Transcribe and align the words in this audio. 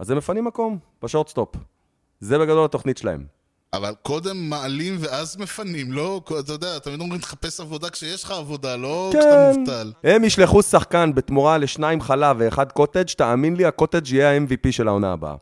אז 0.00 0.10
הם 0.10 0.16
מפנים 0.16 0.44
מקום 0.44 0.78
בשורטסטופ. 1.02 1.48
זה 2.20 2.38
בגדול 2.38 2.64
התוכנית 2.64 2.98
שלהם. 2.98 3.24
אבל 3.72 3.94
קודם 4.02 4.36
מעלים 4.36 4.96
ואז 5.00 5.36
מפנים, 5.36 5.92
לא? 5.92 6.20
אתה 6.40 6.52
יודע, 6.52 6.78
תמיד 6.78 7.00
אומרים 7.00 7.20
תחפש 7.20 7.60
עבודה 7.60 7.90
כשיש 7.90 8.24
לך 8.24 8.30
עבודה, 8.30 8.76
לא 8.76 9.10
כשאתה 9.12 9.52
מובטל. 9.56 9.92
הם 10.04 10.24
ישלחו 10.24 10.62
שחקן 10.62 11.14
בתמורה 11.14 11.58
לשניים 11.58 12.00
חלב 12.00 12.36
ואחד 12.38 12.72
קוטג', 12.72 13.08
תאמין 13.16 13.56
לי, 13.56 13.64
הקוטג' 13.64 14.08
יהיה 14.08 14.30
ה-MVP 14.30 14.72
של 14.72 14.88
העונה 14.88 15.12
הבאה. 15.12 15.34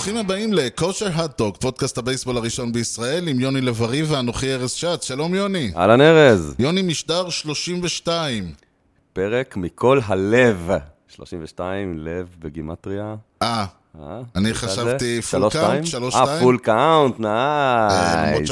שלום 0.00 0.16
וברוכים 0.16 0.26
הבאים 0.26 0.52
לכושר 0.52 1.08
הטוק, 1.14 1.56
פודקאסט 1.56 1.98
הבייסבול 1.98 2.36
הראשון 2.36 2.72
בישראל 2.72 3.28
עם 3.28 3.40
יוני 3.40 3.60
לב-ארי 3.60 4.02
ואנוכי 4.02 4.54
ארז 4.54 4.70
שץ. 4.70 5.04
שלום 5.04 5.34
יוני. 5.34 5.72
אהלן 5.76 6.00
ארז, 6.00 6.54
יוני 6.58 6.82
משדר 6.82 7.30
32. 7.30 8.52
פרק 9.12 9.56
מכל 9.56 10.00
הלב. 10.04 10.70
32, 11.08 11.98
לב 11.98 12.36
בגימטריה. 12.38 13.14
אה, 13.42 13.66
אה? 14.00 14.20
אני 14.36 14.54
חשבתי 14.54 15.18
count, 15.18 15.50
שתיים? 15.50 15.86
שלוש, 15.86 16.14
אה, 16.14 16.24
שתיים. 16.24 16.40
פול 16.42 16.58
קאונט, 16.58 17.20
נייס. 17.20 18.50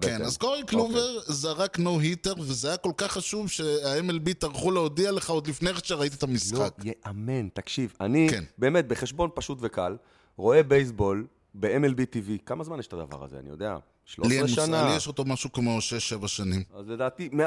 כן. 0.00 0.22
אז 0.22 0.36
קורי 0.36 0.62
קלובר 0.66 1.18
זרק 1.26 1.78
no 1.78 2.00
hitter, 2.00 2.34
וזה 2.38 2.68
היה 2.68 2.76
כל 2.76 2.92
כך 2.96 3.12
חשוב 3.12 3.50
שה-MLB 3.50 4.32
טרחו 4.38 4.70
להודיע 4.70 5.12
לך 5.12 5.30
עוד 5.30 5.46
לפני 5.46 5.70
שראית 5.84 6.14
את 6.14 6.22
לא 6.22 6.28
המשחק. 6.28 6.74
יאמן, 6.84 7.48
תקשיב, 7.48 7.94
אני 8.00 8.28
כן. 8.30 8.44
באמת, 8.58 8.88
בחשבון 8.88 9.30
פשוט 9.34 9.58
וקל, 9.60 9.96
רואה 10.36 10.62
בייסבול 10.62 11.26
ב-MLB 11.54 12.00
TV, 12.14 12.38
כמה 12.46 12.64
זמן 12.64 12.78
יש 12.78 12.86
את 12.86 12.92
הדבר 12.92 13.24
הזה, 13.24 13.38
אני 13.38 13.50
יודע? 13.50 13.72
לי 13.72 13.78
13 14.12 14.32
אין 14.36 14.42
מושג, 14.42 14.54
שנה. 14.66 14.88
לי 14.88 14.96
יש 14.96 15.06
אותו 15.06 15.24
משהו 15.24 15.52
כמו 15.52 15.78
6-7 16.22 16.28
שנים. 16.28 16.62
אז 16.78 16.88
לדעתי, 16.88 17.28
מ- 17.32 17.40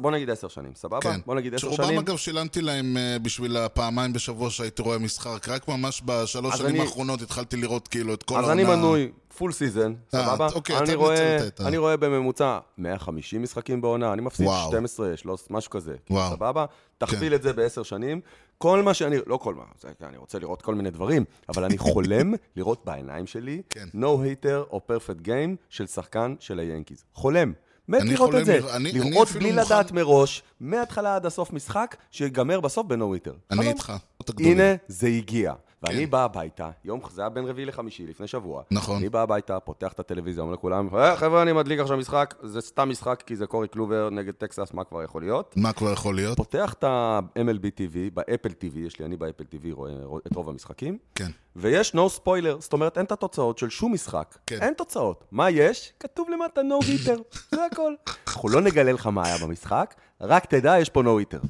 בוא 0.00 0.10
נגיד 0.10 0.30
10 0.30 0.48
שנים, 0.48 0.72
סבבה? 0.74 1.00
כן. 1.00 1.20
בוא 1.26 1.34
נגיד 1.34 1.54
10 1.54 1.60
שרובם 1.66 1.84
שנים. 1.84 1.98
אגב 1.98 2.16
שילמתי 2.16 2.60
להם 2.60 2.96
אה, 2.96 3.16
בשביל 3.22 3.56
הפעמיים 3.56 4.12
בשבוע 4.12 4.50
שהייתי 4.50 4.82
רואה 4.82 4.98
משחק, 4.98 5.48
רק 5.48 5.68
ממש 5.68 6.02
בשלוש 6.04 6.52
אז 6.52 6.58
שנים 6.58 6.70
אני- 6.70 6.80
האחרונות 6.80 7.22
התחלתי 7.22 7.56
לראות 7.56 7.88
כאילו 7.88 8.14
את 8.14 8.22
כל 8.22 8.34
אז 8.38 8.44
העונה. 8.48 8.62
אני 8.62 8.76
מנוי 8.76 9.10
full 9.38 9.52
season, 9.52 9.94
אה, 10.14 10.20
סבבה? 10.26 10.48
אוקיי, 10.54 10.78
אני 10.78 10.94
רואה- 10.94 11.38
אני 11.60 11.76
רואה 11.76 11.96
בממוצע 11.96 12.58
150 12.78 13.42
משחקים 13.42 13.80
בעונה, 13.80 14.12
אני 14.12 14.22
מפסיד 14.22 14.46
וואו. 14.46 14.68
12, 14.68 15.16
13, 15.16 15.56
משהו 15.56 15.70
כזה. 15.70 15.94
סבבה? 16.30 16.64
תכפיל 16.98 17.34
את 17.34 17.42
זה 17.42 17.52
בעשר 17.52 17.82
שנים. 17.82 18.20
כל 18.58 18.82
מה 18.82 18.94
שאני, 18.94 19.16
לא 19.26 19.36
כל 19.36 19.54
מה, 19.54 19.62
אני 20.02 20.16
רוצה 20.16 20.38
לראות 20.38 20.62
כל 20.62 20.74
מיני 20.74 20.90
דברים, 20.90 21.24
אבל 21.48 21.64
אני 21.64 21.78
חולם 21.78 22.32
לראות 22.56 22.84
בעיניים 22.84 23.26
שלי 23.26 23.62
כן. 23.70 23.88
no 23.94 24.04
hitter 24.04 24.70
או 24.70 24.80
perfect 24.90 25.24
game 25.26 25.56
של 25.68 25.86
שחקן 25.86 26.34
של 26.40 26.58
היאנקיז. 26.58 27.04
חולם. 27.14 27.52
מת 27.88 28.02
לראות 28.02 28.34
את 28.34 28.44
זה. 28.44 28.56
לראות- 28.58 28.70
אני- 28.72 28.92
בלי 28.92 29.10
מוכן- 29.10 29.56
לדעת 29.56 29.92
מראש, 29.92 30.42
מההתחלה 30.60 31.14
עד 31.16 31.26
הסוף 31.26 31.52
משחק, 31.52 31.96
שיגמר 32.10 32.60
בסוף 32.60 32.86
ב 32.86 32.95
no 32.95 33.14
hitter. 33.14 33.34
אני 33.50 33.68
איתך. 33.68 33.92
הגדולים. 34.20 34.52
הנה, 34.52 34.74
זה 34.88 35.06
הגיע. 35.08 35.52
ואני 35.82 36.04
כן. 36.04 36.10
בא 36.10 36.24
הביתה, 36.24 36.70
יום, 36.84 37.00
זה 37.10 37.22
היה 37.22 37.28
בין 37.28 37.44
רביעי 37.44 37.66
לחמישי, 37.66 38.06
לפני 38.06 38.26
שבוע. 38.26 38.62
נכון. 38.70 38.96
אני 38.96 39.08
בא 39.08 39.22
הביתה, 39.22 39.60
פותח 39.60 39.92
את 39.92 40.00
הטלוויזיה, 40.00 40.42
אומר 40.42 40.54
לכולם, 40.54 40.88
"אה, 40.96 41.16
חבר'ה, 41.16 41.42
אני 41.42 41.52
מדליק 41.52 41.80
עכשיו 41.80 41.96
משחק, 41.96 42.34
זה 42.42 42.60
סתם 42.60 42.88
משחק, 42.88 43.22
כי 43.26 43.36
זה 43.36 43.46
קורי 43.46 43.68
קלובר 43.68 44.08
נגד 44.10 44.32
טקסס, 44.34 44.72
מה 44.74 44.84
כבר 44.84 45.02
יכול 45.02 45.22
להיות? 45.22 45.54
מה 45.56 45.72
כבר 45.72 45.92
יכול 45.92 46.14
להיות? 46.14 46.36
פותח 46.36 46.72
את 46.72 46.84
ה-MLB 46.84 47.64
TV, 47.80 47.96
ב 48.14 48.20
Apple 48.20 48.48
TV, 48.48 48.78
יש 48.78 48.98
לי, 48.98 49.04
אני 49.04 49.16
ב 49.16 49.21
Apple 49.21 49.44
TV 49.44 49.66
רואה 49.72 49.92
את 50.26 50.36
רוב 50.36 50.48
המשחקים, 50.48 50.98
כן. 51.14 51.30
ויש 51.56 51.92
no 51.94 52.18
spoiler, 52.18 52.60
זאת 52.60 52.72
אומרת, 52.72 52.98
אין 52.98 53.06
את 53.06 53.12
התוצאות 53.12 53.58
של 53.58 53.68
שום 53.70 53.92
משחק. 53.92 54.38
כן. 54.46 54.58
אין 54.62 54.74
תוצאות. 54.74 55.24
מה 55.30 55.50
יש? 55.50 55.92
כתוב 56.00 56.28
למטה 56.30 56.60
no 56.60 56.84
hitter, 56.84 57.38
זה 57.50 57.64
הכל. 57.72 57.92
אנחנו 58.28 58.48
לא 58.48 58.60
נגלה 58.60 58.92
לך 58.92 59.06
מה 59.06 59.26
היה 59.26 59.36
במשחק, 59.46 59.94
רק 60.20 60.44
תדע, 60.46 60.78
יש 60.78 60.88
פה 60.88 61.02
no 61.02 61.34
hitter. 61.34 61.46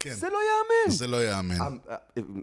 כן. 0.00 0.14
זה 0.14 0.26
לא 0.30 0.38
ייאמן. 0.38 0.96
זה 0.96 1.06
לא 1.06 1.16
ייאמן. 1.24 1.76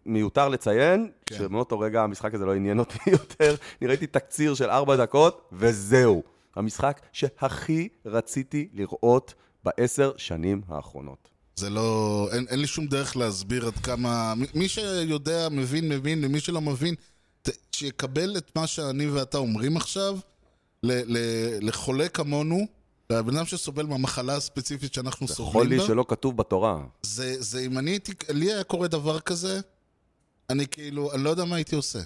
מיותר 0.06 0.50
לציין, 0.50 1.12
כן. 1.26 1.38
שמאותו 1.38 1.80
רגע 1.80 2.02
המשחק 2.02 2.34
הזה 2.34 2.46
לא 2.46 2.56
עניין 2.56 2.80
אותי 2.80 2.98
יותר. 3.12 3.56
אני 3.82 3.88
ראיתי 3.88 4.08
תקציר 4.08 4.54
של 4.56 4.70
ארבע 4.70 4.96
דקות, 4.96 5.50
וזהו. 5.52 6.24
המשחק 6.56 7.02
שהכי 7.12 7.90
רציתי 8.06 8.68
לראות 8.74 9.34
בעשר 9.64 10.12
שנים 10.18 10.62
האחרונות. 10.68 11.30
זה 11.56 11.70
לא... 11.70 12.28
אין, 12.32 12.46
אין 12.50 12.60
לי 12.60 12.68
שום 12.68 12.88
דרך 12.88 13.18
להסביר 13.18 13.68
עד 13.68 13.74
כמה... 13.78 14.34
מי- 14.36 14.48
מי 14.56 14.68
שיודע, 14.70 15.50
מבין, 15.52 15.90
מבין, 15.90 16.26
ומי 16.26 16.40
שלא 16.40 16.62
מבין, 16.62 16.96
ת, 17.42 17.50
שיקבל 17.72 18.38
את 18.38 18.52
מה 18.56 18.68
שאני 18.68 19.10
ואתה 19.10 19.38
אומרים 19.38 19.78
עכשיו, 19.78 20.18
ל, 20.84 20.92
ל, 20.92 21.18
לחולה 21.68 22.10
כמונו, 22.10 22.68
והבן 23.10 23.38
אדם 23.38 23.46
שסובל 23.46 23.86
מהמחלה 23.86 24.36
הספציפית 24.36 24.94
שאנחנו 24.94 25.28
סובלים 25.28 25.52
חולי 25.54 25.78
בה, 25.78 25.86
שלא 25.86 26.06
כתוב 26.08 26.38
בתורה. 26.38 26.84
זה, 27.04 27.42
זה 27.42 27.60
אם 27.60 27.78
אני 27.78 27.92
הייתי... 27.92 28.14
לי 28.30 28.54
היה 28.54 28.64
קורה 28.64 28.88
דבר 28.88 29.20
כזה, 29.20 29.62
אני 30.50 30.68
כאילו, 30.68 31.14
אני 31.14 31.24
לא 31.24 31.30
יודע 31.30 31.46
מה 31.46 31.56
הייתי 31.56 31.76
עושה. 31.76 32.00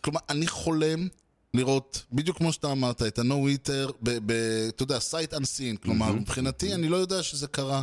כלומר, 0.00 0.20
אני 0.28 0.46
חולם 0.46 1.08
לראות, 1.54 2.04
בדיוק 2.12 2.38
כמו 2.38 2.52
שאתה 2.52 2.72
אמרת, 2.72 3.02
את 3.02 3.18
ה-No 3.18 3.32
hitter, 3.32 3.92
ב- 4.02 4.18
ב- 4.32 4.68
אתה 4.68 4.82
יודע, 4.82 4.98
sight 4.98 5.32
unseen. 5.34 5.82
כלומר, 5.82 6.12
מבחינתי, 6.12 6.74
אני 6.74 6.88
לא 6.88 6.96
יודע 6.96 7.22
שזה 7.22 7.46
קרה. 7.46 7.82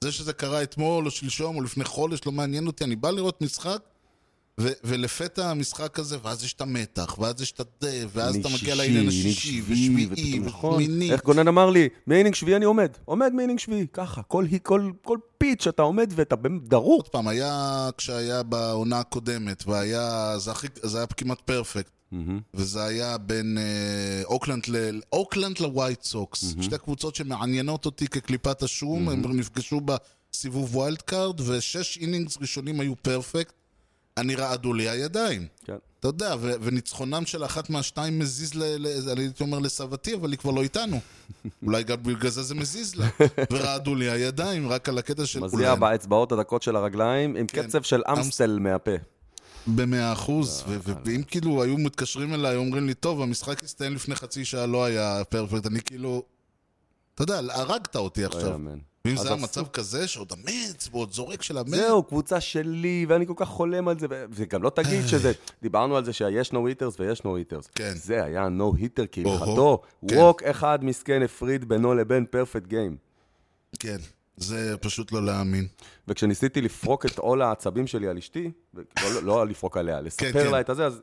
זה 0.00 0.12
שזה 0.12 0.32
קרה 0.32 0.62
אתמול, 0.62 1.06
או 1.06 1.10
שלשום, 1.10 1.56
או 1.56 1.62
לפני 1.62 1.84
חודש, 1.84 2.20
לא 2.26 2.32
מעניין 2.32 2.66
אותי. 2.66 2.84
אני 2.84 2.96
בא 2.96 3.10
לראות 3.10 3.42
משחק, 3.42 3.78
ו- 4.60 4.72
ולפתע 4.84 5.50
המשחק 5.50 5.98
הזה, 5.98 6.16
ואז 6.22 6.44
יש 6.44 6.52
את 6.52 6.60
המתח, 6.60 7.18
ואז 7.18 7.40
יש 7.42 7.52
את 7.60 7.66
זה, 7.80 8.04
ואז 8.12 8.36
אתה 8.36 8.48
מגיע 8.48 8.74
ל 8.74 8.79
inning 8.79 9.08
השישי, 9.08 9.62
ושביעי, 9.62 10.06
ופתאום, 10.06 10.44
נכון. 10.44 10.82
איך 11.10 11.22
גונן 11.22 11.48
אמר 11.48 11.70
לי, 11.70 11.88
מ 12.06 12.10
inning 12.10 12.34
שביעי 12.34 12.56
אני 12.56 12.64
עומד. 12.64 12.90
עומד 13.04 13.32
מ 13.32 13.36
inning 13.36 13.58
שביעי, 13.58 13.86
ככה. 13.92 14.22
כל, 14.22 14.44
כל, 14.62 14.90
כל 15.02 15.18
pitch 15.38 15.66
אתה 15.66 15.82
עומד 15.82 16.12
ואתה 16.16 16.36
דרוך. 16.62 16.86
עוד 17.02 17.08
פעם, 17.08 17.28
היה 17.28 17.88
כשהיה 17.98 18.42
בעונה 18.42 18.98
הקודמת, 18.98 19.66
והיה, 19.66 20.34
זה, 20.38 20.50
הכי, 20.50 20.66
זה 20.82 20.98
היה 20.98 21.06
כמעט 21.06 21.40
perfect, 21.40 21.90
וזה 22.54 22.84
היה 22.84 23.18
בין 23.18 23.58
אה, 23.58 24.22
אוקלנד, 24.24 24.62
ל, 24.68 25.00
אוקלנד 25.12 25.58
לווייט 25.58 26.02
סוקס, 26.02 26.44
שתי 26.60 26.78
קבוצות 26.78 27.14
שמעניינות 27.14 27.86
אותי 27.86 28.08
כקליפת 28.08 28.62
השום, 28.62 29.08
הם 29.08 29.36
נפגשו 29.36 29.80
בסיבוב 29.80 30.76
wild 30.76 31.02
card, 31.02 31.40
ושש 31.40 31.98
innings 31.98 32.38
ראשונים 32.40 32.80
היו 32.80 32.96
perfect, 33.02 33.52
אני 34.16 34.34
רעדו 34.34 34.72
לי 34.72 34.88
הידיים. 34.88 35.46
כן. 35.64 35.76
אתה 36.00 36.08
יודע, 36.08 36.34
ו- 36.40 36.52
וניצחונם 36.62 37.26
של 37.26 37.44
אחת 37.44 37.70
מהשתיים 37.70 38.18
מזיז, 38.18 38.54
ל- 38.54 38.76
ל- 38.78 39.10
אני 39.10 39.20
הייתי 39.20 39.42
אומר 39.42 39.58
לסבתי, 39.58 40.14
אבל 40.14 40.30
היא 40.30 40.38
כבר 40.38 40.50
לא 40.50 40.62
איתנו. 40.62 41.00
אולי 41.66 41.82
גם 41.82 42.02
בגלל 42.02 42.30
זה 42.30 42.42
זה 42.42 42.54
מזיז 42.54 42.94
לה. 42.96 43.08
ורעדו 43.52 43.94
לי 43.94 44.10
הידיים 44.10 44.68
רק 44.68 44.88
על 44.88 44.98
הקטע 44.98 45.26
של 45.26 45.40
מזיע 45.40 45.58
כולם. 45.68 45.80
באצבעות 45.80 46.32
הדקות 46.32 46.62
של 46.62 46.76
הרגליים, 46.76 47.36
עם 47.36 47.46
כן. 47.46 47.62
קצב 47.62 47.82
של 47.82 48.02
אמסטל 48.12 48.58
מהפה. 48.58 48.90
במאה 49.66 50.12
אחוז, 50.12 50.64
ו- 50.68 50.76
ואם 51.04 51.22
כאילו 51.22 51.62
היו 51.62 51.78
מתקשרים 51.78 52.34
אליי, 52.34 52.56
אומרים 52.56 52.86
לי, 52.86 52.94
טוב, 52.94 53.22
המשחק 53.22 53.64
הסתיים 53.64 53.94
לפני 53.94 54.14
חצי 54.14 54.44
שעה, 54.44 54.66
לא 54.66 54.84
היה 54.84 55.22
פרפקט, 55.28 55.66
אני 55.66 55.80
כאילו... 55.80 56.22
אתה 57.14 57.22
יודע, 57.22 57.40
הרגת 57.54 57.96
אותי 57.96 58.22
לא 58.22 58.26
עכשיו. 58.26 58.58
ואם 59.06 59.16
זה 59.16 59.28
היה 59.28 59.36
מצב 59.36 59.66
כזה, 59.66 60.08
שעוד 60.08 60.32
אמץ, 60.32 60.88
ועוד 60.92 61.12
זורק 61.12 61.42
של 61.42 61.58
אמץ, 61.58 61.68
זהו, 61.68 62.02
קבוצה 62.02 62.40
שלי, 62.40 63.06
ואני 63.08 63.26
כל 63.26 63.32
כך 63.36 63.48
חולם 63.48 63.88
על 63.88 63.98
זה, 63.98 64.06
וגם 64.30 64.62
לא 64.62 64.70
תגיד 64.70 65.06
שזה, 65.06 65.32
דיברנו 65.62 65.96
על 65.96 66.04
זה 66.04 66.12
שיש 66.12 66.52
נו 66.52 66.66
היטרס 66.66 67.00
ויש 67.00 67.24
נו 67.24 67.36
היטרס. 67.36 67.68
כן. 67.74 67.92
זה 67.94 68.24
היה 68.24 68.48
נו 68.48 68.74
היטר 68.78 69.04
כהלכתו. 69.12 69.46
אוהו, 69.46 69.82
כן. 70.08 70.18
ווק 70.18 70.42
אחד 70.42 70.84
מסכן 70.84 71.22
הפריד 71.22 71.68
בינו 71.68 71.94
לבין 71.94 72.26
פרפקט 72.30 72.66
גיים. 72.66 72.96
כן, 73.78 73.96
זה 74.36 74.76
פשוט 74.80 75.12
לא 75.12 75.26
להאמין. 75.26 75.66
וכשניסיתי 76.08 76.60
לפרוק 76.60 77.06
את 77.06 77.18
עול 77.18 77.42
העצבים 77.42 77.86
שלי 77.86 78.08
על 78.08 78.18
אשתי, 78.18 78.50
לא, 78.74 78.82
לא, 79.14 79.22
לא 79.22 79.46
לפרוק 79.46 79.76
עליה, 79.76 80.00
לספר 80.00 80.32
כן. 80.32 80.50
לה 80.50 80.60
את 80.60 80.68
הזה, 80.68 80.86
אז 80.86 81.02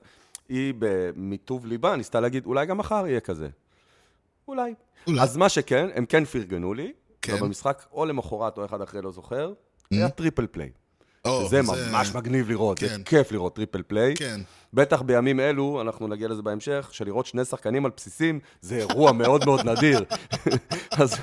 היא 0.50 0.74
מטוב 1.16 1.66
ליבה 1.66 1.96
ניסתה 1.96 2.20
להגיד, 2.20 2.46
אולי 2.46 2.66
גם 2.66 2.78
מחר 2.78 3.08
יהיה 3.08 3.20
כזה. 3.20 3.50
אולי. 4.48 4.74
אולי. 5.08 5.22
אז 5.22 5.38
מה 5.38 5.50
שכן, 5.50 5.88
הם 5.96 6.06
כן 6.06 6.26
פרגנו 6.26 6.74
לי, 6.74 6.94
כן. 7.24 7.34
ובמשחק 7.34 7.86
או 7.92 8.06
למחרת 8.06 8.58
או 8.58 8.66
אחד 8.66 8.82
אחרי, 8.82 9.02
לא 9.02 9.12
זוכר, 9.12 9.54
היה 9.92 10.10
triple 10.10 10.48
play. 10.48 10.70
או, 11.26 11.46
שזה 11.48 11.62
ממש 11.62 12.16
מגניב 12.16 12.50
לראות, 12.50 12.78
זה 12.78 12.90
כן. 12.90 13.04
כיף 13.04 13.32
לראות 13.32 13.56
triple 13.56 13.82
play. 13.82 14.14
כן. 14.16 14.42
בטח 14.74 15.02
בימים 15.02 15.40
אלו, 15.40 15.82
אנחנו 15.82 16.08
נגיע 16.08 16.28
לזה 16.28 16.42
בהמשך, 16.42 16.90
שלראות 16.92 17.26
שני 17.26 17.46
שחקנים 17.46 17.86
על 17.86 17.92
בסיסים, 17.98 18.40
זה 18.62 18.76
אירוע 18.76 19.12
מאוד 19.22 19.46
מאוד 19.46 19.70
נדיר. 19.70 20.06
אז, 20.92 21.16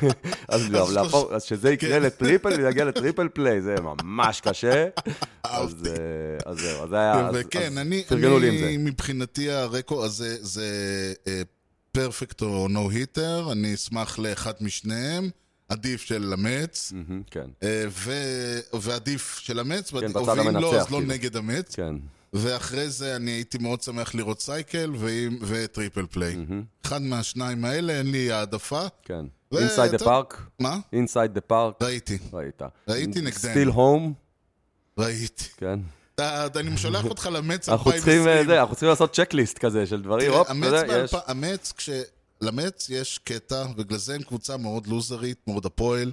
אז, 0.49 0.71
לא, 0.71 0.93
להפוך, 0.93 1.33
אז 1.33 1.43
שזה 1.43 1.73
יקרה 1.73 1.91
כן. 1.99 2.03
ל 2.03 2.10
triple 2.10 2.49
ויגיע 2.49 2.85
ל 2.85 2.91
triple 2.91 3.29
play, 3.29 3.61
זה 3.61 3.75
ממש 3.81 4.41
קשה. 4.41 4.85
אז, 5.45 5.71
אהבתי. 5.71 5.89
אה, 5.89 5.95
אז 6.47 6.59
זהו, 6.59 6.83
אז 6.83 6.93
היה, 6.93 7.29
אז, 7.29 7.35
וכן, 7.39 7.79
אני, 7.79 8.05
אני 8.13 8.59
זה. 8.61 8.75
מבחינתי 8.79 9.51
ה 9.51 9.59
record 9.59 10.07
הזה 10.07 10.37
זה 10.41 10.67
perfect 11.93 12.43
או 12.43 12.69
no 12.69 12.91
hitter, 12.91 13.49
אני 13.53 13.75
אשמח 13.75 14.19
לאחד 14.19 14.53
משניהם. 14.61 15.31
עדיף 15.71 16.01
של 16.01 16.33
המץ, 16.33 16.93
כן, 17.31 17.51
אה, 17.63 17.85
ועדיף 18.81 19.39
של 19.39 19.59
המץ, 19.59 19.93
בצד 19.93 20.17
ואם 20.17 20.57
לא, 20.57 20.81
אז 20.81 20.91
לא 20.91 20.97
כאילו. 20.99 21.01
נגד 21.01 21.37
המץ. 21.37 21.75
כן. 21.75 21.95
ואחרי 22.33 22.91
זה 22.91 23.17
אני 23.17 23.31
הייתי 23.31 23.59
מאוד 23.59 23.83
שמח 23.83 24.15
לראות 24.15 24.41
cycle 24.41 24.93
ו 25.41 25.50
triple 25.50 26.07
play. 26.11 26.37
אחד 26.87 27.03
מהשניים 27.03 27.65
האלה, 27.65 27.99
אין 27.99 28.11
לי 28.11 28.33
העדפה. 28.33 28.87
כן. 29.05 29.25
inside 29.59 29.91
the. 29.91 29.99
Park, 29.99 30.43
מה? 30.59 30.79
inside 30.93 31.35
the 31.35 31.41
park, 31.41 31.75
ראיתי, 31.83 32.19
ראית. 32.33 32.63
ראיתי 32.89 33.21
נגדנו. 33.21 33.33
steal 33.33 33.69
home, 33.69 34.13
ראיתי. 34.99 35.45
כן. 35.57 35.81
אני 36.57 36.77
שולח 36.77 37.05
אותך 37.05 37.29
למץ 37.33 37.69
אנחנו 37.69 37.93
צריכים, 37.93 38.13
אה, 38.13 38.19
2020. 38.19 38.47
זה, 38.47 38.61
אנחנו 38.61 38.75
צריכים 38.75 38.89
לעשות 38.89 39.13
checklist 39.13 39.59
כזה 39.59 39.87
של 39.87 40.03
דברים, 40.03 40.33
הופ, 40.33 40.49
המץ, 41.27 41.73
למץ 42.41 42.91
יש 42.91 43.19
קטע, 43.19 43.65
ובגלל 43.71 43.99
זה 43.99 44.15
הם 44.15 44.23
קבוצה 44.23 44.57
מאוד 44.57 44.87
לוזרית, 44.87 45.39
מאוד 45.47 45.67
הפועל. 45.67 46.13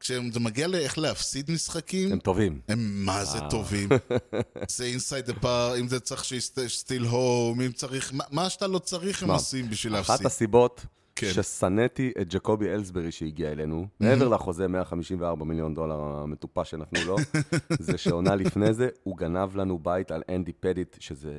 כשזה 0.00 0.40
מגיע 0.40 0.66
לאיך 0.68 0.98
להפסיד 0.98 1.50
משחקים, 1.50 2.12
הם 2.12 2.18
טובים. 2.18 2.60
הם 2.68 3.04
מה 3.04 3.24
זה 3.24 3.38
טובים. 3.50 3.88
זה 4.76 4.84
אינסייד 4.84 5.30
הפאר, 5.30 5.80
אם 5.80 5.88
זה 5.88 6.00
צריך 6.00 6.24
שיסטיל 6.24 7.02
הום, 7.02 7.60
אם 7.60 7.72
צריך, 7.72 8.12
מה- 8.30 8.50
שאתה 8.50 8.66
לא 8.66 8.78
צריך 8.78 9.22
הם? 9.22 9.30
עושים 9.30 9.70
בשביל 9.70 9.96
אחת 9.96 10.08
להפסיד. 10.08 10.26
הסיבות 10.26 10.86
כן. 11.16 11.32
ששנאתי 11.32 12.12
את 12.20 12.34
ג'קובי 12.34 12.68
אלסברי 12.70 13.12
שהגיע 13.12 13.52
אלינו, 13.52 13.86
מעבר 14.00 14.28
לחוזה 14.28 14.68
154 14.68 15.44
מיליון 15.44 15.74
דולר 15.74 16.00
המטופש 16.00 16.70
שנתנו 16.70 17.04
לו, 17.04 17.16
זה 17.78 17.98
שעונה 17.98 18.34
לפני 18.34 18.74
זה, 18.74 18.88
הוא 19.02 19.16
גנב 19.16 19.56
לנו 19.56 19.78
בית 19.78 20.10
על 20.10 20.22
אנדי 20.28 20.52
פדיט, 20.52 20.96
שזה... 21.00 21.38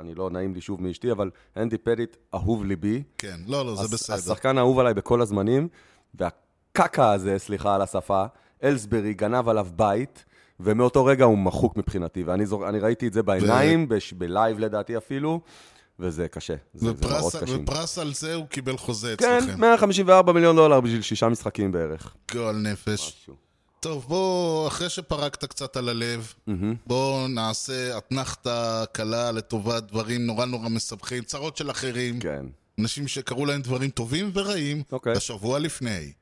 אני 0.00 0.14
לא 0.14 0.30
נעים 0.30 0.54
לי 0.54 0.60
שוב 0.60 0.82
מאשתי, 0.82 1.12
אבל 1.12 1.30
אנדי 1.56 1.78
פטיט 1.78 2.16
אהוב 2.34 2.64
ליבי. 2.64 3.02
כן, 3.18 3.36
לא, 3.46 3.66
לא, 3.66 3.74
זה 3.74 3.88
בסדר. 3.96 4.16
השחקן 4.16 4.58
האהוב 4.58 4.78
עליי 4.78 4.94
בכל 4.94 5.22
הזמנים, 5.22 5.68
והקקה 6.14 7.12
הזה, 7.12 7.38
סליחה 7.38 7.74
על 7.74 7.82
השפה, 7.82 8.24
אלסברי 8.64 9.14
גנב 9.14 9.48
עליו 9.48 9.66
בית, 9.76 10.24
ומאותו 10.60 11.04
רגע 11.04 11.24
הוא 11.24 11.38
מחוק 11.38 11.76
מבחינתי, 11.76 12.22
ואני 12.22 12.46
זור... 12.46 12.64
ראיתי 12.82 13.08
את 13.08 13.12
זה 13.12 13.22
בעיניים, 13.22 13.88
בש... 13.88 14.12
ב 14.12 14.21
live 14.21 14.58
לדעתי 14.58 14.96
אפילו, 14.96 15.40
וזה 15.98 16.28
קשה. 16.28 16.54
זה, 16.74 16.86
זה 16.86 16.86
מראות 16.86 17.24
ופרס, 17.24 17.36
קשים. 17.36 17.62
ופרס 17.62 17.98
על 17.98 18.14
זה 18.14 18.34
הוא 18.34 18.46
קיבל 18.46 18.76
חוזה 18.76 19.14
כן, 19.18 19.38
אצלכם. 19.38 19.60
154 19.60 20.32
מיליון 20.32 20.56
דולר 20.56 20.80
בשביל 20.80 21.02
שישה 21.02 21.28
משחקים 21.28 21.72
בערך. 21.72 22.14
גועל 22.32 22.56
נפש. 22.56 22.88
משהו. 22.88 23.45
טוב, 23.80 24.04
בוא, 24.08 24.68
אחרי 24.68 24.88
שפרקת 24.88 25.44
קצת 25.44 25.76
על 25.76 25.88
הלב, 25.88 26.32
בוא 26.86 27.28
נעשה 27.28 27.98
אתנחתה 27.98 28.84
קלה 28.92 29.32
לטובת 29.32 29.82
דברים 29.82 30.26
נורא 30.26 30.44
נורא 30.44 30.68
מסבכים, 30.68 31.22
צרות 31.22 31.56
של 31.56 31.70
אחרים, 31.70 32.20
כן. 32.20 32.46
אנשים 32.80 33.08
שקרו 33.08 33.46
להם 33.46 33.62
דברים 33.62 33.90
טובים 33.90 34.30
ורעים, 34.34 34.82
אוקיי. 34.92 35.14
בשבוע 35.14 35.58
לפני. 35.58 36.12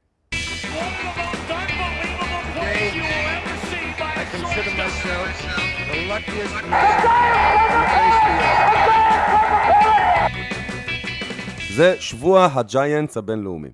זה 11.74 11.96
שבוע 12.00 12.48
הג'יינטס 12.54 13.16
הבינלאומי, 13.16 13.68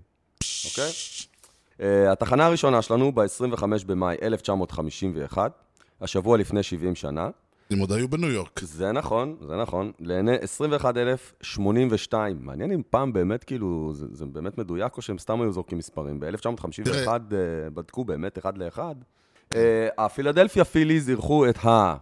אוקיי? 0.65 0.91
Uh, 0.91 1.20
התחנה 2.13 2.47
הראשונה 2.47 2.83
שלנו 2.83 3.13
ב-25 3.13 3.63
במאי 3.87 4.17
1951, 4.23 5.53
השבוע 6.01 6.39
לפני 6.39 6.63
70 6.63 6.95
שנה. 6.95 7.31
הם 7.71 7.79
עוד 7.79 7.93
היו 7.93 8.09
בניו 8.09 8.31
יורק. 8.31 8.61
זה 8.61 8.93
נכון, 8.93 9.37
זה 9.49 9.57
נכון. 9.57 9.93
לעיני 10.01 10.37
21,082. 10.41 12.39
מעניין 12.41 12.73
אם 12.73 12.83
פעם 12.91 13.13
באמת, 13.13 13.45
כאילו, 13.45 13.93
זה, 13.95 14.07
זה 14.13 14.27
באמת 14.27 14.59
מדויק, 14.59 14.97
או 14.97 15.03
שהם 15.03 15.19
סתם 15.19 15.41
היו 15.41 15.53
זורקים 15.53 15.79
מספרים. 15.79 16.21
ב-1951 16.21 16.85
תראה. 16.85 17.17
uh, 17.17 17.19
בדקו 17.75 18.05
באמת 18.05 18.39
אחד 18.39 18.59
לאחד. 18.59 18.95
Uh, 19.55 19.57
הפילדלפיה 19.99 20.65
פיליז 20.65 21.09
אירחו 21.09 21.49
את 21.49 21.65
ה... 21.65 21.97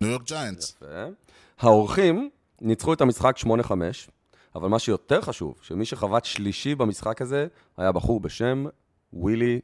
ניו 0.00 0.10
יורק 0.10 0.22
ג'יינטס. 0.22 0.76
יפה. 0.76 1.04
האורחים 1.58 2.30
ניצחו 2.60 2.92
את 2.92 3.00
המשחק 3.00 3.36
8-5, 3.38 3.46
אבל 4.54 4.68
מה 4.68 4.78
שיותר 4.78 5.20
חשוב, 5.20 5.54
שמי 5.62 5.84
שחבט 5.84 6.24
שלישי 6.24 6.74
במשחק 6.74 7.22
הזה 7.22 7.46
היה 7.76 7.92
בחור 7.92 8.20
בשם 8.20 8.66
ווילי 9.12 9.60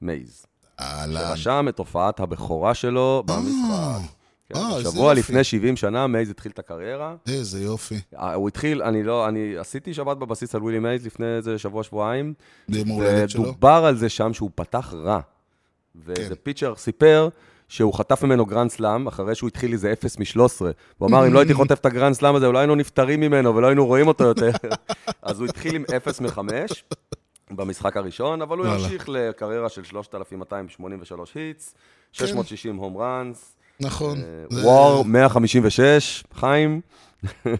מייז. 0.00 0.46
אהלן. 0.80 1.20
שרשם 1.20 1.66
את 1.68 1.78
הופעת 1.78 2.20
הבכורה 2.20 2.74
שלו 2.74 3.22
במשחק. 3.26 4.12
כן, 4.48 4.58
אה, 4.58 4.82
שבוע. 4.82 5.14
לפני 5.14 5.44
70 5.44 5.76
שנה 5.76 6.06
מייז 6.06 6.30
התחיל 6.30 6.52
את 6.52 6.58
הקריירה. 6.58 7.14
איזה 7.28 7.62
יופי. 7.62 8.00
אה, 8.18 8.34
הוא 8.34 8.48
התחיל, 8.48 8.82
אני 8.82 9.02
לא, 9.02 9.28
אני 9.28 9.56
עשיתי 9.58 9.94
שבת 9.94 10.16
בבסיס 10.16 10.54
על 10.54 10.62
ווילי 10.62 10.78
מייז 10.78 11.06
לפני 11.06 11.26
איזה 11.26 11.58
שבוע-שבועיים, 11.58 12.34
זה 12.68 12.82
שלו. 13.28 13.42
ודובר 13.42 13.84
על 13.86 13.96
זה 13.96 14.08
שם 14.08 14.32
שהוא 14.32 14.50
פתח 14.54 14.94
רע. 14.96 15.20
ואיזה 15.94 16.28
כן. 16.28 16.40
pitcher 16.42 16.74
סיפר 16.76 17.28
שהוא 17.68 17.94
חטף 17.94 18.24
ממנו 18.24 18.46
grand 18.46 18.70
slam, 18.70 19.06
אחרי 19.06 19.34
שהוא 19.34 19.48
התחיל 19.48 19.72
איזה 19.72 19.92
0 19.92 20.18
מ-13. 20.18 20.38
הוא 20.98 21.08
אמר, 21.08 21.26
אם 21.26 21.32
לא 21.32 21.38
הייתי 21.38 21.54
חוטף 21.54 21.78
את 21.78 21.86
ה 21.86 21.91
grand 21.91 22.14
slam 22.14 22.34
הזה, 22.34 22.46
אולי 22.46 22.58
היינו 22.58 22.74
נפטרים 22.74 23.20
ממנו 23.20 23.56
ולא 23.56 23.66
היינו 23.66 23.86
רואים 23.86 24.08
אותו 24.08 24.24
יותר. 24.24 24.50
אז 25.22 25.40
הוא 25.40 25.48
התחיל 25.48 25.76
עם 25.76 25.84
0 25.96 26.20
מ-5 26.20 26.38
במשחק 27.56 27.96
הראשון, 27.96 28.42
אבל 28.42 28.58
הוא 28.58 28.66
וואלה. 28.66 28.82
המשיך 28.84 29.08
לקריירה 29.08 29.68
של 29.68 29.84
3,283 29.84 31.34
היטס, 31.34 31.74
660 32.12 32.76
הום 32.76 32.96
ראנס, 32.96 33.56
נכון. 33.80 34.18
זה- 34.50 34.66
וור 34.68 35.04
156, 35.04 36.24
חיים, 36.34 36.80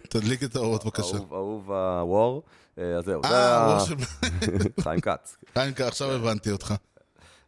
תדליק 0.09 0.43
את 0.43 0.55
האורות 0.55 0.83
בבקשה. 0.85 1.17
אהוב, 1.31 1.71
הוור. 1.71 2.41
אה, 2.79 2.95
אז 2.97 3.05
זהו, 3.05 3.21
זה 3.25 3.33
אה, 3.35 3.67
וור 3.69 3.79
של... 3.85 3.95
חיים 4.83 4.99
כץ. 5.01 5.37
חיים, 5.53 5.73
עכשיו 5.79 6.11
הבנתי 6.11 6.51
אותך. 6.51 6.73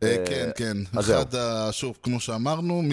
אה, 0.04 0.24
כן, 0.28 0.50
כן. 0.58 0.78
זהו. 1.02 1.22
אחד, 1.22 1.36
ה- 1.36 1.72
שוב, 1.72 1.98
כמו 2.04 2.20
שאמרנו, 2.20 2.84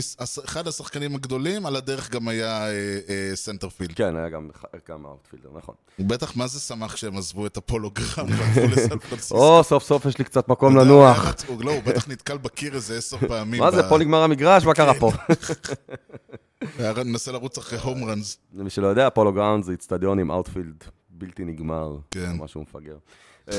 אחד 0.44 0.69
השחקנים 0.69 1.14
הגדולים, 1.14 1.66
על 1.66 1.76
הדרך 1.76 2.10
גם 2.10 2.28
היה 2.28 2.66
אה, 2.69 2.70
אה, 3.08 3.31
center 3.37 3.64
field. 3.64 3.93
כן, 3.93 4.16
היה 4.16 4.28
גם 4.28 4.49
גם 4.88 5.06
ה 5.06 5.10
outfielder, 5.10 5.49
נכון. 5.56 5.75
בטח 5.99 6.37
מה 6.37 6.46
זה 6.46 6.60
שמח 6.60 6.96
שהם 6.96 7.16
עזבו 7.16 7.46
את 7.46 7.56
הפולו 7.56 7.88
גראונד 7.88 8.26
והלכו 8.28 8.60
לסן 8.76 8.99
פרנסיסקו. 8.99 9.56
או, 9.58 9.64
סוף 9.64 9.84
סוף 9.84 10.06
יש 10.06 10.19
לי 10.19 10.25
קצת 10.25 10.49
מקום 10.49 10.72
יודע, 10.75 10.84
לנוח. 10.84 11.34
לא, 11.60 11.72
הוא 11.72 11.82
בטח 11.82 12.08
נתקל 12.08 12.38
בקיר 12.38 12.75
איזה 12.75 12.99
עשר 12.99 13.16
פעמים. 13.28 13.60
מה 13.60 13.70
זה, 13.70 13.82
פה 13.88 13.99
נגמר 13.99 14.22
המגרש? 14.22 14.64
מה 14.64 14.75
קרה 14.75 14.94
פה? 14.94 15.10
היה 16.78 16.93
מנסה 17.04 17.32
לרוץ 17.32 17.58
אחרי 17.58 17.78
home 17.79 18.05
runs. 18.05 18.38
למי 18.54 18.70
שלא 18.70 18.87
יודע, 18.87 19.10
פולו 19.10 19.32
גראונד 19.32 19.64
זה 19.64 19.72
איצטדיון 19.72 20.19
עם 20.19 20.31
outfield 20.31 20.85
בלתי 21.10 21.44
נגמר. 21.44 21.96
כן. 22.10 22.32
משהו 22.38 22.62
מפגר. 22.62 22.96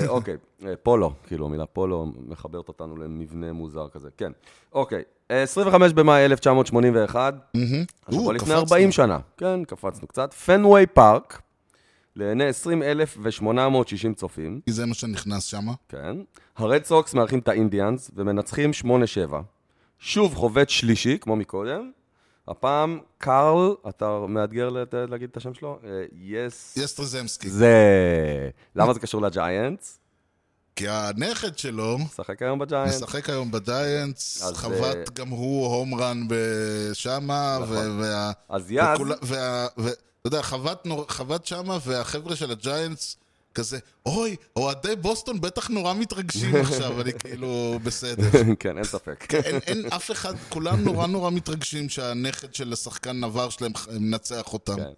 אה, 0.01 0.07
אוקיי, 0.07 0.35
אה, 0.65 0.75
פולו, 0.83 1.11
כאילו 1.27 1.45
המילה 1.45 1.65
פולו 1.65 2.07
מחברת 2.27 2.67
אותנו 2.67 2.97
למבנה 2.97 3.53
מוזר 3.53 3.87
כזה. 3.89 4.09
כן. 4.17 4.31
אוקיי, 4.73 5.03
אה, 5.31 5.43
25 5.43 5.93
במאי 5.93 6.25
1981, 6.25 7.35
השבוע 8.07 8.33
לפני 8.33 8.47
קפצנו. 8.47 8.59
40 8.59 8.91
שנה. 8.91 9.19
כן, 9.37 9.65
קפצנו 9.65 10.07
קצת. 10.07 10.33
פנוויי 10.33 10.85
פארק, 10.85 11.41
לעיני 12.15 12.45
20,860 12.45 14.13
צופים. 14.13 14.61
כי 14.65 14.71
זה 14.71 14.85
מה 14.85 14.93
שנכנס 14.93 15.43
שם. 15.43 15.67
כן. 15.89 16.17
הרד 16.57 16.83
סוקס 16.83 17.13
מארחים 17.13 17.39
את 17.39 17.47
האינדיאנס 17.47 18.11
ומנצחים 18.15 18.71
8-7. 18.81 18.87
שוב 19.99 20.35
חובט 20.35 20.69
שלישי, 20.69 21.17
כמו 21.21 21.35
מקודם. 21.35 21.91
הפעם 22.47 22.99
קארל, 23.17 23.75
אתה 23.89 24.19
מאתגר 24.27 24.69
להגיד 24.93 25.29
את 25.29 25.37
השם 25.37 25.53
שלו? 25.53 25.79
אה, 25.83 26.03
יס... 26.11 26.77
יסטרזמסקי. 26.77 27.49
זה... 27.49 28.49
למה 28.75 28.93
זה 28.93 28.99
קשור 28.99 29.21
לג'יינטס? 29.21 29.99
כי 30.75 30.87
הנכד 30.89 31.57
שלו 31.57 31.97
משחק 31.97 32.41
היום 32.41 32.59
בג'יינטס. 32.59 33.01
משחק 33.01 33.29
היום 33.29 33.51
בג'יינטס, 33.51 34.43
אז, 34.43 34.53
חבט 34.55 34.95
אה, 34.95 35.03
גם 35.13 35.27
הוא 35.27 35.67
home 35.67 35.95
run. 35.95 36.27
ו- 37.69 38.01
וה... 38.01 38.31
אז 38.49 38.71
יאז, 38.71 38.99
אתה 39.01 40.27
יודע, 40.27 40.41
חבט 41.07 41.45
שמה, 41.45 41.77
והחבר'ה 41.85 42.35
של 42.35 42.51
הג'יינטס 42.51 43.17
כזה, 43.55 43.79
אוי, 44.05 44.35
אוהדי 44.55 44.95
בוסטון 44.95 45.41
בטח 45.41 45.69
נורא 45.69 45.93
מתרגשים 45.93 46.55
עכשיו, 46.65 47.01
אני 47.01 47.13
כאילו, 47.13 47.79
בסדר. 47.83 48.29
כן, 48.59 48.77
אין 48.77 48.83
ספק. 48.85 49.33
אין, 49.33 49.59
אין 49.67 49.85
אף 49.85 50.11
אחד, 50.11 50.33
כולם 50.49 50.79
נורא 50.79 51.07
נורא 51.07 51.31
מתרגשים 51.31 51.89
שהנכד 51.89 52.53
של 52.53 52.73
השחקן 52.73 53.19
נבר 53.23 53.49
שלהם 53.49 53.71
מנצח 53.99 54.53
אותם. 54.53 54.75
כן. 54.75 54.93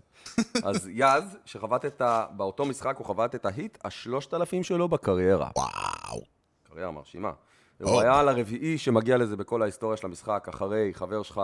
אז 0.63 0.89
יאז, 0.93 1.23
שחבט 1.45 1.85
את 1.85 2.01
ה... 2.01 2.25
באותו 2.31 2.65
משחק 2.65 2.97
הוא 2.97 3.07
חבט 3.07 3.35
את 3.35 3.45
ה 3.45 3.53
hit 3.53 3.77
השלושת 3.83 4.33
אלפים 4.33 4.63
שלו 4.63 4.87
בקריירה. 4.87 5.49
וואו. 5.57 6.21
קריירה 6.63 6.91
מרשימה. 6.91 7.31
הוא 7.81 8.01
היה 8.01 8.19
על 8.19 8.29
הרביעי 8.29 8.77
שמגיע 8.77 9.17
לזה 9.17 9.35
בכל 9.35 9.61
ההיסטוריה 9.61 9.97
של 9.97 10.07
המשחק, 10.07 10.47
אחרי 10.49 10.91
חבר 10.93 11.23
שלך, 11.23 11.41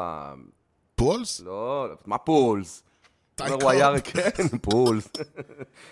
פולס? 0.95 1.39
לא, 1.39 1.87
מה 2.05 2.17
פולס? 2.17 2.83
טיי 3.35 3.59
קוב? 3.59 3.69
היה, 3.69 3.99
כן, 4.01 4.47
פולס. 4.61 5.07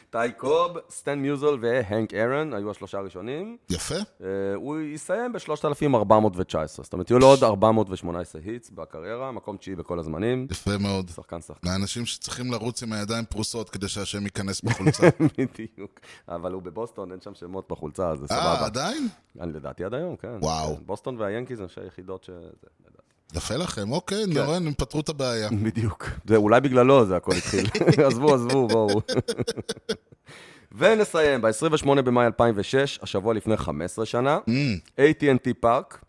טי 0.10 0.18
קוב, 0.38 0.78
סטן 0.90 1.20
מיוזיאל 1.20 1.58
והנק 1.62 2.14
ארן 2.14 2.54
היו 2.54 2.72
השלושה 2.72 2.98
הראשונים. 2.98 3.58
יפה. 3.70 3.96
אה, 3.96 4.28
הוא 4.56 4.80
יסיים 4.80 5.34
ב-3,419, 5.34 6.68
זאת 6.68 6.94
אומרת, 6.94 7.10
יהיו 7.10 7.20
לו 7.20 7.28
עוד 7.28 7.44
418 7.44 8.42
hits 8.46 8.70
בקריירה, 8.70 9.32
מקום 9.32 9.58
תשיעי 9.58 9.76
בכל 9.76 10.00
הזמנים. 10.00 10.48
יפה 10.52 10.78
מאוד. 10.78 11.10
שחקן 11.10 11.42
שחקן, 11.42 11.68
לאנשים 11.70 12.06
שצריכים 12.06 12.52
לרוץ 12.52 12.84
עם 12.84 12.94
הידיים 12.94 13.26
פרוסות 13.26 13.70
כדי 13.70 13.88
שהשם 13.88 14.24
ייכנס 14.24 14.62
בחולצה. 14.66 15.10
בדיוק. 15.38 16.00
אבל 16.30 16.54
הוא 16.54 16.62
בבוסטון, 16.62 17.12
אין 17.12 17.22
שם 17.22 17.34
שמות 17.34 17.72
בחולצה, 17.72 18.10
אז 18.10 18.20
זה 18.20 18.26
אה, 18.32 18.40
סבבה. 18.40 18.66
עדיין? 18.66 19.08
אני 19.40 19.54
לדעתי 19.54 19.84
עד 19.84 19.94
היום, 19.94 20.16
כן. 20.16 20.38
וואו. 20.42 20.76
כן. 20.76 20.84
בוסטון 20.86 21.18
והיאנקיז 21.18 21.60
הם 21.60 21.68
שתי 21.68 21.86
יחידות 21.86 22.24
ש... 22.24 22.30
יפה 23.34 23.56
לכם, 23.56 23.92
אוקיי, 23.92 24.26
כן. 24.26 24.34
נראה, 24.34 24.56
הם 24.56 24.74
פתרו 24.74 25.00
את 25.00 25.10
הבעיה. 25.10 25.50
בדיוק. 25.66 26.10
זה 26.26 26.36
אולי 26.36 26.62
בגללו 26.62 27.06
זה 27.06 27.16
הכל 27.16 27.32
התחיל. 27.32 27.68
עזבו, 28.08 28.36
עזבו, 28.36 28.68
בואו. 28.68 29.02
ונסיים, 30.72 31.42
ב-28 31.42 32.02
במאי 32.02 32.26
2006, 32.26 33.00
השבוע 33.02 33.34
לפני 33.34 33.58
15 33.58 34.06
שנה, 34.06 34.40
AT&T 34.98 35.54
פארק. 35.60 36.04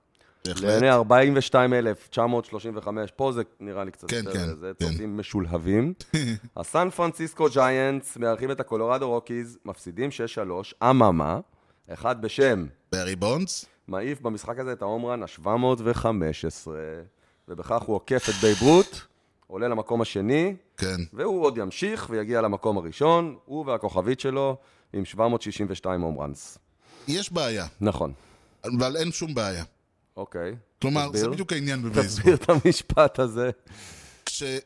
לעיני 0.45 0.91
42,935, 0.91 3.11
פה 3.17 3.33
זה 3.33 3.43
נראה 3.61 3.85
לי 3.85 3.91
קצת 3.91 4.11
כן, 4.11 4.17
יותר, 4.17 4.33
כן, 4.33 4.57
זה 4.61 4.73
כן. 4.79 4.87
צופים 4.87 5.17
משולהבים. 5.17 5.93
הסן 6.57 6.91
פרנסיסקו 6.91 7.47
ג'יינטס 7.53 8.17
מארחים 8.17 8.51
את 8.51 8.61
הקולורדו 8.61 9.09
רוקיז, 9.09 9.59
מפסידים 9.65 10.11
6-3, 10.11 10.13
אממה, 10.91 11.41
אחד 11.89 12.23
בשם 12.23 12.67
ברי 12.93 13.17
בונדס? 13.17 13.67
מעיף 13.89 14.21
במשחק 14.21 14.59
הזה 14.59 14.73
את 14.73 14.83
ה 14.83 14.88
home 14.88 15.08
run 15.08 15.23
ה-715, 15.23 16.69
ובכך 17.49 17.83
הוא 17.83 17.97
עוקף 17.97 18.29
את 18.29 18.35
בייב 18.35 18.66
רות, 18.66 18.97
עולה 19.47 19.69
למקום 19.69 20.01
השני, 20.01 20.57
כן. 20.77 20.97
והוא 21.13 21.45
עוד 21.45 21.59
ימשיך 21.59 22.07
ויגיע 22.11 22.41
למקום 22.41 22.79
הראשון, 22.79 23.37
הוא 23.45 23.67
והכוכבית 23.67 24.21
שלו 24.21 24.57
עם 24.93 25.05
762 25.05 26.01
home 26.01 26.27
runs. 26.27 26.59
יש 27.09 27.33
בעיה, 27.33 27.67
נכון, 27.81 28.13
אבל 28.65 28.97
אין 28.97 29.13
שום 29.13 29.35
בעיה. 29.35 29.65
אוקיי. 30.17 30.57
כלומר, 30.83 31.07
זה 31.07 31.13
תסביר. 31.13 31.31
בדיוק 31.31 31.53
העניין 31.53 31.83
בבייסבול. 31.83 32.07
תסביר 32.07 32.35
את 32.35 32.65
המשפט 32.65 33.19
הזה. 33.19 33.51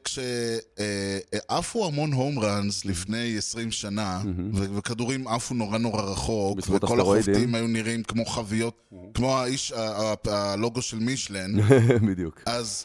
כשעפו 0.04 1.86
המון 1.86 2.12
הום 2.12 2.38
ראנס 2.38 2.84
לפני 2.84 3.38
20 3.38 3.70
שנה, 3.70 4.22
ו- 4.54 4.76
וכדורים 4.76 5.28
עפו 5.28 5.54
נורא 5.54 5.78
נורא 5.78 6.02
רחוק, 6.02 6.58
וכל. 6.76 7.00
החובטים 7.00 7.54
היו 7.54 7.66
נראים 7.66 8.02
כמו 8.02 8.24
חביות, 8.24 8.74
כמו 9.14 9.38
האיש, 9.38 9.72
ה- 9.72 9.80
ה- 9.80 10.52
הלוגו 10.52 10.82
של 10.82 10.98
מישלן, 10.98 11.52
בדיוק. 12.08 12.40
אז 12.46 12.84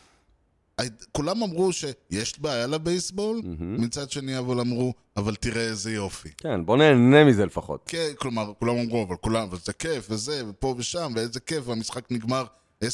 הי- 0.77 0.89
כולם 1.11 1.43
אמרו 1.43 1.73
שיש 1.73 2.39
בעיה 2.39 2.67
לבייסבול, 2.67 3.41
מצד 3.59 4.11
שני 4.11 4.37
אבל 4.37 4.59
אמרו, 4.59 4.93
אבל 5.17 5.35
תראה 5.35 5.61
איזה 5.63 5.91
יופי. 5.91 6.29
כן, 6.37 6.65
בוא 6.65 6.77
נהנה 6.77 7.23
מזה 7.23 7.45
לפחות. 7.45 7.83
כן, 7.85 8.09
כלומר, 8.15 8.51
כולם 8.59 8.77
אמרו, 8.77 9.05
אבל 9.07 9.15
כולם, 9.15 9.47
וזה 9.51 9.73
כיף, 9.73 10.07
וזה, 10.09 10.43
ופה 10.49 10.75
ושם, 10.77 11.11
ואיזה 11.15 11.39
כיף, 11.39 11.67
והמשחק 11.67 12.11
נגמר 12.11 12.45
10-9 12.83 12.87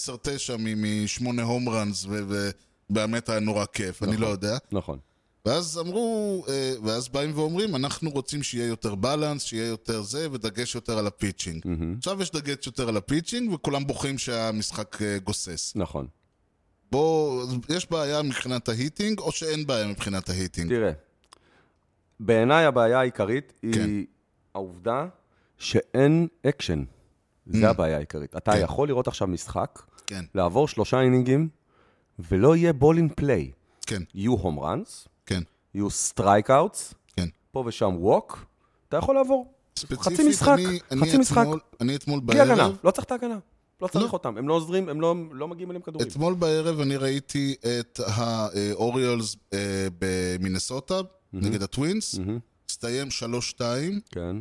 משמונה 0.77 1.43
home 1.43 1.69
runs, 1.69 2.05
ובאמת 2.89 3.29
היה 3.29 3.39
נורא 3.39 3.65
כיף, 3.65 4.03
אני 4.03 4.17
לא 4.17 4.27
יודע. 4.27 4.57
נכון. 4.71 4.99
ואז 5.45 5.77
אמרו, 5.77 6.45
אה, 6.49 6.73
ואז 6.83 7.09
באים 7.09 7.31
ואומרים, 7.35 7.75
אנחנו 7.75 8.09
רוצים 8.09 8.43
שיהיה 8.43 8.67
יותר 8.67 8.95
balance, 8.95 9.43
שיהיה 9.43 9.67
יותר 9.67 10.01
זה, 10.01 10.27
ודגש 10.31 10.75
יותר 10.75 10.97
על 10.97 11.07
ה 11.07 11.13
pitching. 11.13 11.63
עכשיו 11.97 12.21
יש 12.21 12.31
דגש 12.31 12.67
יותר 12.67 12.89
על 12.89 12.97
ה 12.97 13.03
pitching, 13.03 13.51
וכולם 13.51 13.87
בוכים 13.87 14.17
שהמשחק 14.17 15.01
אה, 15.01 15.17
גוסס. 15.19 15.73
נכון. 15.75 16.07
בוא, 16.91 17.43
יש 17.69 17.91
בעיה 17.91 18.21
מבחינת 18.21 18.69
ה 18.69 18.75
hitting, 18.75 19.19
או 19.19 19.31
שאין 19.31 19.67
בעיה 19.67 19.87
מבחינת 19.87 20.29
ה 20.29 20.34
hitting? 20.34 20.69
תראה, 20.69 20.91
בעיניי 22.19 22.65
הבעיה 22.65 22.99
העיקרית 22.99 23.53
היא 23.61 23.73
כן. 23.73 23.89
העובדה 24.53 25.07
שאין 25.57 26.27
אקשן. 26.45 26.83
זה 27.45 27.69
הבעיה 27.69 27.97
העיקרית. 27.97 28.35
אתה 28.35 28.51
כן. 28.51 28.59
יכול 28.63 28.87
לראות 28.87 29.07
עכשיו 29.07 29.27
משחק, 29.27 29.81
כן, 30.07 30.25
לעבור 30.35 30.67
שלושה 30.67 31.01
אינינגים, 31.01 31.49
ולא 32.19 32.55
יהיה 32.55 32.73
ball 32.73 32.97
in 32.97 33.09
play. 33.15 33.51
כן, 33.87 34.01
יהיו 34.13 34.33
home 34.33 34.59
runs, 34.59 35.07
כן, 35.25 35.41
יהיו 35.73 35.89
strikeouts, 35.89 36.93
כן. 37.15 37.27
פה 37.51 37.63
ושם 37.67 37.93
walk, 37.99 38.45
אתה 38.89 38.97
יכול 38.97 39.15
לעבור. 39.15 39.51
חצי 39.79 39.87
ספציפית, 39.87 40.25
משחק, 40.27 40.49
אני- 40.59 40.79
אני 40.91 41.01
חצי 41.01 41.17
משחק. 41.17 41.41
אתמול- 41.41 41.59
אני 41.81 41.95
אתמול 41.95 42.19
בלי 42.19 42.39
הגנה, 42.39 42.55
בערב, 42.55 42.77
לא 42.83 42.91
צריך 42.91 43.05
את 43.05 43.11
ההגנה. 43.11 43.37
לא 43.81 43.87
צריך 43.87 44.05
לא. 44.05 44.09
אותם, 44.13 44.37
הם 44.37 44.47
לא 44.47 44.53
עוזרים, 44.53 44.89
הם 44.89 45.01
לא- 45.01 45.15
לא 45.31 45.47
מגיעים 45.47 45.69
אליהם 45.71 45.81
כדורים. 45.81 46.07
אתמול 46.07 46.33
בערב 46.33 46.79
אני 46.79 46.95
ראיתי 46.97 47.55
את 47.79 47.99
האוריולס 48.07 49.35
אה, 49.53 49.87
במינסוטה, 49.99 51.01
נגד 51.33 51.61
הטווינס, 51.63 52.15
הסתיים 52.69 53.07
3-2. 53.11 53.59
כן. 54.11 54.35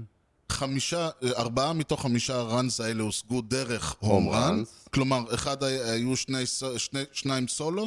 חמישה, 0.55 1.09
אה, 1.23 1.31
ארבעה 1.37 1.73
מתוך 1.73 2.03
חמישה 2.03 2.43
ראנס 2.43 2.81
האלה 2.81 3.03
הושגו 3.03 3.41
דרך 3.43 3.95
הום. 3.99 4.29
ראנס. 4.29 4.69
כלומר, 4.95 5.35
אחד 5.35 5.63
היו 5.65 6.17
שני, 6.17 6.47
שני, 6.77 7.03
שניים 7.13 7.49
סולו, 7.49 7.87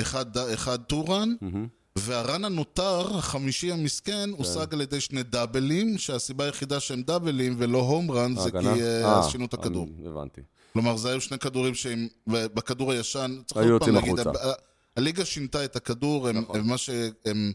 אחד, 0.00 0.38
ד- 0.38 0.48
אחד 0.52 0.78
טו 0.82 1.04
רן, 1.04 1.34
והרן 1.98 2.44
הנותר, 2.44 3.16
החמישי 3.18 3.72
המסכן, 3.72 4.30
הושג 4.36 4.74
על 4.74 4.80
ידי 4.80 5.00
שני 5.00 5.22
דאבלים, 5.22 5.98
שהסיבה 5.98 6.44
היחידה 6.44 6.80
שהם 6.80 7.02
דאבלים 7.02 7.54
ולא 7.58 7.78
הום 7.78 8.10
רן 8.10 8.34
זה 8.36 8.50
כי? 8.50 8.66
אה, 8.82 9.16
אה, 9.16 9.30
שינו 9.30 9.44
את 9.44 9.54
הכדור. 9.54 9.88
הבנתי. 10.06 10.40
כלומר, 10.72 10.96
זה 10.96 11.10
היו 11.10 11.20
שני 11.20 11.38
כדורים 11.38 11.74
שהם, 11.74 12.08
בכדור 12.26 12.92
הישן, 12.92 13.40
צריך 13.46 13.70
עוד 13.70 13.84
פעם 13.84 13.94
להגיד, 13.94 14.14
הליגה 14.96 15.24
שינתה 15.24 15.64
את 15.64 15.76
הכדור, 15.76 16.28
הם, 16.28 16.38
נכון. 16.38 16.56
הם 16.60 16.66
מה 16.66 16.78
שהם, 16.78 17.52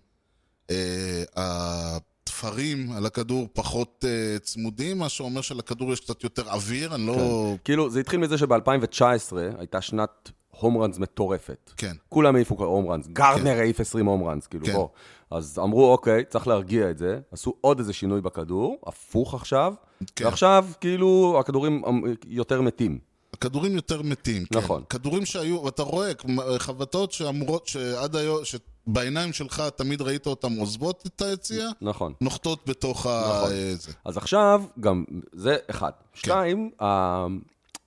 אה, 1.37 1.97
התפרים 2.29 2.91
על 2.91 3.05
הכדור 3.05 3.47
פחות 3.53 4.05
אה, 4.07 4.39
צמודים, 4.39 4.97
מה 4.97 5.09
שאומר 5.09 5.41
שלכדור 5.41 5.93
יש 5.93 5.99
קצת 5.99 6.23
יותר 6.23 6.49
אוויר, 6.49 6.95
אני 6.95 7.07
לא... 7.07 7.55
כאילו, 7.63 7.89
זה 7.89 7.99
התחיל 7.99 8.19
מזה 8.19 8.37
שב-2019 8.37 9.35
הייתה 9.57 9.81
שנת 9.81 10.31
הום 10.59 10.77
ראנס 10.77 10.97
מטורפת. 10.97 11.71
כן. 11.77 11.95
כולם 12.09 12.35
העיפו 12.35 12.55
הום 12.55 12.87
ראנס, 12.87 13.07
גרדנר 13.07 13.59
העיף 13.59 13.79
20 13.79 14.05
הום 14.05 14.23
ראנס, 14.23 14.47
כאילו, 14.47 14.65
כן. 14.65 14.73
בוא. 14.73 14.87
אז 15.31 15.59
אמרו, 15.63 15.91
אוקיי, 15.91 16.23
צריך 16.29 16.47
להרגיע 16.47 16.89
את 16.89 16.97
זה, 16.97 17.19
עשו 17.31 17.53
עוד 17.61 17.79
איזה 17.79 17.93
שינוי 17.93 18.21
בכדור, 18.21 18.77
הפוך 18.87 19.33
עכשיו, 19.33 19.73
כן. 20.15 20.25
ועכשיו, 20.25 20.65
כאילו, 20.81 21.37
הכדורים 21.39 21.81
אמ, 21.87 22.03
יותר 22.27 22.61
מתים. 22.61 22.99
הכדורים 23.33 23.75
יותר 23.75 24.01
מתים, 24.01 24.45
כן. 24.45 24.57
נכון. 24.57 24.83
כדורים 24.89 25.25
שהיו, 25.25 25.63
ואתה 25.63 25.83
רואה, 25.83 26.11
חבטות 26.57 27.11
שאמורות, 27.11 27.67
שעד 27.67 28.15
היום, 28.15 28.45
שבעיניים 28.89 29.33
שלך 29.33 29.63
תמיד 29.75 30.01
ראית 30.01 30.27
אותן 30.27 30.59
עוזבות 30.59 31.03
את 31.07 31.21
היציאה, 31.21 31.67
נכון. 31.81 32.13
נוחתות 32.21 32.59
בתוך 32.69 33.05
ה... 33.05 33.23
נכון. 33.37 33.51
אה, 33.51 33.75
זה. 33.75 33.91
אז 34.05 34.17
עכשיו, 34.17 34.63
גם, 34.79 35.03
זה 35.33 35.57
אחד. 35.69 35.91
כן. 36.13 36.19
שתיים, 36.19 36.69
ה- 36.81 37.25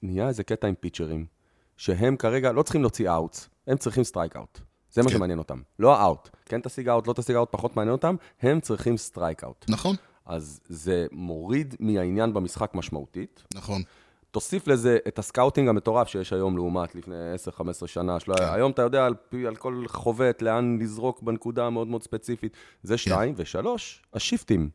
נהיה 0.03 0.29
איזה 0.29 0.43
קטע 0.45 0.69
עם 0.69 0.75
פיצ'רים, 0.81 1.27
שהם 1.77 2.17
כרגע 2.17 2.53
לא 2.53 2.63
צריכים 2.63 2.81
להוציא 2.81 3.11
outs, 3.11 3.49
הם 3.67 3.77
צריכים 3.77 4.05
strikeout. 4.05 4.59
זה 4.93 5.03
מה 5.03 5.09
כן. 5.09 5.15
שמעניין 5.17 5.39
אותם. 5.39 5.61
לא 5.79 5.97
האאוט. 5.97 6.29
כן 6.47 6.61
תשיג 6.61 6.89
אאוט, 6.89 7.07
לא 7.07 7.13
תשיג 7.13 7.37
אאוט, 7.37 7.49
פחות 7.53 7.77
מעניין 7.77 7.93
אותם, 7.93 8.17
הם 8.43 8.61
צריכים 8.61 8.97
strikeout. 8.97 9.65
נכון? 9.69 9.97
אז 10.27 10.61
זה 10.69 11.07
מוריד 11.13 11.75
מהעניין 11.81 12.35
במשחק 12.35 12.71
משמעותית. 12.75 13.43
נכון. 13.55 13.83
תוסיף 14.33 14.67
לזה 14.69 14.99
את 15.09 15.19
ה 15.19 15.24
scouting 15.24 15.69
המטורף 15.69 16.09
שיש 16.09 16.33
היום 16.33 16.57
לעומת 16.57 16.95
לפני 16.95 17.15
10-15 17.85 17.87
שנה. 17.87 18.21
שלא 18.21 18.35
כן. 18.35 18.43
היה. 18.43 18.55
היום 18.55 18.71
אתה 18.71 18.83
יודע 18.83 19.07
על, 19.07 19.15
פי- 19.29 19.47
על 19.47 19.57
כל 19.57 19.85
חובט 19.89 20.43
לאן 20.43 20.79
לזרוק 20.81 21.23
בנקודה 21.23 21.67
המאוד 21.67 21.89
מאוד 21.89 22.03
ספציפית. 22.03 22.53
זה 22.83 22.95
כן. 22.95 22.99
שתיים. 22.99 23.35
ושלוש, 23.37 24.03
השיפטים, 24.15 24.71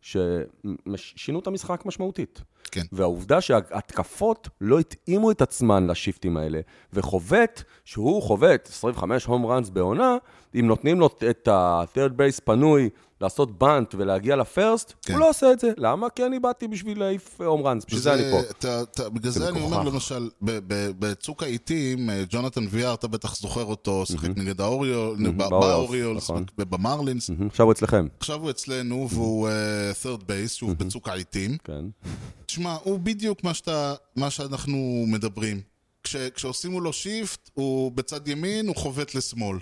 ששינו 0.00 1.38
את 1.38 1.46
המשחק 1.46 1.86
משמעותית. 1.86 2.40
כן. 2.70 2.82
והעובדה 2.92 3.40
שההתקפות 3.40 4.48
לא 4.60 4.78
התאימו 4.78 5.30
את 5.30 5.42
עצמן 5.42 5.86
לשיפטים 5.86 6.36
האלה, 6.36 6.60
וחובט, 6.92 7.62
שהוא 7.84 8.22
חובט 8.22 8.68
25 8.68 9.24
home 9.24 9.46
runs 9.46 9.70
בעונה, 9.70 10.16
אם 10.54 10.66
נותנים 10.66 11.00
לו 11.00 11.10
את 11.30 11.48
ה-third 11.48 12.10
base 12.18 12.40
פנוי 12.44 12.90
לעשות 13.22 13.58
בנט 13.58 13.94
ולהגיע 13.98 14.36
לפרסט, 14.36 14.92
כן. 15.02 15.12
הוא 15.12 15.20
לא 15.20 15.30
עושה 15.30 15.52
את 15.52 15.60
זה. 15.60 15.72
למה? 15.76 16.10
כי 16.10 16.26
אני 16.26 16.38
באתי 16.38 16.68
בשביל 16.68 16.98
להעיף 16.98 17.40
הום 17.40 17.66
ראנס, 17.66 17.84
בשביל 17.84 18.00
זה 18.00 18.14
אני 18.14 18.22
פה. 18.30 18.40
אתה, 18.50 18.82
אתה, 18.82 19.08
בגלל 19.08 19.32
זה 19.32 19.40
זה 19.40 19.48
אני 19.48 19.60
אומר. 19.60 19.82
למשל, 19.82 20.28
בצוק 20.98 21.42
העיתים, 21.42 22.10
אה, 22.10 22.22
ג'ונתן 22.30 22.64
ויאר, 22.70 22.94
אתה 22.94 23.08
בטח 23.08 23.36
זוכר 23.36 23.64
אותו, 23.64 24.06
שיחק 24.06 24.28
נגד 24.36 24.60
האוריול, 24.60 25.16
ב- 25.30 25.36
באוריולס, 25.36 26.22
נכון. 26.30 26.44
ובמרלינס. 26.58 27.30
מהמם, 27.30 27.46
עכשיו 27.46 27.66
הוא 27.66 27.72
אצלכם. 27.72 28.06
עכשיו 28.18 28.40
הוא 28.40 28.50
אצלנו 28.50 29.08
והוא 29.10 29.48
אה, 29.48 29.52
third 30.02 30.20
base, 30.20 30.48
שוב 30.48 30.72
בצוק 30.72 31.08
העיתים. 31.08 31.56
כן. 31.64 31.84
תשמע, 32.46 32.76
הוא 32.82 32.98
בדיוק 32.98 33.44
מה, 33.44 33.54
שאתה, 33.54 33.94
מה 34.16 34.30
שאנחנו 34.30 35.04
מדברים. 35.08 35.71
כש, 36.02 36.16
כשעושים 36.16 36.70
מולו 36.70 36.92
shift, 36.92 37.50
הוא 37.54 37.92
בצד 37.92 38.28
ימין, 38.28 38.68
הוא 38.68 38.76
חובט 38.76 39.14
לשמאל. 39.14 39.58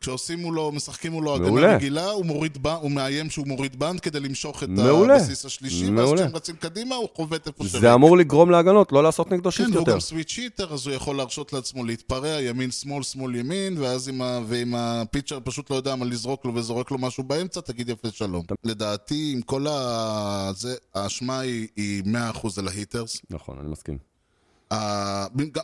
כשעושים 0.00 0.38
מולו, 0.38 0.72
משחקים 0.72 1.12
מולו 1.12 1.34
הגנה. 1.34 1.76
רגילה, 1.76 2.10
הוא 2.10 2.26
מוריד. 2.26 2.58
הוא 2.80 2.90
מאיים 2.90 3.30
שהוא 3.30 3.46
מוריד 3.46 3.78
bunt 3.78 4.00
כדי 4.00 4.20
למשוך 4.20 4.62
את 4.62 4.68
מעולה. 4.68 5.14
הבסיס 5.14 5.44
השלישי, 5.44 5.84
ואז 5.84 5.90
מעולה. 5.90 6.22
כשהם 6.22 6.36
רצים 6.36 6.56
קדימה, 6.56 6.94
הוא 6.94 7.08
חובט 7.14 7.46
איפה 7.46 7.64
שריק. 7.64 7.80
זה 7.80 7.94
אמור 7.94 8.16
לגרום 8.16 8.50
להגנות, 8.50 8.92
לא 8.92 9.02
לעשות 9.02 9.32
נגדו 9.32 9.50
כן, 9.50 9.56
shift 9.56 9.74
יותר. 9.74 9.92
גם 9.92 10.00
switch 10.00 10.30
hitter, 10.30 10.74
אז 10.74 10.86
הוא 10.86 10.94
יכול 10.94 11.16
להרשות 11.16 11.52
לעצמו 11.52 11.84
להתפרע, 11.84 12.40
ימין 12.40 12.70
שמאל, 12.70 13.02
שמאל 13.02 13.34
ימין, 13.34 13.78
ואז 13.78 14.10
ה... 14.20 14.40
ועם 14.46 14.74
ה 14.74 14.82
pitcher 14.82 15.38
פשוט 15.44 15.70
לא 15.70 15.76
יודע 15.76 15.96
מה 15.96 16.04
לזרוק 16.04 16.44
לו 16.44 16.54
וזורק 16.54 16.90
לו 16.90 16.98
משהו 16.98 17.24
באמצע, 17.24 17.60
תגיד 17.60 17.88
יפה 17.88 18.08
שלום. 18.10 18.44
לדעתי, 18.64 19.32
עם 19.34 19.42
כל 19.42 19.66
ה... 19.66 20.50
זה, 20.56 20.74
האשמה 20.94 21.38
היא, 21.38 21.68
היא 21.76 22.02
100% 22.34 22.48
על 22.58 22.68
ה 22.68 22.73
hitters. 22.73 23.16
נכון, 23.30 23.58
אני 23.60 23.68
מסכים. 23.68 24.13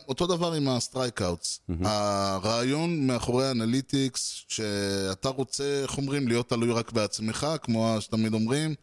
אותו 0.07 0.27
דבר 0.27 0.53
עם 0.53 0.67
ה 0.67 0.75
strikeouts. 0.75 1.59
הרעיון 1.83 3.07
מאחורי 3.07 3.47
ה 3.47 3.56
analytics, 3.56 4.43
שאתה 4.47 5.29
רוצה, 5.29 5.79
איך 5.83 5.97
אומרים, 5.97 6.27
להיות 6.27 6.49
תלוי 6.49 6.71
רק 6.71 6.91
בעצמך, 6.91 7.47
כמו 7.61 7.95
שתמיד 7.99 8.33
אומרים, 8.33 8.75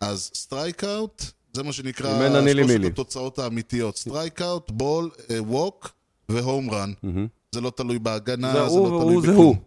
אז 0.00 0.30
strikeout, 0.34 1.24
זה 1.52 1.62
מה 1.62 1.72
שנקרא 1.72 2.28
שלושת. 2.52 2.84
התוצאות 2.86 3.38
האמיתיות. 3.38 3.96
strikeout, 3.96 4.70
ball, 4.70 5.10
walk 5.38 5.90
ו 6.28 6.36
home 6.36 6.70
run. 6.70 6.92
זה 7.52 7.60
לא 7.60 7.70
תלוי 7.76 7.98
בהגנה, 7.98 8.52
זה 8.52 8.58
זה 8.58 8.64
הוא, 8.64 8.90
לא 8.90 9.00
תלוי 9.00 9.14
הוא 9.14 9.22
זה 9.22 9.28
הוא. 9.28 9.54
בכלום. 9.54 9.64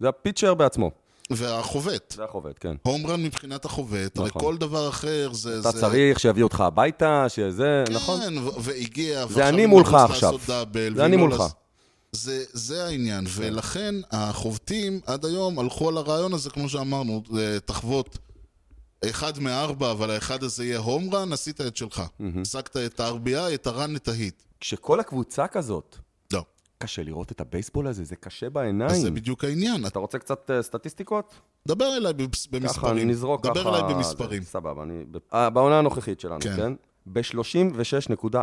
זה 0.00 0.08
ה 0.08 0.14
pitcher 0.14 0.54
בעצמו. 0.54 0.90
והחובט. 1.30 2.12
זה 2.16 2.24
החובט, 2.24 2.56
כן. 2.60 2.76
home 2.82 3.06
run 3.06 3.22
מבחינת 3.22 3.64
החובט, 3.64 4.18
נכון. 4.18 4.42
כל 4.42 4.56
דבר 4.56 4.88
אחר 4.88 5.30
זה... 5.32 5.60
אתה 5.60 5.70
זה- 5.70 5.80
צריך 5.80 6.20
שיביאו 6.20 6.46
אותך 6.46 6.60
הביתה, 6.60 7.24
שזה, 7.28 7.84
נכון? 7.90 8.20
כן, 8.20 8.34
והגיע, 8.60 9.14
זה 9.18 9.24
ועכשיו 9.26 9.48
אני 9.48 9.66
מולך 9.66 9.94
עכשיו. 9.94 10.34
דאבל, 10.46 10.94
זה 10.96 11.04
אני 11.04 11.16
מולך. 11.16 11.42
זה, 12.12 12.44
זה 12.52 12.84
העניין, 12.84 13.24
ולכן 13.34 13.94
החובטים 14.10 15.00
עד 15.06 15.24
היום 15.24 15.58
הלכו 15.58 15.88
על 15.88 15.96
הרעיון 15.96 16.34
הזה, 16.34 16.50
כמו 16.50 16.68
שאמרנו, 16.68 17.22
אה, 17.38 17.60
תחבוט 17.64 18.18
אחד 19.04 19.38
מארבע, 19.38 19.90
אבל 19.90 20.10
האחד 20.10 20.42
הזה 20.42 20.64
יהיה 20.64 20.78
הום 20.78 21.14
רן, 21.14 21.32
עשית 21.32 21.60
את 21.60 21.76
שלך. 21.76 22.02
השגת 22.42 22.76
את 22.76 23.00
ה-RBI, 23.00 23.54
את 23.54 23.66
הרן, 23.66 23.96
את 23.96 24.08
ההיט. 24.08 24.42
כשכל 24.60 25.00
הקבוצה 25.00 25.46
כזאת. 25.46 25.96
קשה 26.78 27.02
לראות 27.02 27.32
את 27.32 27.40
הבייסבול 27.40 27.86
הזה, 27.86 28.04
זה 28.04 28.16
קשה 28.16 28.46
אז 28.46 28.52
זה 28.52 28.54
בעיניים. 28.54 29.14
בדיוק 29.14 29.44
העניין. 29.44 29.86
אתה 29.86 29.98
רוצה 29.98 30.18
קצת 30.18 30.50
אה, 30.50 30.62
סטטיסטיקות? 30.62 31.34
דבר 31.68 31.96
אליי 31.96 32.12
במס- 32.12 32.46
ככה, 32.46 32.58
במספרים. 32.60 33.10
נזרוק 33.10 33.44
ככה. 33.46 33.54
דבר 33.54 33.78
אליי 33.78 33.94
במספרים. 33.94 34.42
זה, 34.42 34.48
סבבה, 34.50 34.82
אני... 34.82 35.04
אה, 35.34 35.50
בעונה 35.50 35.78
הנוכחית 35.78 36.20
שלנו, 36.20 36.40
כן. 36.40 36.56
כן? 36.56 36.72
ב-36.1 37.06 38.36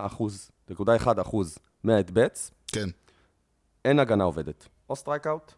אחוז 1.21 1.57
מה 1.83 1.97
at-bats, 1.97 2.51
כן, 2.67 2.89
אין 3.85 3.99
הגנה 3.99 4.23
עובדת. 4.23 4.67
או 4.89 4.95
strikeout, 4.95 5.51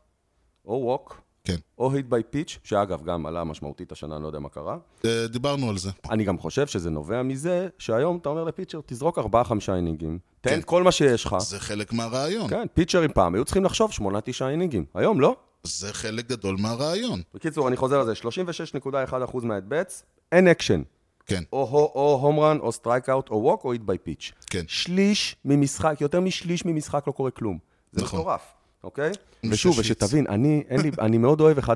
או 0.65 0.73
walk, 0.85 1.21
כן. 1.43 1.55
או 1.77 1.91
hit 1.93 2.05
by 2.05 2.23
pitch, 2.29 2.59
שאגב, 2.63 3.03
גם 3.03 3.25
עלה 3.25 3.43
משמעותית 3.43 3.91
השנה, 3.91 4.15
אני 4.15 4.23
לא 4.23 4.27
יודע 4.27 4.39
מה 4.39 4.49
קרה. 4.49 4.77
אה, 5.05 5.27
דיברנו 5.27 5.69
על 5.69 5.77
זה. 5.77 5.89
אני 6.11 6.23
גם 6.23 6.37
חושב 6.37 6.67
שזה 6.67 6.89
נובע 6.89 7.23
מזה 7.23 7.67
שהיום 7.77 8.17
אתה 8.17 8.29
אומר 8.29 8.43
ל 8.43 8.47
pitcher, 8.47 8.79
תזרוק 8.85 9.17
ארבעה-חמישה 9.17 9.75
אינינגים, 9.75 10.19
תן 10.47 10.53
כן. 10.53 10.59
את 10.59 10.65
כל 10.65 10.83
מה 10.83 10.91
שיש 10.91 11.25
לך. 11.25 11.35
זה 11.39 11.59
חלק 11.59 11.93
מהרעיון. 11.93 12.49
כן, 12.49 12.67
פיצ'רים 12.73 13.11
פעם 13.13 13.35
היו 13.35 13.45
צריכים 13.45 13.63
לחשוב 13.63 13.91
שמונה-תשעה 13.91 14.49
אינינגים. 14.49 14.85
היום 14.93 15.21
לא. 15.21 15.35
זה 15.63 15.93
חלק 15.93 16.27
גדול 16.27 16.55
מהרעיון. 16.59 17.21
בקיצור, 17.33 17.67
אני 17.67 17.75
חוזר 17.77 17.99
על 17.99 18.05
זה, 18.05 18.13
36.1% 18.13 19.45
מה 19.45 19.57
at-bats, 19.57 20.03
אין 20.31 20.47
אקשן. 20.47 20.81
כן, 21.25 21.43
או, 21.53 21.59
או, 21.59 21.91
או 21.95 22.19
home 22.21 22.39
run, 22.39 22.57
או 22.59 22.71
strikeout, 22.71 23.29
או 23.29 23.35
walk, 23.43 23.65
או 23.65 23.71
hit 23.71 23.81
by 23.81 23.97
pitch. 23.97 24.31
כן. 24.49 24.63
שליש 24.67 25.35
ממשחק, 25.45 26.01
יותר 26.01 26.21
משליש 26.21 26.65
ממשחק 26.65 27.03
לא 27.07 27.11
קורה 27.11 27.31
כלום. 27.31 27.57
זה 27.91 28.01
נכון. 28.01 28.19
מטורף, 28.19 28.41
אוקיי? 28.87 29.11
ושוב. 29.49 29.79
ושתבין, 29.79 30.25
אני, 30.29 30.63
אין 30.69 30.79
לי, 30.81 30.91
אני 30.99 31.17
מאוד 31.17 31.41
אוהב 31.41 31.59
1-0. 31.59 31.69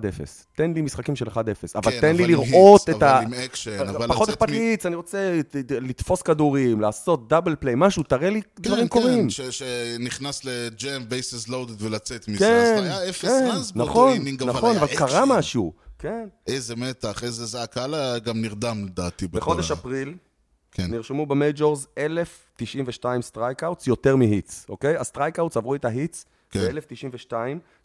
תן 0.55 0.73
לי 0.73 0.81
משחקים 0.81 1.15
של 1.15 1.27
1-0, 1.27 1.35
אבל 1.75 1.91
כן, 1.91 2.01
תן 2.01 2.15
לי 2.15 2.23
אבל 2.23 2.33
עם 2.33 2.39
לראות 2.51 2.89
את 2.89 3.03
ה... 3.03 3.17
אבל 3.17 3.25
עם 3.25 3.33
אקשן, 3.33 3.79
אבל 3.87 4.07
פחות 4.07 4.27
לצאת 4.29 4.37
אכפת 4.41 4.49
מ- 4.49 4.53
לי 4.53 4.59
hits, 4.59 4.85
אני 4.85 4.95
רוצה 4.95 5.39
לתפוס 5.81 6.21
כדורים, 6.21 6.81
לעשות 6.81 7.27
double 7.27 7.55
play, 7.59 7.73
משהו, 7.77 8.03
תראה 8.03 8.29
לי 8.29 8.41
דברים 8.59 8.87
קורים. 8.87 9.23
כן, 9.23 9.29
ש- 9.29 9.41
שנכנס 9.41 10.45
ל 10.45 10.58
jam, 10.58 11.09
bases 11.09 11.47
loaded 11.47 11.81
ולצאת 11.81 12.27
מזה. 12.27 12.39
כן, 12.39 12.75
אז 12.77 12.83
היה 12.83 13.09
אפס 13.09 13.21
כן, 13.21 13.49
runs 13.51 13.71
באותו 13.71 13.91
נכון, 13.91 14.13
inning, 14.13 14.43
נכון, 14.43 14.77
אבל 14.77 14.87
קרה 14.87 15.23
אקשן. 15.23 15.33
משהו. 15.37 15.73
כן. 15.99 16.27
איזה 16.47 16.75
מתח, 16.75 17.23
איזה 17.23 17.45
זה, 17.45 17.61
הקהל 17.63 17.93
היה 17.93 18.19
גם 18.19 18.41
נרדם 18.41 18.85
לדעתי. 18.85 19.27
בחודש 19.27 19.71
אפריל 19.71 20.13
כן, 20.71 20.91
נרשמו 20.91 21.25
ב 21.25 21.34
majors 21.34 21.87
1,092 21.97 23.21
strikeouts, 23.21 23.87
יותר 23.87 24.15
מ 24.15 24.23
hits, 24.23 24.65
אוקיי? 24.69 24.97
ה 24.97 25.03
strikeouts 25.03 25.57
עברו 25.57 25.75
את 25.75 25.85
ה 25.85 25.93
hits 25.93 26.25
כן. 26.51 26.59
ב-1,092, 26.75 27.33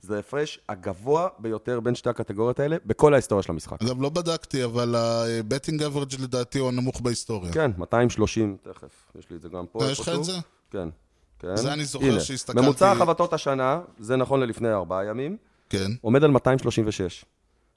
זה 0.01 0.17
ההפרש 0.17 0.59
הגבוה 0.69 1.29
ביותר 1.39 1.81
בין 1.81 1.95
שתי 1.95 2.11
הקטגוריות 2.11 2.61
האלה 2.61 2.77
בכל 2.87 3.13
ההיסטוריה 3.15 3.43
של 3.43 3.53
המשחק. 3.53 3.83
אגב, 3.83 4.03
לא 4.03 4.09
בדקתי, 4.09 4.65
אבל 4.65 4.95
ה- 4.95 5.14
batting 5.14 5.81
average 5.81 6.23
לדעתי 6.23 6.59
הוא 6.59 6.69
הנמוך 6.69 7.01
בהיסטוריה. 7.01 7.53
כן, 7.53 7.71
230, 7.79 8.57
תכף, 8.63 9.13
יש 9.19 9.31
לי 9.31 9.37
את 9.37 9.43
זה 9.43 9.49
גם 9.49 9.65
פה. 9.73 9.85
אה, 9.85 9.91
יש 9.91 10.01
לך. 10.01 10.09
את 10.09 10.25
זה? 10.25 10.33
כן, 10.71 10.89
כן. 11.39 11.57
זה 11.57 11.73
אני 11.73 11.85
זוכר 11.85 12.07
הנה, 12.07 12.21
שהסתכלתי- 12.21 12.61
ממוצע 12.67 12.93
החבטות 12.93 13.33
השנה, 13.33 13.81
זה 13.99 14.17
נכון 14.17 14.41
ללפני 14.41 14.73
ארבעה 14.73 15.05
ימים, 15.05 15.37
כן, 15.71 15.91
עומד 16.01 16.25
על 16.25 16.31
236. 16.31 17.25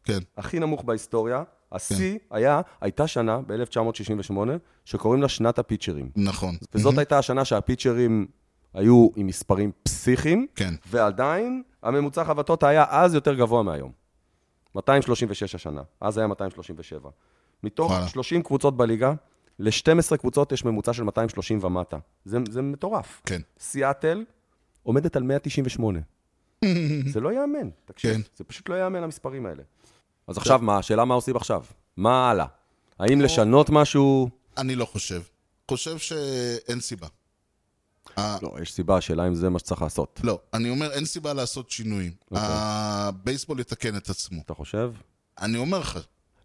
כן, 0.04 0.20
הכי 0.38 0.60
נמוך 0.60 0.84
בהיסטוריה. 0.84 1.44
השיא 1.72 2.20
כן. 2.20 2.36
היה, 2.36 2.62
הייתה 2.82 3.08
שנה 3.08 3.40
ב-1968, 3.48 4.34
שקוראים 4.86 5.22
לה 5.22 5.28
שנת 5.30 5.60
הפיצ'רים. 5.60 6.10
נכון. 6.16 6.56
וזאת 6.76 6.98
הייתה 6.98 7.18
השנה 7.18 7.46
שהפיצ'רים 7.46 8.28
היו 8.74 9.08
עם 9.16 9.28
מספרים 9.28 9.72
פסיכיים, 9.84 10.48
כן. 10.56 10.74
ועדיין 10.88 11.64
הממוצע 11.84 12.24
חבטות 12.24 12.64
היה 12.64 12.86
אז 12.90 13.14
יותר 13.14 13.34
גבוה 13.34 13.64
מהיום. 13.64 13.92
236 14.76 15.56
השנה, 15.56 15.82
אז 16.02 16.18
היה 16.18 16.28
237. 16.28 17.10
מתוך 17.64 17.92
וואלה. 17.92 18.08
30 18.08 18.44
קבוצות 18.44 18.78
בליגה, 18.78 19.14
ל-12 19.60 20.18
קבוצות 20.18 20.52
יש 20.52 20.66
ממוצע 20.66 20.94
של 20.94 21.04
230 21.04 21.60
ומטה. 21.64 21.98
זה, 22.26 22.38
זה 22.50 22.62
מטורף. 22.62 23.22
כן. 23.26 23.42
סיאטל 23.60 24.26
עומדת 24.84 25.16
על 25.16 25.24
198. 25.24 26.00
זה 27.14 27.20
לא 27.20 27.32
ייאמן, 27.34 27.70
תקשיב. 27.86 28.14
כן. 28.14 28.22
זה 28.36 28.44
פשוט 28.44 28.70
לא 28.70 28.76
ייאמן 28.76 29.04
המספרים 29.04 29.46
האלה. 29.46 29.64
אז 30.28 30.38
עכשיו 30.38 30.60
מה, 30.62 30.78
השאלה 30.78 31.06
מה 31.06 31.14
עושים 31.14 31.36
עכשיו? 31.36 31.64
מה 31.98 32.30
הלאה? 32.30 32.46
האם 33.00 33.22
לשנות 33.22 33.70
משהו? 33.70 34.30
אני 34.58 34.76
לא 34.76 34.86
חושב. 34.86 35.22
חושב 35.72 35.98
שאין 35.98 36.80
סיבה. 36.80 37.08
ה- 38.20 38.38
לא, 38.42 38.52
יש 38.62 38.74
סיבה, 38.74 38.98
השאלה 38.98 39.28
אם 39.28 39.36
זה 39.36 39.50
מה 39.50 39.60
שצריך 39.60 39.82
לעשות. 39.82 40.20
לא, 40.24 40.40
אני 40.54 40.70
אומר, 40.70 40.92
אין 40.92 41.06
סיבה 41.06 41.34
לעשות 41.34 41.70
שינויים. 41.70 42.12
אוקיי. 42.32 42.46
הבייסבול 42.50 43.60
יתקן 43.60 43.98
את 43.98 44.10
עצמו. 44.10 44.42
אתה 44.46 44.54
חושב? 44.54 44.92
אני 45.42 45.58
אומר 45.58 45.80
לך, 45.80 46.00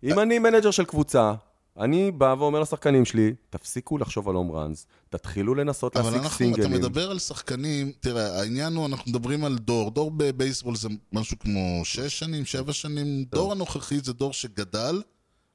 אם 0.05 0.19
אני 0.19 0.39
manager 0.39 0.71
של 0.71 0.85
קבוצה, 0.85 1.33
אני 1.81 2.11
בא 2.11 2.35
ואומר 2.39 2.61
לשחקנים 2.61 3.05
שלי, 3.05 3.35
תפסיקו 3.51 3.99
לחשוב 3.99 4.29
על 4.29 4.35
home 4.35 4.51
runs, 4.53 4.87
תתחילו 5.11 5.55
לנסות 5.55 5.97
אבל 5.97 6.05
להשיג 6.07 6.23
אנחנו, 6.23 6.47
אתה 6.47 6.55
סינגלים. 6.55 6.73
מדבר 6.73 7.11
על 7.11 7.19
שחקנים, 7.19 7.93
תראה, 8.01 8.39
העניין 8.41 8.75
הוא, 8.77 8.87
אנחנו 8.87 9.11
מדברים 9.11 9.45
על 9.45 9.59
דור, 9.59 9.91
דור 9.91 10.11
בבייסבול 10.11 10.77
זה 10.77 10.89
משהו 11.13 11.39
כמו 11.39 11.81
שש 11.85 12.19
שנים, 12.19 12.45
שבע 12.45 12.73
שנים, 12.73 13.25
דור 13.25 13.53
הנוכחי 13.53 13.99
זה 14.01 14.13
דור 14.13 14.33
שגדל 14.33 15.03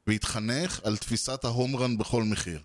והתחנך 0.07 0.79
על 0.83 0.97
תפיסת 0.97 1.45
ה 1.45 1.51
home 1.51 1.75
run 1.75 1.97
בכל 1.97 2.23
מחיר. 2.23 2.61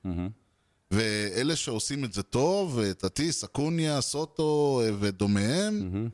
ואלה 0.90 1.56
שעושים 1.56 2.04
את 2.04 2.12
זה 2.12 2.22
טוב, 2.22 2.80
טטיס, 2.92 3.44
אקוניה, 3.44 4.00
סוטו 4.00 4.82
אה, 4.84 4.90
ודומיהם, 5.00 6.08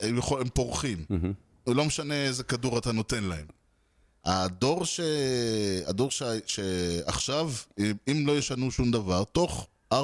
הם, 0.00 0.18
יכול, 0.18 0.40
הם 0.40 0.48
פורחים. 0.48 1.04
לא 1.66 1.84
משנה 1.84 2.14
איזה 2.14 2.44
כדור 2.44 2.78
אתה 2.78 2.92
נותן 2.92 3.24
להם. 3.24 3.46
הדור, 4.24 4.84
ש... 4.84 5.00
הדור 5.86 6.10
ש... 6.10 6.22
שעכשיו, 6.46 7.52
אם 8.08 8.24
לא 8.26 8.38
ישנו 8.38 8.70
שום 8.70 8.90
דבר, 8.90 9.24
תוך 9.24 9.68
4-5 9.94 9.96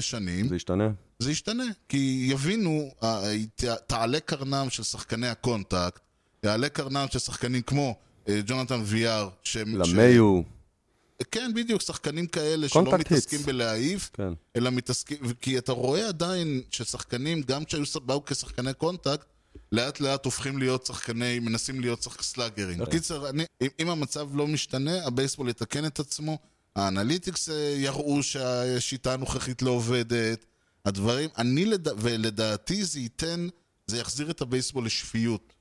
שנים, 0.00 0.48
זה 0.48 0.56
ישתנה? 0.56 0.90
זה 1.18 1.30
ישתנה. 1.30 1.64
כי 1.88 2.26
יבינו, 2.30 2.90
תעלה 3.86 4.20
קרנם 4.20 4.66
של 4.70 4.82
שחקני 4.82 5.28
ה 5.28 5.36
contact, 5.36 6.00
יעלה 6.42 6.68
קרנם 6.68 7.06
של 7.10 7.18
שחקנים 7.18 7.62
כמו 7.62 7.96
אה, 8.28 8.40
ג'ונתן 8.46 8.80
ויאר, 8.84 9.28
ש... 9.42 9.56
למיו, 9.56 10.40
ש... 10.42 10.59
כן, 11.30 11.52
בדיוק, 11.54 11.82
שחקנים 11.82 12.26
כאלה 12.26 12.68
שלא 12.68 12.80
מתעסקים 12.98 13.38
hits. 13.38 13.46
בלהעיף, 13.48 14.10
כן. 14.12 14.32
אלא 14.56 14.70
מתעסקים, 14.70 15.18
כי 15.40 15.58
אתה 15.58 15.72
רואה 15.72 16.08
עדיין 16.08 16.62
ששחקנים, 16.70 17.42
גם 17.42 17.64
כשהיו 17.64 17.82
באו 18.04 18.24
כשחקני 18.24 18.74
contact, 18.74 19.26
לאט 19.72 20.00
לאט 20.00 20.24
הופכים 20.24 20.58
להיות 20.58 20.86
שחקני, 20.86 21.38
מנסים 21.38 21.80
להיות 21.80 22.02
שחק 22.02 22.22
סלאגרים. 22.22 22.78
בקיצר, 22.78 23.28
אני- 23.28 23.44
אם- 23.62 23.68
אם 23.80 23.90
המצב 23.90 24.28
לא 24.36 24.46
משתנה, 24.46 25.06
הבייסבול 25.06 25.48
יתקן 25.48 25.84
את 25.86 26.00
עצמו, 26.00 26.38
ה 26.76 26.83
analytics 26.83 27.48
אה, 27.48 27.54
יראו 27.78 28.22
שהשיטה 28.22 29.12
הנוכחית 29.12 29.62
לא 29.62 29.70
עובדת, 29.70 30.44
הדברים, 30.84 31.28
אני 31.38 31.64
לד... 31.64 31.88
ולדעתי 32.02 32.84
זה 32.84 33.00
ייתן, 33.00 33.48
זה 33.86 33.98
יחזיר 33.98 34.30
את 34.30 34.40
הבייסבול 34.40 34.86
לשפיות. 34.86 35.52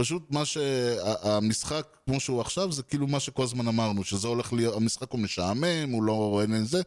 פשוט 0.00 0.22
מה 0.30 0.44
שהמשחק, 0.44 1.86
כמו 2.06 2.20
שהוא 2.20 2.40
עכשיו, 2.40 2.72
זה 2.72 2.82
כאילו 2.82 3.06
מה 3.06 3.20
שכל 3.20 3.42
הזמן 3.42 3.68
אמרנו, 3.68 4.04
שזה 4.04 4.28
הולך 4.28 4.52
להיות, 4.52 4.76
המשחק 4.76 5.10
הוא 5.10 5.20
משעמם, 5.20 5.90
הוא 5.92 6.02
לא, 6.02 6.40
אין 6.42 6.64
זה, 6.64 6.82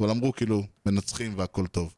אבל 0.00 0.10
אמרו 0.10 0.32
כאילו, 0.32 0.62
מנצחים 0.86 1.32
והכל 1.36 1.66
טוב. 1.66 1.94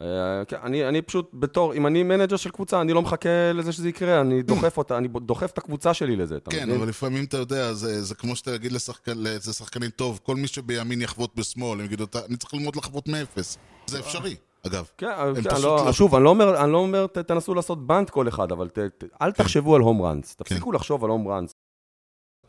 אה, 0.00 0.06
כן, 0.48 0.56
אני, 0.62 0.88
אני 0.88 1.02
פשוט, 1.02 1.30
בתור, 1.34 1.74
אם 1.74 1.86
אני 1.86 2.02
manager 2.02 2.36
של 2.36 2.50
קבוצה, 2.50 2.80
אני 2.80 2.92
לא 2.92 3.02
מחכה 3.02 3.28
לזה 3.54 3.72
שזה 3.72 3.88
יקרה, 3.88 4.20
אני 4.20 4.42
דוחף 4.42 4.78
אותה, 4.78 4.98
אני 4.98 5.08
דוחף 5.22 5.50
את 5.52 5.58
הקבוצה 5.58 5.94
שלי 5.94 6.16
לזה, 6.16 6.38
כן, 6.50 6.64
מבין? 6.66 6.76
אבל 6.80 6.88
לפעמים 6.88 7.24
אתה 7.24 7.36
יודע, 7.36 7.72
זה, 7.72 8.02
זה 8.02 8.14
כמו 8.14 8.36
שאתה 8.36 8.58
תגיד 8.58 8.72
לשחקן, 8.72 9.18
לאיזה 9.18 9.52
שחקנים 9.52 9.90
טוב, 9.90 10.20
כל 10.22 10.36
מי 10.36 10.46
שבימין 10.46 11.02
יחבוט 11.02 11.36
בשמאל, 11.36 11.78
הם 11.80 11.86
יגידו, 11.86 12.04
"אתה- 12.04 12.24
אני 12.28 12.36
צריך 12.36 12.54
ללמוד 12.54 12.76
לחבוט 12.76 13.08
מאפס. 13.08 13.58
זה 13.86 13.98
אפשרי, 14.00 14.36
אגב. 14.66 14.88
כן, 14.98 15.06
הם 15.16 15.34
כן, 15.34 15.40
פשוט 15.50 15.64
לא, 15.64 15.86
לא- 15.86 15.92
שוב, 15.92 16.14
אני 16.14 16.24
לא 16.24 16.30
אומר, 16.30 16.64
אני 16.64 16.72
לא 16.72 16.78
אומר 16.78 17.06
ת, 17.06 17.18
תנסו 17.18 17.54
לעשות 17.54 17.86
bunt 17.86 18.10
כל 18.10 18.28
אחד, 18.28 18.52
אבל 18.52 18.68
ת, 18.68 18.78
ת, 18.78 19.04
אל 19.22 19.32
כן. 19.32 19.42
תחשבו 19.42 19.74
על 19.74 19.80
home 19.80 20.02
runs, 20.02 20.34
תפסיקו 20.36 20.72
לחשוב 20.72 21.04
על 21.04 21.10
home 21.10 21.28
runs. 21.28 21.54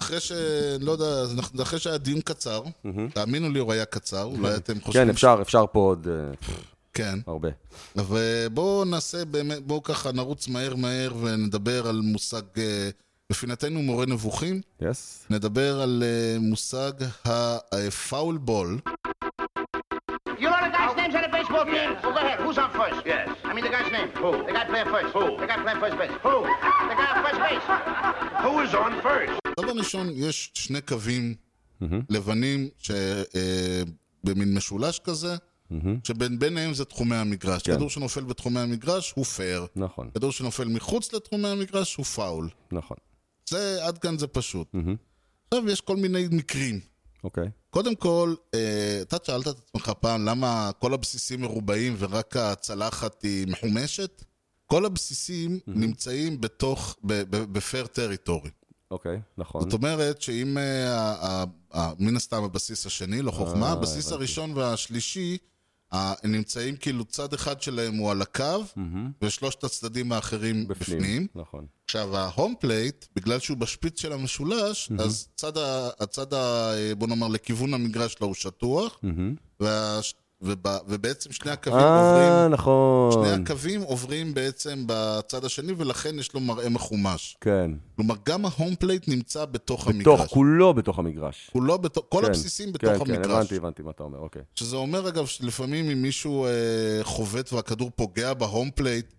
אחרי 0.01 0.19
ש... 0.19 0.32
לא 0.80 0.91
יודע, 0.91 1.06
אחרי 1.62 1.80
שהיה 1.80 1.97
דיון 1.97 2.21
קצר, 2.21 2.62
תאמינו 3.13 3.49
לי, 3.49 3.60
הוא 3.60 3.73
היה 3.73 3.86
קצר, 3.86 4.23
אולי 4.23 4.56
אתם 4.56 4.82
חושבים... 4.82 5.06
כן, 5.06 5.10
אפשר, 5.10 5.38
אפשר 5.41 5.65
פה 5.71 5.80
עוד 5.80 6.08
אה, 6.08 6.54
כן. 6.93 7.19
הרבה. 7.28 7.49
אבל 7.97 8.47
בואו 8.54 8.86
נעשה 8.86 9.25
באמת, 9.25 9.67
בואו 9.67 9.84
ככה 9.84 10.12
נרוץ 10.12 10.47
מהר 10.47 10.75
מהר 10.75 11.13
ונדבר 11.21 11.88
על 11.88 12.01
מושג, 12.04 12.41
אה, 12.58 12.89
בפינתנו 13.32 13.82
מורה 13.82 14.06
נבוכים, 14.06 14.62
יס? 14.82 15.25
נדבר 15.30 15.82
על 15.82 16.04
אה, 16.06 16.39
מושג 16.39 16.91
הפאול 17.25 18.38
בול. 18.38 18.80
Names 21.63 21.68
on 21.68 21.68
the 21.68 21.76
baseball 21.78 21.96
team? 21.96 22.04
Well, 22.04 22.13
go 22.13 22.22
ahead. 22.28 22.39
Who's 22.46 22.58
on 22.63 22.70
first? 22.80 23.00
Yes. 23.13 23.28
I 23.50 23.54
mean 23.56 23.63
the 23.68 23.74
guy's 23.76 23.91
name. 23.98 24.10
Who? 24.24 24.32
The 24.48 24.54
guy 24.58 24.65
playing 24.72 24.89
first. 24.96 25.10
Who? 25.18 25.26
The 25.41 25.48
guy 25.52 25.58
playing 25.63 25.80
first 25.84 25.98
base. 26.02 26.15
Who? 26.26 26.36
The 26.91 26.96
guy 27.00 27.08
on 27.13 27.20
first 27.26 27.39
base. 27.46 27.65
Who 28.46 28.54
is 28.65 28.74
on 28.86 28.94
first? 29.08 29.34
דבר 29.60 29.72
ראשון, 29.78 30.10
יש 30.13 30.52
שני 30.54 30.82
קווים 30.82 31.36
לבנים 32.10 32.70
ש- 32.78 32.91
אה, 33.36 33.82
במין 34.24 34.54
משולש 34.58 35.00
כזה, 35.00 35.36
שביניהם 36.04 36.74
זה 36.74 36.86
תחומי 36.86 37.15
המגרש. 37.15 37.62
כן. 37.63 37.76
כדור 37.76 37.89
שנופל 37.89 38.22
בתחומי 38.24 38.60
המגרש 38.60 39.12
הוא 39.15 39.26
פייר. 39.26 39.65
נכון, 39.76 40.10
כדור 40.13 40.32
שנופל 40.32 40.68
מחוץ 40.68 41.13
לתחומי 41.13 41.48
המגרש 41.48 41.96
הוא 41.96 42.06
פאול. 42.06 42.50
נכון. 42.72 42.98
זה, 43.50 43.86
עד 43.86 43.98
כאן 43.98 44.18
זה 44.18 44.28
פשוט. 44.28 44.68
עכשיו, 45.54 45.70
יש 45.70 45.82
כל 45.82 45.96
מיני 45.98 46.28
מקרים. 46.32 46.80
אוקיי. 47.24 47.48
קודם 47.76 47.96
כל, 47.96 48.36
אה, 48.54 49.00
אתה 49.02 49.18
שאלת 49.24 49.48
את 49.48 49.56
עצמך 49.58 49.92
פעם 50.00 50.26
למה 50.26 50.72
כל 50.80 50.94
הבסיסים 50.94 51.42
מרובעים 51.42 51.96
ורק 52.00 52.38
הצלחת 52.38 53.22
היא 53.22 53.48
מחומשת? 53.48 54.24
כל 54.66 54.86
הבסיסים 54.86 55.60
נמצאים 55.68 56.42
בתוך, 56.42 56.96
ב 57.04 57.20
fair 57.20 57.88
territory. 57.88 58.50
אוקיי, 58.92 59.22
נכון. 59.38 59.62
זאת 59.62 59.74
אומרת 59.74 60.22
שאם, 60.22 60.58
אה, 60.58 61.44
מן 62.00 62.16
הסתם 62.16 62.44
הבסיס 62.44 62.86
השני, 62.86 63.22
לא 63.22 63.32
חוכמה, 63.32 63.68
אה, 63.68 63.72
הבסיס. 63.72 64.12
הראשון 64.12 64.52
והשלישי, 64.58 65.38
נמצאים 66.24 66.76
כאילו 66.76 67.06
צד 67.06 67.34
אחד 67.34 67.62
שלהם 67.62 67.95
הוא 67.95 68.12
על 68.12 68.21
הקו, 68.21 68.63
ושלושת 69.21 69.63
הצדדים 69.63 70.12
האחרים 70.12 70.67
בפנים. 70.67 70.98
בפנים. 70.98 71.28
נכון. 71.36 71.65
עכשיו, 71.86 72.17
ה 72.18 72.25
home 72.25 72.54
plate, 72.60 73.06
בגלל 73.15 73.39
שהוא 73.39 73.58
בשפיץ 73.58 74.02
של 74.02 74.13
המשולש, 74.13 74.91
אז 75.00 75.28
צד 75.36 75.58
ה... 75.58 75.89
הצד 76.00 76.34
ה... 76.34 76.71
בוא 76.98 77.08
נאמר, 77.08 77.28
לכיוון 77.28 77.74
המגרש 77.74 78.13
שלו 78.13 78.28
הוא 78.28 78.36
שטוח, 78.36 79.02
וה... 79.60 80.00
וב... 80.41 80.60
ובעצם 80.88 81.32
שני 81.32 81.52
הקווים 81.52 81.80
אה, 81.80 82.10
עוברים... 82.12 82.54
נכון. 82.54 83.12
שני 83.12 83.30
הקווים 83.30 83.82
עוברים 83.82 84.34
בעצם 84.34 84.84
בצד 84.88 85.45
השני, 85.45 85.74
ולכן 85.78 86.19
יש 86.19 86.34
לו 86.34 86.39
מראה 86.39 86.69
מחומש. 86.69 87.38
כן. 87.41 87.71
כלומר, 87.95 88.15
גם 88.26 88.45
ה 88.46 88.52
home 88.52 88.76
plate 88.76 89.08
נמצא 89.08 89.45
בתוך 89.45 89.88
המגרש. 89.88 90.19
בתוך, 90.19 90.34
כולו 90.34 90.74
בתוך 90.74 91.00
המגרש. 91.00 91.50
כולו 91.54 91.78
בתוך... 91.78 92.06
כל 92.10 92.21
כן, 92.21 92.28
הבסיסים 92.28 92.74
בתוך 92.74 92.89
כן, 92.89 93.06
כן, 93.06 93.12
המגרש. 93.12 93.32
הבנתי, 93.32 93.56
הבנתי 93.56 93.82
מה 93.84 93.91
אתה 93.91 94.04
אומר, 94.04 94.19
אוקיי. 94.19 94.41
שזה 94.56 94.76
אומר, 94.76 95.08
אגב, 95.08 95.26
שלפעמים 95.26 95.89
אם 95.89 96.02
מישהו 96.02 96.45
אה, 96.45 96.50
חובט 97.04 97.54
והכדור 97.54 97.91
פוגע 97.95 98.34
ב 98.34 98.41
home 98.41 98.70
plate, 98.76 99.13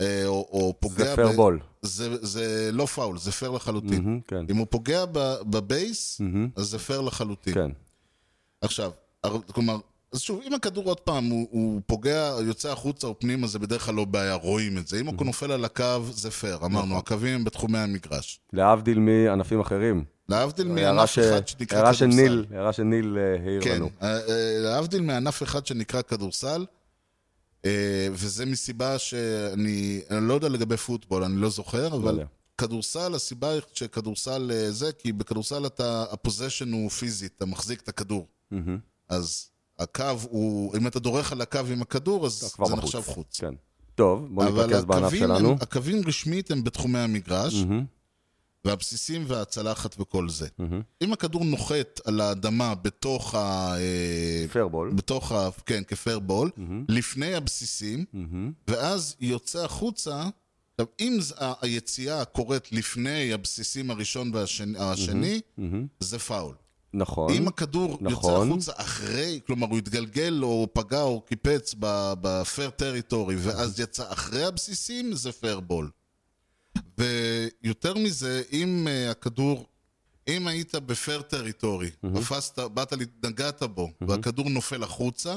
אה, 0.00 0.22
או, 0.26 0.48
או 0.52 0.74
פוגע... 0.80 1.04
זה 1.04 1.16
fair 1.16 1.32
ball. 1.32 1.60
זה, 1.82 2.16
זה 2.20 2.70
לא 2.72 2.86
פאול, 2.86 3.18
זה 3.18 3.32
פייר 3.32 3.50
לחלוטין. 3.50 4.04
מהמם, 4.04 4.20
כן. 4.20 4.44
אם 4.50 4.56
הוא 4.56 4.66
פוגע 4.70 5.04
ב- 5.12 5.36
ב 5.50 5.62
base, 5.62 6.20
אז 6.56 6.66
זה 6.66 6.78
פייר 6.78 7.00
לחלוטין. 7.00 7.54
כן. 7.54 7.70
עכשיו, 8.60 8.90
כלומר, 9.52 9.78
אז 10.12 10.20
שוב, 10.20 10.40
אם 10.46 10.54
הכדור 10.54 10.84
עוד 10.84 11.00
פעם, 11.00 11.24
הוא, 11.24 11.48
הוא 11.50 11.80
פוגע, 11.86 12.36
יוצא 12.46 12.72
החוצה 12.72 13.06
או 13.06 13.18
פנימה, 13.18 13.46
זה 13.46 13.58
בדרך 13.58 13.82
כלל 13.86 13.94
לא 13.94 14.04
בעיה, 14.04 14.34
רואים 14.34 14.78
את 14.78 14.88
זה. 14.88 15.00
אם 15.00 15.06
הוא 15.06 15.26
נופל 15.26 15.52
על 15.52 15.64
הקו, 15.64 16.02
זה 16.10 16.30
פייר. 16.30 16.56
נכון. 16.56 16.72
אמרנו, 16.72 16.98
הקווים 16.98 17.34
הם 17.34 17.44
בתחומי 17.44 17.78
המגרש. 17.78 18.40
להבדיל 18.52 18.98
מענפים 18.98 19.60
אחרים. 19.60 20.04
להבדיל 20.28 20.78
הערה 20.78 20.92
מענף 20.92 21.18
אחד 21.18 21.48
שנקרא 21.48 21.92
כדורסל. 21.92 22.06
ניל, 22.06 22.46
הערה 22.50 22.72
של 22.72 22.82
ניל 22.82 23.18
אה, 23.18 23.44
העיר 23.44 23.62
כן, 23.62 23.76
לנו. 23.76 23.90
אה, 24.02 24.16
אה, 24.16 24.58
להבדיל 24.58 25.02
מענף 25.02 25.42
אחד 25.42 25.66
שנקרא 25.66 26.02
כדורסל, 26.02 26.66
אה, 27.64 28.08
וזה 28.12 28.46
מסיבה 28.46 28.98
שאני 28.98 30.00
אני 30.10 30.28
לא 30.28 30.34
יודע 30.34 30.48
לגבי 30.48 30.76
פוטבול, 30.76 31.24
אני 31.24 31.36
לא 31.36 31.50
זוכר, 31.50 31.86
אבל 31.86 32.12
יודע. 32.12 32.24
כדורסל, 32.58 33.14
הסיבה 33.14 33.48
שכדורסל 33.72 34.50
אה, 34.54 34.70
זה, 34.70 34.92
כי 34.92 35.12
בכדורסל 35.12 35.66
אתה, 35.66 36.04
הפוזיישן 36.10 36.72
הוא 36.72 36.90
פיזי, 36.90 37.26
אתה 37.26 37.46
מחזיק 37.46 37.80
את 37.80 37.88
הכדור. 37.88 38.26
אז 39.08 39.51
הקו 39.78 40.04
הוא, 40.22 40.76
אם 40.76 40.86
אתה 40.86 40.98
דורך 41.00 41.32
על 41.32 41.40
הקו 41.40 41.60
עם 41.72 41.82
הכדור, 41.82 42.26
אז 42.26 42.32
זה 42.32 42.46
בחוץ. 42.58 42.72
נחשב 42.72 43.00
חוץ. 43.00 43.40
כן. 43.40 43.54
טוב, 43.94 44.28
בוא 44.30 44.44
אבל 44.44 44.66
נתרכז 44.66 44.84
בענף 44.84 45.14
שלנו. 45.14 45.50
הם, 45.50 45.56
הקווים 45.60 46.02
רשמית 46.06 46.50
הם 46.50 46.64
בתחומי 46.64 46.98
המגרש, 46.98 47.54
והבסיסים 48.64 49.24
והצלחת 49.26 50.00
וכל 50.00 50.28
זה. 50.28 50.48
אם 51.02 51.12
הכדור 51.12 51.44
נוחת 51.44 52.00
על 52.04 52.20
האדמה 52.20 52.74
בתוך 52.74 53.34
ה... 53.34 53.74
אה, 53.78 54.44
פייר 54.52 54.68
בול. 54.68 54.92
בתוך 54.94 55.32
ה... 55.32 55.48
כן, 55.66 55.82
כפייר 55.86 56.18
בול, 56.18 56.50
לפני 56.88 57.34
הבסיסים, 57.34 58.04
ואז 58.68 59.16
יוצא 59.20 59.64
החוצה. 59.64 60.28
עכשיו, 60.74 60.86
אם 61.00 61.18
היציאה 61.62 62.24
קורית 62.24 62.72
לפני 62.72 63.32
הבסיסים 63.32 63.90
הראשון 63.90 64.30
והשני, 64.34 64.78
השני, 64.78 65.40
זה 66.00 66.18
פאול. 66.18 66.54
נכון. 66.94 67.32
אם 67.32 67.48
הכדור 67.48 67.90
יוצא 67.90 68.12
נכון. 68.12 68.50
החוצה 68.50 68.72
אחרי, 68.76 69.40
כלומר 69.46 69.66
הוא 69.66 69.78
התגלגל 69.78 70.40
או 70.42 70.68
פגע 70.72 71.02
או 71.02 71.20
קיפץ 71.20 71.74
ב 72.20 72.30
fair 72.30 72.70
territory 72.70 73.36
ואז 73.38 73.80
יצא 73.80 74.12
אחרי 74.12 74.44
הבסיסים, 74.44 75.14
זה 75.14 75.32
fair 75.32 75.60
ball. 75.60 75.90
ויותר 76.98 77.94
מזה, 77.94 78.42
אם 78.52 78.86
uh, 78.86 79.10
הכדור, 79.10 79.66
אם 80.28 80.46
היית 80.46 80.74
ב 80.74 80.84
fair 80.84 81.22
territory, 81.22 81.90
תפסת, 82.14 82.58
באת, 82.58 82.92
נגעת 83.24 83.62
בו, 83.62 83.90
והכדור 84.00 84.48
נופל 84.48 84.82
החוצה, 84.82 85.34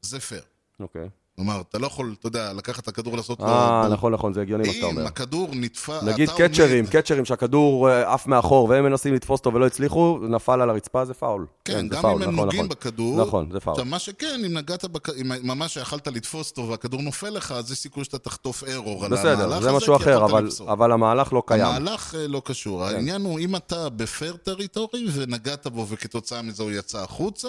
זה 0.00 0.20
פייר. 0.20 0.42
אוקיי. 0.80 1.08
כלומר, 1.36 1.60
אתה 1.68 1.78
לא 1.78 1.86
יכול, 1.86 2.14
אתה 2.18 2.26
יודע, 2.26 2.52
לקחת 2.52 2.82
את 2.82 2.88
הכדור 2.88 3.16
לעשות 3.16 3.40
לו... 3.40 3.46
אה. 3.46 3.88
נכון, 3.90 4.12
נכון, 4.12 4.32
זה 4.32 4.40
הגיוני 4.42 4.66
מה 4.68 4.72
שאתה 4.74 4.86
אם 4.86 4.90
אומר. 4.96 5.06
הכדור 5.06 5.48
נתפס... 5.52 6.02
נגיד 6.02 6.30
קצ'רים, 6.30 6.86
קצ'רים 6.86 7.24
שהכדור 7.24 7.90
אה, 7.90 8.14
עף 8.14 8.26
מאחור 8.26 8.68
והם 8.68 8.84
מנסים 8.84 9.14
לתפוס 9.14 9.40
אותו 9.40 9.54
ולא 9.54 9.66
הצליחו, 9.66 10.18
נפל 10.28 10.60
על 10.60 10.70
הרצפה, 10.70 11.04
זה 11.04 11.14
פאול. 11.14 11.46
כן, 11.64 11.88
זה 11.88 11.96
גם 11.96 12.06
אם 12.06 12.12
הם 12.12 12.20
נכון, 12.22 12.34
נוגעים 12.34 12.64
נכון. 12.64 12.68
בכדור. 12.68 13.20
נכון, 13.26 13.48
זה 13.52 13.60
פאול. 13.60 13.72
עכשיו, 13.74 13.84
מה 13.86 13.98
שכן, 13.98 14.40
אם 14.46 14.58
נגעת. 14.58 14.84
אם 15.20 15.32
ממש 15.42 15.76
יכלת 15.76 16.08
לתפוס 16.08 16.50
אותו 16.50 16.68
והכדור 16.68 17.02
נופל 17.02 17.30
לך, 17.30 17.52
אז 17.52 17.72
יש 17.72 17.78
סיכוי 17.78 18.04
שאתה 18.04 18.18
תחטוף 18.18 18.64
ארור 18.64 19.04
על 19.04 19.12
המהלך 19.12 19.24
הזה. 19.26 19.46
בסדר, 19.46 19.60
זה 19.60 19.72
משהו 19.72 19.96
אחר, 19.96 20.24
אבל- 20.72 20.92
המהלך 20.92 21.32
לא 21.32 21.42
קיים. 21.46 21.60
כן. 21.60 21.66
המהלך 21.66 22.14
אה, 22.14 22.26
לא 22.28 22.42
קשור. 22.44 22.84
העניין 22.84 23.22
הוא, 23.22 23.38
אם 23.38 23.56
אתה 23.56 23.88
ב 23.88 23.98
fair 23.98 24.36
territory 24.36 25.06
ונגעת 25.12 25.66
בו 25.66 25.86
וכתוצאה 25.88 26.42
מזה 26.42 26.62
הוא 26.62 26.70
יצא 26.72 27.02
החוצה, 27.02 27.48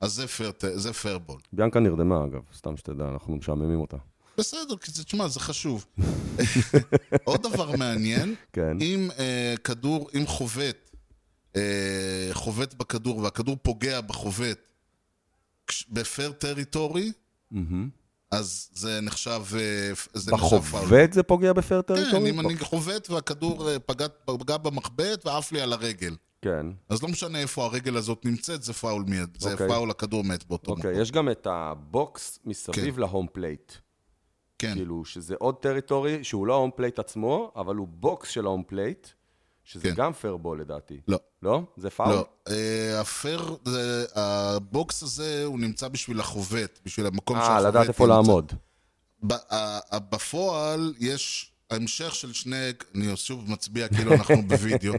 אז 0.00 0.12
זה 0.12 0.26
פייר, 0.26 0.50
ט- 0.50 0.64
זה 0.74 0.92
fair 0.92 1.18
ball. 1.18 1.36
ביאנקה 1.52 1.80
נרדמה, 1.80 2.24
אגב, 2.24 2.40
סתם 2.56 2.76
שתדע, 2.76 3.04
אנחנו 3.16 3.36
משעממים 3.36 3.80
אותה. 3.80 3.96
בסדר, 4.38 4.76
כי 4.76 4.90
זה, 4.90 5.04
תשמע, 5.04 5.28
זה 5.28 5.40
חשוב. 5.40 5.86
עוד 7.24 7.42
דבר 7.42 7.76
מעניין, 7.76 8.34
כן. 8.52 8.76
אם 8.80 9.08
אה, 9.18 9.54
כדור, 9.64 10.10
אם 10.14 10.26
חובט, 10.26 10.90
אה, 11.56 12.28
חובט 12.32 12.74
בכדור 12.74 13.18
והכדור 13.18 13.56
פוגע 13.62 14.00
בחובט 14.00 14.58
ב 15.88 15.97
fair 15.97 16.32
territory, 16.32 17.12
אז 18.30 18.70
זה 18.72 19.00
נחשב, 19.00 19.42
אה, 19.56 19.92
זה. 20.14 20.32
בחובט 20.32 21.12
זה 21.12 21.22
פוגע 21.22 21.52
בפייר 21.52 21.82
כן, 21.82 21.94
territory? 21.94 22.30
אם 22.30 22.40
אני 22.40 22.58
חובט 22.58 23.10
והכדור 23.10 23.68
פגע, 23.86 24.06
פגע 24.24 24.56
במחבט 24.56 25.26
ועף 25.26 25.52
לי 25.52 25.60
על 25.60 25.72
הרגל. 25.72 26.14
כן. 26.42 26.66
אז 26.88 27.02
לא 27.02 27.08
משנה 27.08 27.38
איפה 27.38 27.64
הרגל 27.64 27.96
הזאת 27.96 28.24
נמצאת, 28.24 28.62
זה 28.62 28.72
פאול 28.72 29.04
מיד, 29.08 29.36
זה 29.40 29.52
אוקיי. 29.52 29.68
פאול 29.68 29.90
הכדור 29.90 30.24
מת 30.24 30.44
באותו 30.44 30.72
מקום. 30.72 30.86
אוקיי, 30.86 31.02
יש 31.02 31.12
גם 31.12 31.30
את 31.30 31.46
ה 31.50 31.72
box 31.72 32.38
מסביב 32.44 32.98
ל 32.98 33.04
home 33.04 33.26
plate. 33.32 33.72
כן, 34.58 34.74
כאילו, 34.74 35.04
שזה 35.04 35.34
עוד 35.38 35.54
territory, 35.54 36.24
שהוא 36.24 36.46
לא 36.46 36.52
ה 36.54 36.57
home 36.57 36.70
plate 36.76 36.98
עצמו, 36.98 37.52
אבל 37.56 37.76
הוא 37.76 37.88
box 37.90 38.28
של 38.28 38.46
ה 38.46 38.49
home 38.49 38.62
plate, 38.66 39.06
שזה 39.64 39.82
כן. 39.82 39.94
גם 39.96 40.12
fair 40.12 40.36
ball 40.36 40.60
לדעתי. 40.60 41.00
לא. 41.08 41.18
לא? 41.42 41.62
זה 41.76 41.90
פאול? 41.90 42.08
לא, 42.14 42.26
אה, 42.48 43.00
הפייר, 43.00 43.56
זה- 43.64 44.04
ה 44.14 44.36
box 44.36 45.02
הזה 45.02 45.44
הוא 45.44 45.58
נמצא 45.60 45.88
בשביל 45.88 46.20
החובט, 46.20 46.80
בשביל 46.84 47.06
המקום 47.06 47.36
אה, 47.36 47.42
שהחובט 47.46 47.64
לדעת 47.68 47.88
איפה 47.88 48.04
נמצא. 48.06 48.16
לעמוד. 48.16 48.52
ב- 49.26 49.32
ה- 49.32 49.98
בפועל 49.98 50.94
יש 50.98 51.52
המשך 51.70 52.14
של 52.14 52.32
שני, 52.32 52.56
אני 52.94 53.16
שוב 53.16 53.50
מצביע 53.50 53.88
כאילו 53.88 54.12
אנחנו 54.14 54.42
בווידאו. 54.48 54.92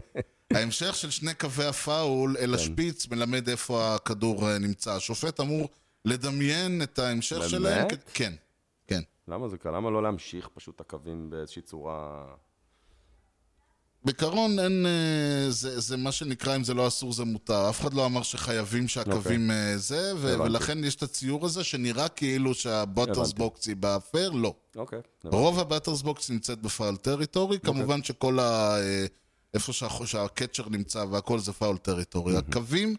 ההמשך 0.52 0.96
של 0.96 1.10
שני 1.10 1.34
קווי 1.34 1.66
הפאול 1.66 2.36
אל 2.38 2.54
השפיץ 2.54 3.06
מלמד 3.08 3.48
איפה 3.48 3.94
הכדור 3.94 4.48
אה, 4.50 4.58
נמצא. 4.58 4.92
השופט 4.94 5.40
אמור 5.40 5.68
לדמיין 6.04 6.82
את 6.82 6.98
ההמשך 6.98 7.36
באמת? 7.36 7.50
שלהם. 7.50 7.88
כ- 7.88 7.94
כן, 8.14 8.32
כן. 8.86 9.00
למה 9.28 9.48
זה 9.48 9.56
קל? 9.58 9.70
למה 9.70 9.90
לא 9.90 10.02
להמשיך 10.02 10.48
פשוט 10.54 10.74
את 10.76 10.80
הקווים 10.80 11.30
באיזושהי 11.30 11.62
צורה... 11.62 12.24
בעיקרון 14.04 14.58
אין, 14.58 14.86
אה, 14.86 15.50
זה, 15.50 15.80
זה 15.80 15.96
מה 15.96 16.12
שנקרא, 16.12 16.56
אם 16.56 16.64
זה 16.64 16.74
לא 16.74 16.86
אסור 16.88 17.12
זה 17.12 17.24
מותר. 17.24 17.68
אף 17.70 17.80
אחד 17.80 17.94
לא 17.94 18.06
אמר 18.06 18.22
שחייבים 18.22 18.88
שהקווים 18.88 19.50
אה, 19.50 19.76
זה, 19.76 20.12
ו- 20.16 20.34
הבנתי. 20.34 20.50
ולכן 20.50 20.84
יש 20.84 20.94
את 20.94 21.02
הציור 21.02 21.46
הזה 21.46 21.64
שנראה 21.64 22.08
כאילו 22.08 22.54
שה 22.54 22.71
batter's 22.71 23.18
הבנתי. 23.18 23.34
box 23.38 23.66
היא 23.66 23.76
באפר, 23.76 24.30
לא. 24.30 24.54
אוקיי. 24.76 24.98
רוב 25.24 25.58
ה 25.58 25.63
batter's 25.63 26.02
box 26.02 26.30
נמצאת 26.30 26.58
ב 26.62 26.69
foul 26.69 26.96
territory, 26.96 27.58
כמובן 27.60 28.02
שכל 28.02 28.38
ה... 28.38 28.76
איפה 29.54 29.72
שה- 29.72 30.06
שה 30.06 30.25
catcher 30.25 30.68
נמצא 30.68 30.98
והכל 31.10 31.38
זה 31.38 31.52
foul 31.52 31.76
territory. 31.76 32.36
הקווים, 32.36 32.94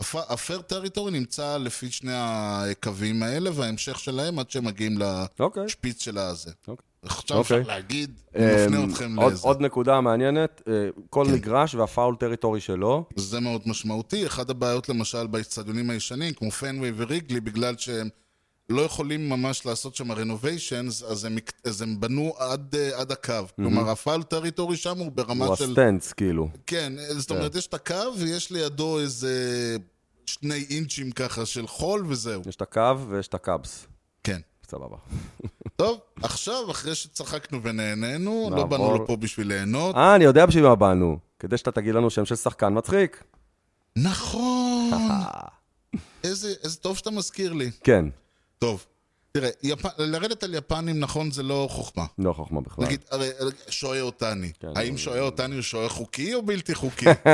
הפ- 0.00 0.30
ה 0.30 0.36
fair 0.36 0.60
territory 0.62 1.10
נמצא 1.12 1.56
לפי 1.58 1.90
שני 1.90 2.12
הקווים 2.14 3.22
האלה, 3.22 3.50
וההמשך 3.54 3.98
שלהם 3.98 4.38
עד 4.38 4.50
שהם 4.50 4.64
מגיעים 4.64 4.98
אוקיי. 5.40 5.64
לשפיץ 5.64 6.02
של 6.04 6.18
הזה. 6.18 6.50
אוקיי. 6.68 6.84
עכשיו 7.02 7.36
אוקיי. 7.38 7.60
אפשר 7.60 7.68
להגיד, 7.72 8.20
אני 8.34 8.44
מפנה 8.66 8.84
אמ, 8.84 8.90
אתכם 8.90 9.16
עוד- 9.18 9.32
לזה. 9.32 9.42
עוד 9.48 9.60
נקודה 9.60 10.00
מעניינת, 10.00 10.62
אה, 10.68 10.72
כל 11.10 11.24
כן. 11.28 11.32
מגרש 11.34 11.74
וה 11.74 11.88
foul 11.88 12.16
territory 12.16 12.60
שלו, 12.60 13.04
זה 13.16 13.40
מאוד 13.40 13.62
משמעותי. 13.66 14.26
אחת 14.26 14.50
הבעיות 14.50 14.88
למשל 14.88 15.26
באצטדיונים 15.26 15.90
הישנים, 15.90 16.34
כמו 16.34 16.50
פנוויי 16.50 16.92
ו-ריגלי, 16.96 17.40
בגלל 17.40 17.76
שהם 17.76 18.08
לא 18.68 18.82
יכולים 18.82 19.28
ממש 19.28 19.66
לעשות 19.66 19.94
שם 19.94 20.12
renovations, 20.12 21.02
אז 21.02 21.24
הם, 21.24 21.36
אז 21.64 21.82
הם 21.82 22.00
בנו 22.00 22.34
עד, 22.38 22.74
אה, 22.78 23.00
עד 23.00 23.12
הקו. 23.12 23.34
כלומר, 23.56 23.90
ה 23.90 23.96
foul 23.96 24.22
territory 24.22 24.76
שם 24.76 24.98
הוא 24.98 25.12
ברמה 25.12 25.46
הוא 25.46 25.56
של... 25.56 25.64
ה 25.64 25.70
stands, 25.70 26.12
כאילו. 26.12 26.48
כן, 26.66 26.92
זאת 27.08 27.30
אומרת, 27.30 27.54
יש 27.54 27.66
את 27.66 27.74
הקו 27.74 28.14
ויש 28.18 28.50
לידו 28.50 29.00
איזה 29.00 29.76
שני 30.26 30.64
אינצ'ים 30.70 31.10
ככה 31.10 31.46
של 31.46 31.66
חול 31.66 32.04
וזהו. 32.08 32.42
יש 32.46 32.56
את 32.56 32.62
הקו 32.62 33.08
ויש 33.08 33.28
את 33.28 33.34
הקאבס. 33.34 33.86
כן. 34.24 34.40
סבבה. 34.70 34.96
טוב, 35.76 35.98
עכשיו, 36.22 36.70
אחרי 36.70 36.94
שצחקנו 36.94 37.62
ונהנינו, 37.62 38.50
לא. 38.56 38.64
באנו 38.64 38.94
לפה 38.94 39.16
בשביל 39.16 39.48
ליהנות. 39.48 39.96
אה, 39.96 40.14
אני 40.16 40.24
יודע 40.24 40.46
בשביל 40.46 40.64
מה 40.64 40.74
באנו. 40.74 41.18
כדי 41.38 41.56
שאתה 41.56 41.72
תגיד 41.72 41.94
לנו 41.94 42.10
שם 42.10 42.24
של 42.24 42.34
שחקן 42.36 42.78
מצחיק. 42.78 43.24
נכון! 43.96 44.90
איזה, 46.24 46.54
איזה 46.64 46.76
טוב 46.76 46.96
שאתה 46.96 47.10
מזכיר 47.10 47.52
לי. 47.52 47.70
כן, 47.84 48.04
טוב, 48.62 48.86
תראה, 49.32 49.48
יפ... 49.62 49.78
לרדת 49.98 50.42
על 50.42 50.54
יפנים, 50.54 51.00
נכון, 51.00 51.30
זה 51.30 51.42
לא 51.42 51.66
חוכמה. 51.70 52.04
לא 52.18 52.32
חוכמה 52.32 52.60
בכלל. 52.60 52.84
נגיד, 52.84 53.00
הרי 53.10 53.28
שוהה 53.68 54.00
אותני. 54.00 54.52
כן, 54.60 54.68
האם 54.76 54.98
שוהה 54.98 55.20
אותני 55.20 55.54
הוא 55.54 55.62
שוהה 55.62 55.88
חוקי 55.88 56.34
או 56.34 56.42
בלתי 56.42 56.74
חוקי? 56.74 57.04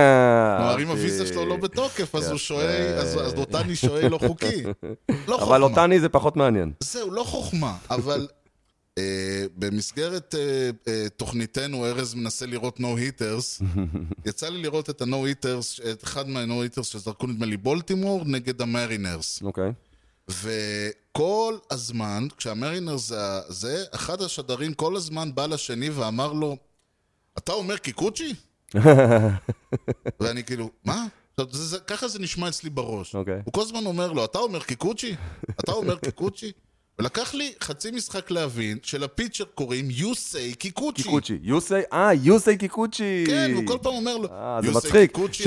כלומר, 0.59 0.77
אם. 0.83 0.89
הוויזה 0.89 1.27
שלו 1.27 1.47
לא 1.47 1.57
בתוקף, 1.57 2.15
אז 2.15 2.31
הוא. 2.31 2.39
שוהה, 2.39 2.95
אז 2.95 3.21
אז 3.21 3.35
אותני 3.35 3.77
שוהה 3.77 4.09
לא 4.09 4.19
חוקי. 4.19 4.63
לא 5.29 5.37
חוכמה. 5.37 5.57
אבל 5.57 5.63
אותני 5.63 6.01
זה 6.01 6.09
פחות 6.09 6.37
מעניין. 6.37 6.73
זהו, 6.81 7.11
לא 7.11 7.25
חוכמה, 7.25 7.77
אבל 7.91 8.29
אה, 8.99 9.45
במסגרת 9.57 10.35
אה, 10.35 10.71
אה, 10.89 11.09
תוכניתנו, 11.17 11.87
ארז 11.87 12.15
מנסה 12.15 12.47
לראות 12.47 12.81
נו 12.81 12.97
היטרס, 12.97 13.63
יצא 14.27 14.49
לי 14.49 14.63
לראות 14.63 14.91
את 14.91 15.03
הנו 15.03 15.27
היטרס, 15.27 15.81
את 15.93 16.05
אחד 16.05 16.29
מהנו 16.29 16.63
היטרס 16.63 16.87
שזרקו 16.87 17.27
נדמה 17.27 17.47
לי 17.47 17.57
בולטימור 17.57 18.23
נגד 18.27 18.63
המרינרס. 18.63 19.43
אוקיי. 19.43 19.73
וכל 20.29 21.57
הזמן, 21.71 22.27
כשהמרינרס 22.37 23.09
זה, 23.09 23.41
זה, 23.49 23.85
אחד 23.95 24.23
השדרים 24.23 24.75
כל 24.75 24.97
הזמן 24.97 25.35
בא 25.35 25.47
לשני 25.47 25.91
ואמר 25.91 26.33
לו, 26.33 26.57
אתה 27.39 27.53
אומר 27.53 27.77
קיקוצ'י? 27.77 28.35
ואני 30.21 30.45
כאילו, 30.45 30.71
מה? 30.85 31.07
עכשיו, 31.31 31.47
זה, 31.53 31.67
זה, 31.67 31.79
ככה 31.79 32.09
זה 32.09 32.19
נשמע 32.19 32.49
אצלי 32.49 32.71
בראש. 32.71 33.15
אוקיי. 33.15 33.41
הוא 33.45 33.53
כל 33.53 33.61
הזמן 33.61 33.87
אומר 33.87 34.13
לו, 34.13 34.25
אתה 34.25 34.39
אומר 34.39 34.63
קיקוצ'י? 34.63 35.15
אתה 35.61 35.73
אומר 35.73 35.99
קיקוצ'י? 35.99 36.53
ולקח 37.01 37.35
לי 37.35 37.53
חצי 37.63 37.91
משחק 37.91 38.31
להבין 38.31 38.79
שלפיצ'ר 38.83 39.45
קוראים 39.55 39.89
say 39.91 40.57
קיקוצ'י. 40.59 41.03
קיקוצ'י. 41.03 41.39
יוסי, 41.43 41.75
אה, 41.93 42.15
יוסי 42.15 42.57
קיקוצ'י. 42.57 43.25
כן, 43.27 43.53
הוא 43.55 43.67
כל 43.67 43.79
פעם 43.83 43.93
אומר 43.93 44.17
לו, 44.17 44.29
אה, 44.33 44.59
זה 44.63 44.69
"You 44.69 44.73
say 44.73 44.77
מצחיק, 44.77 45.13
קיקוצ'י 45.17 45.43
ש- 45.45 45.47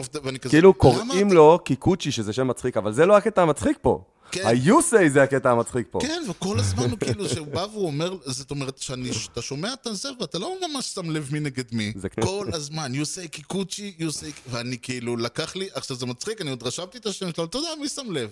of 0.00 0.16
the-" 0.16 0.18
ואני 0.24 0.38
כזה, 0.38 0.50
כאילו 0.50 0.68
"למה 0.70 0.78
קוראים 0.78 1.26
אתה-" 1.26 1.34
לו 1.34 1.58
קיקוצ'י, 1.64 2.12
שזה 2.12 2.32
שם 2.32 2.48
מצחיק, 2.48 2.76
אבל 2.76 2.92
זה 2.92 3.06
לא 3.06 3.16
הקטע 3.16 3.42
המצחיק 3.42 3.78
פה. 3.82 4.04
כן. 4.32 4.46
היוסי 4.46 5.10
זה 5.10 5.22
הקטע 5.22 5.50
המצחיק 5.50 5.86
פה. 5.90 5.98
כן, 6.02 6.22
וכל 6.30 6.58
הזמן 6.58 6.90
הוא 6.90 6.98
כאילו, 6.98 7.28
שהוא 7.28 7.46
בא 7.46 7.66
והוא 7.72 7.86
אומר, 7.86 8.16
זאת 8.26 8.50
אומרת, 8.50 8.78
שאתה 8.78 9.42
שומע 9.42 9.72
את 9.72 9.86
זה 9.92 10.08
ואתה 10.20 10.38
לא 10.38 10.56
ממש 10.68 10.84
שם 10.86 11.10
לב 11.10 11.28
מי 11.32 11.40
נגד 11.40 11.64
מי. 11.72 11.92
זה- 11.96 12.08
כל 12.22 12.46
הזמן, 12.52 12.92
say 12.94 13.28
קיקוצ'י, 13.28 13.94
say... 14.00 14.26
ואני 14.50 14.78
כאילו, 14.78 15.16
לקח 15.16 15.56
לי, 15.56 15.68
עכשיו 15.74 15.96
זה 15.96 16.06
מצחיק, 16.06 16.40
אני 16.40 16.50
עוד 16.50 16.62
רשמתי 16.62 16.98
את 16.98 17.06
השם 17.06 17.26
שלו, 17.36 17.44
אתה 17.44 17.58
יודע, 17.58 17.68
מי 17.80 17.88
שם 17.88 18.12
לב? 18.12 18.30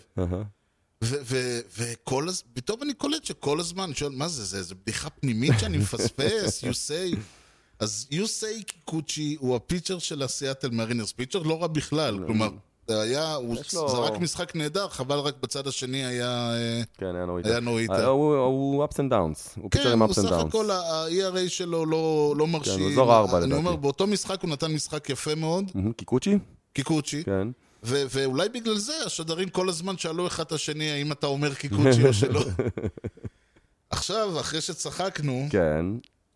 וכל 1.79 2.29
הזמן, 2.29 2.49
פתאום 2.55 2.83
אני 2.83 2.95
קולט 2.95 3.25
שכל 3.25 3.61
הזמן, 3.61 3.83
אני 3.85 3.95
שואל, 3.95 4.13
מה 4.13 4.29
זה, 4.29 4.63
זה 4.63 4.75
בדיחה 4.75 5.11
פנימית 5.11 5.53
שאני 5.61 5.79
מפספס, 5.79 6.61
you 6.65 6.73
say... 6.73 7.17
אז 7.79 8.07
you 8.11 8.25
say 8.25 8.65
קיקוצ'י 8.67 9.37
הוא 9.41 9.57
ה 9.57 9.62
pitcher 9.62 9.99
של 9.99 10.23
הסיאטל 10.23 10.71
מרינרס, 10.71 11.13
pitcher 11.12 11.38
לא 11.43 11.63
רע 11.63 11.67
בכלל, 11.67 12.19
כלומר, 12.27 12.49
זה 12.89 13.01
היה, 13.01 13.35
הוא 13.35 13.57
זרק 13.73 14.19
משחק 14.21 14.57
נהדר, 14.57 14.89
חבל 14.89 15.19
רק 15.19 15.35
בצד 15.43 15.67
השני 15.67 16.05
היה... 16.05 16.53
אה, 16.55 16.83
כן, 16.99 17.15
היה 17.17 17.27
no 17.27 17.38
היה 17.39 17.57
hitter. 17.57 17.59
no 17.67 18.01
hitter. 18.01 18.03
הוא- 18.07 18.37
הוא 18.37 18.85
ups 18.85 18.95
and 18.97 19.13
downs. 19.13 19.61
הוא 19.61 19.71
pitcher 19.71 19.85
כן, 19.85 19.91
עם 19.93 20.03
הוא 20.03 20.11
ups 20.13 20.17
and 20.17 20.21
סך 20.23 20.31
downs. 20.31 20.47
הכל 20.47 20.71
ה-ERA 20.71 21.49
שלו 21.49 21.87
לא, 21.87 22.35
לא 22.37 22.47
מרשים. 22.47 22.81
הוא 22.83 22.91
אזור 22.91 23.13
הארבע, 23.13 23.39
אני 23.39 23.47
לדעתי. 23.47 23.59
אומר, 23.59 23.77
באותו 23.77 24.07
משחק 24.07 24.43
הוא 24.43 24.51
נתן 24.51 24.73
משחק 24.73 25.11
יפה 25.11 25.35
מאוד, 25.35 25.65
קיקוצ'י? 25.97 26.39
קיקוצ'י, 26.73 27.25
כן. 27.25 27.49
ו- 27.85 28.05
ואולי 28.11 28.49
בגלל 28.49 28.77
זה 28.77 28.93
השדרים 29.07 29.49
כל 29.49 29.69
הזמן 29.69 29.99
שאלו 29.99 30.27
אחד 30.27 30.45
את 30.45 30.53
השני 30.53 30.90
האם 30.90 31.12
אתה 31.12 31.27
אומר 31.27 31.55
קיקוצ'י 31.55 32.07
או 32.07 32.12
שלא. 32.12 32.45
עכשיו, 33.90 34.40
אחרי 34.40 34.61
שצחקנו, 34.61 35.47
כן. 35.51 35.87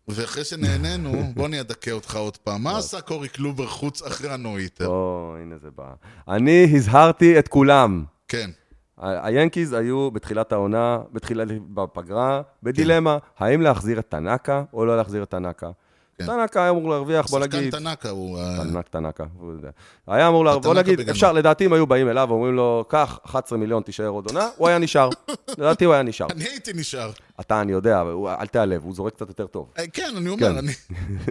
ואחרי 0.07 0.43
שנהנינו, 0.43 1.23
בוא 1.35 1.47
אני 1.47 1.61
אדכא 1.61 1.89
אותך 1.89 2.15
עוד 2.15 2.37
פעם. 2.37 2.63
מה 2.63 2.77
עשה 2.77 3.01
קורי 3.01 3.29
קלובר 3.29 3.67
חוץ 3.67 4.01
אחרי 4.01 4.29
ה 4.29 4.35
no 4.35 4.46
hitter? 4.46 4.87
או, 4.87 5.35
הנה 5.41 5.57
זה 5.57 5.71
בא. 5.75 5.93
אני 6.27 6.67
הזהרתי 6.75 7.39
את 7.39 7.47
כולם. 7.47 8.03
כן, 8.27 8.49
היאנקיז 8.97 9.73
היו 9.73 10.11
בתחילת 10.11 10.51
העונה, 10.51 10.99
בתחילת, 11.11 11.47
בפגרה, 11.73 12.41
בדילמה, 12.63 13.17
האם 13.37 13.61
להחזיר 13.61 13.99
את 13.99 14.09
טנאקה 14.09 14.63
או 14.73 14.85
לא 14.85 14.97
להחזיר 14.97 15.23
את 15.23 15.29
טנאקה. 15.29 15.69
כן. 16.17 16.25
טנאקה 16.25 16.61
היה 16.61 16.69
אמור 16.69 16.89
להרוויח, 16.89 17.29
בוא 17.29 17.39
שחקן 17.39 17.57
נגיד... 17.57 17.75
טנאקה 17.75 18.09
הוא... 18.09 18.39
אה, 18.39 18.57
טנק 18.57 18.87
טנאקה, 18.87 19.23
הוא 19.39 19.51
יודע. 19.51 19.69
היה 20.07 20.27
אמור 20.27 20.45
להרוויח, 20.45 20.65
בוא 20.65 20.81
נגיד. 20.81 21.09
אפשר, 21.09 21.31
לדעתי 21.33 21.65
אם 21.65 21.73
היו 21.73 21.87
באים 21.87 22.09
אליו 22.09 22.25
ואומרים 22.29 22.53
לו, 22.55 22.85
קח 22.87 23.19
11 23.25 23.57
מיליון, 23.57 23.83
תישאר 23.83 24.07
עוד 24.07 24.25
עונה, 24.27 24.49
הוא 24.57 24.67
היה 24.67 24.77
נשאר. 24.77 25.09
לדעתי 25.57 25.85
הוא 25.85 25.93
היה 25.93 26.03
נשאר. 26.03 26.27
אני 26.31 26.43
הייתי 26.43 26.73
נשאר. 26.73 27.11
אתה, 27.39 27.61
אני 27.61 27.71
יודע, 27.71 27.99
הוא- 27.99 28.29
אל 28.29 28.47
תיעלב, 28.47 28.83
הוא 28.83 28.93
זורק 28.95 29.13
קצת 29.13 29.27
יותר 29.27 29.47
טוב. 29.47 29.71
אה, 29.79 29.83
כן, 29.93 30.13
אני 30.17 30.29
אומר, 30.29 30.39
כן. 30.51 30.57
אני... 30.57 30.71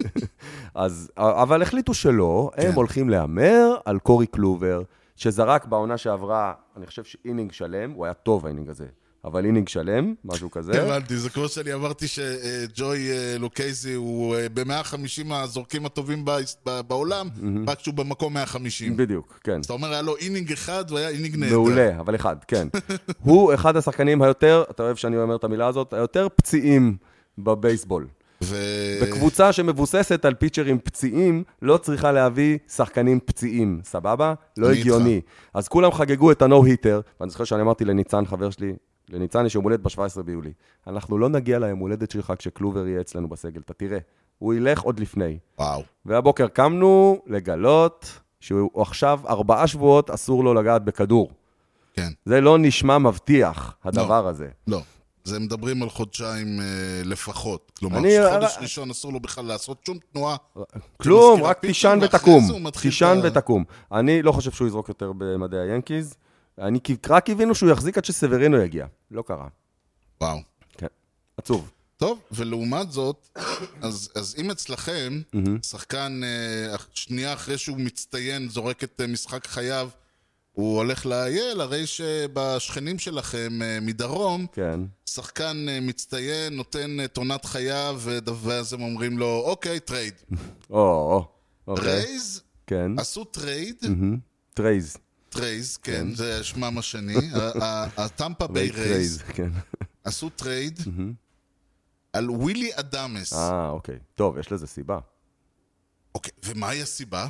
אז, 0.74 1.10
אבל 1.16 1.62
החליטו 1.62 1.94
שלא, 1.94 2.50
הם 2.56 2.62
כן. 2.70 2.74
הולכים 2.74 3.10
להמר 3.10 3.76
על 3.84 3.98
קורי 3.98 4.26
קלובר, 4.26 4.82
שזרק 5.16 5.66
בעונה 5.66 5.96
שעברה, 5.98 6.52
אני 6.76 6.86
חושב 6.86 7.04
ש 7.04 7.16
inning 7.16 7.52
שלם, 7.52 7.90
הוא 7.90 8.04
היה 8.04 8.14
טוב 8.14 8.46
ה 8.46 8.49
inning 8.49 8.68
הזה, 8.70 8.86
אבל 9.24 9.46
inning 9.46 9.68
שלם, 9.68 10.14
משהו 10.24 10.50
כזה. 10.50 10.82
הבנתי, 10.82 11.16
זה 11.16 11.30
כמו 11.30 11.48
שאני 11.48 11.74
אמרתי 11.74 12.06
שג'וי 12.08 13.10
אה, 13.10 13.36
לוקייזי 13.38 13.94
הוא 13.94 14.36
ב-150 14.54 15.34
הזורקים 15.34 15.86
הטובים 15.86 16.24
בעולם, 16.88 17.28
רק 17.66 17.80
שהוא 17.80 17.94
במקום 17.94 18.34
150. 18.34 18.96
בדיוק, 18.96 19.40
כן. 19.44 19.58
אז 19.58 19.64
אתה 19.64 19.72
אומר, 19.72 19.92
היה 19.92 20.02
לו 20.02 20.16
inning 20.16 20.52
אחד, 20.52 20.90
הוא 20.90 20.98
היה 20.98 21.08
inning 21.08 21.36
נהדר. 21.36 21.52
מעולה, 21.52 22.00
אבל 22.00 22.14
אחד, 22.14 22.36
כן. 22.48 22.68
הוא 23.24 23.54
אחד 23.54 23.76
השחקנים 23.76 24.22
היותר, 24.22 24.64
אתה 24.70 24.82
אוהב 24.82 24.96
שאני 24.96 25.16
אומר 25.16 25.36
את 25.36 25.44
המילה 25.44 25.66
הזאת, 25.66 25.92
היותר 25.92 26.28
פציעים 26.36 26.96
בבייסבול. 27.38 28.06
ו... 28.42 28.56
וקבוצה 29.02 29.52
שמבוססת 29.52 30.24
על 30.24 30.34
פיצ'רים 30.34 30.78
פציעים, 30.78 31.44
לא 31.62 31.76
צריכה 31.76 32.12
להביא 32.12 32.58
שחקנים 32.68 33.20
פציעים, 33.24 33.80
סבבה? 33.84 34.34
לא 34.56 34.70
הגיוני. 34.70 35.20
אז 35.54 35.68
כולם 35.68 35.92
חגגו 35.92 36.32
את 36.32 36.42
הנו-היטר, 36.42 37.00
ואני 37.20 37.30
זוכר 37.30 37.44
שאני 37.44 37.62
אמרתי 37.62 37.84
לניצן, 37.84 38.26
חבר 38.26 38.50
שלי, 38.50 38.72
לניצן 39.08 39.46
יש 39.46 39.54
יום 39.54 39.64
הולדת 39.64 39.80
ב-17 39.80 40.22
ביולי. 40.22 40.52
אנחנו 40.86 41.18
לא 41.18 41.28
נגיע 41.28 41.58
ליום 41.58 41.78
הולדת 41.78 42.10
שלך 42.10 42.32
כשקלובר 42.38 42.86
יהיה 42.86 43.00
אצלנו 43.00 43.28
בסגל, 43.28 43.60
אתה 43.60 43.74
תראה. 43.74 43.98
הוא 44.38 44.54
ילך 44.54 44.80
עוד 44.80 45.00
לפני. 45.00 45.38
וואו. 45.58 45.82
והבוקר 46.06 46.48
קמנו 46.48 47.18
לגלות 47.26 48.06
שהוא 48.40 48.82
עכשיו 48.82 49.20
ארבעה 49.28 49.66
שבועות 49.66 50.10
אסור 50.10 50.44
לו 50.44 50.54
לגעת 50.54 50.84
בכדור. 50.84 51.30
כן. 51.94 52.08
זה 52.24 52.40
לא 52.40 52.58
נשמע 52.58 52.98
מבטיח, 52.98 53.76
הדבר 53.84 54.26
הזה. 54.28 54.48
לא. 54.66 54.80
זה 55.24 55.38
מדברים 55.38 55.82
על 55.82 55.90
חודשיים 55.90 56.60
אה, 56.60 56.64
לפחות. 57.04 57.72
כלומר, 57.78 57.98
אני- 57.98 58.16
חודש 58.34 58.56
אה, 58.56 58.62
ראשון 58.62 58.90
אסור 58.90 59.12
לו 59.12 59.20
בכלל 59.20 59.44
לעשות 59.44 59.78
שום 59.86 59.98
תנועה. 60.12 60.36
כלום, 60.96 61.30
כמזכיר 61.32 61.50
רק 61.50 61.58
תישן 61.60 61.98
ותקום. 62.02 62.44
תישן 62.82 63.18
ה- 63.24 63.26
ותקום. 63.26 63.64
אני 63.92 64.22
לא 64.22 64.32
חושב 64.32 64.50
שהוא 64.50 64.68
יזרוק 64.68 64.88
יותר 64.88 65.12
במדעי 65.18 65.60
היאנקיז. 65.60 66.14
אני 66.58 66.78
רק 67.08 67.24
קיווינו 67.24 67.54
שהוא 67.54 67.70
יחזיק 67.70 67.98
עד 67.98 68.04
שסברינו 68.04 68.56
יגיע. 68.56 68.86
לא 69.10 69.22
קרה. 69.22 69.48
וואו. 70.20 70.38
כן. 70.78 70.86
עצוב. 71.36 71.70
טוב, 71.96 72.20
ולעומת 72.32 72.92
זאת, 72.92 73.28
אז, 73.82 74.10
אז 74.14 74.34
אם 74.38 74.50
אצלכם, 74.50 75.20
שחקן 75.62 76.20
אה, 76.24 76.76
שנייה 76.94 77.32
אחרי 77.32 77.58
שהוא 77.58 77.78
מצטיין, 77.78 78.48
זורק 78.48 78.84
את 78.84 79.00
אה, 79.00 79.06
משחק 79.06 79.46
חייו, 79.46 79.88
הוא 80.52 80.76
הולך 80.76 81.06
ל 81.06 81.20
IL, 81.20 81.60
הרי 81.60 81.86
שבשכנים 81.86 82.98
שלכם 82.98 83.62
אה, 83.62 83.78
מדרום, 83.82 84.46
כן. 84.52 84.80
שחקן 85.06 85.66
מצטיין, 85.82 86.56
נותן 86.56 86.96
את 87.04 87.16
עונת 87.16 87.44
חייו, 87.44 88.00
ואז 88.42 88.72
הם 88.72 88.82
אומרים 88.82 89.18
לו, 89.18 89.42
אוקיי, 89.44 89.80
trade. 89.80 90.14
או, 90.70 90.78
או, 90.78 91.28
אוקיי. 91.66 91.84
רייז 91.84 92.42
כן. 92.66 92.98
עשו 92.98 93.24
trade. 93.24 93.76
טרייז. 94.54 94.96
טרייז, 95.34 95.76
כן, 95.76 96.14
זה 96.14 96.44
שמם 96.44 96.78
השני, 96.78 97.16
הטמפה 97.96 98.46
ביי 98.46 98.70
רייז 98.70 99.22
כן. 99.22 99.50
עשו 100.04 100.28
trade 100.28 100.80
על 102.12 102.30
ווילי 102.30 102.70
אדמס. 102.74 103.32
אה, 103.32 103.68
אוקיי. 103.68 103.98
טוב, 104.14 104.38
יש 104.38 104.52
לזה 104.52 104.66
סיבה. 104.66 104.98
אוקיי, 106.14 106.32
ומהי 106.44 106.82
הסיבה? 106.82 107.26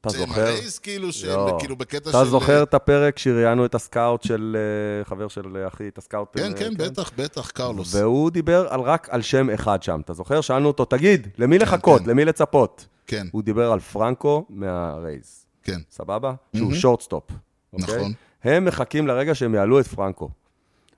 אתה 0.00 0.08
זה 0.08 0.18
זוכר? 0.18 0.40
הרייז 0.40 0.78
כאילו, 0.78 1.12
שהם 1.12 1.30
לא. 1.30 1.56
כאילו 1.60 1.76
בקטע 1.76 2.10
של... 2.10 2.16
אתה 2.16 2.24
זוכר 2.24 2.62
את 2.62 2.74
הפרק 2.74 3.18
שראיינו 3.18 3.64
את 3.64 3.74
ה 3.74 3.82
scout 3.82 4.22
של 4.22 4.56
אה, 4.56 5.04
חבר 5.04 5.28
של 5.28 5.56
אה, 5.56 5.68
אחי, 5.68 5.88
את 5.88 5.98
ה 5.98 6.02
scout? 6.02 6.28
כן, 6.32 6.52
אה, 6.52 6.58
כן, 6.58 6.74
בטח, 6.76 7.10
בטח, 7.16 7.50
קרלוס. 7.50 7.94
והוא 7.94 8.30
דיבר 8.30 8.66
על 8.70 8.80
רק 8.80 9.08
על 9.10 9.22
שם 9.22 9.50
אחד 9.50 9.82
שם. 9.82 10.00
אתה 10.04 10.12
זוכר? 10.12 10.40
שאלנו 10.40 10.68
אותו, 10.68 10.84
תגיד, 10.84 11.28
למי 11.38 11.58
לחכות? 11.58 12.02
כן. 12.02 12.10
למי 12.10 12.24
לצפות? 12.24 12.86
כן, 13.06 13.26
הוא 13.32 13.42
דיבר 13.42 13.72
על 13.72 13.80
פרנקו 13.80 14.46
מהרייז. 14.48 15.39
כן. 15.62 15.80
סבבה? 15.90 16.32
שהוא 16.56 16.74
shortstop. 16.74 17.24
אוקיי? 17.72 17.96
נכון. 17.96 18.12
הם 18.44 18.64
מחכים 18.64 19.06
לרגע 19.06 19.34
שהם 19.34 19.54
יעלו 19.54 19.80
את 19.80 19.86
פרנקו. 19.86 20.28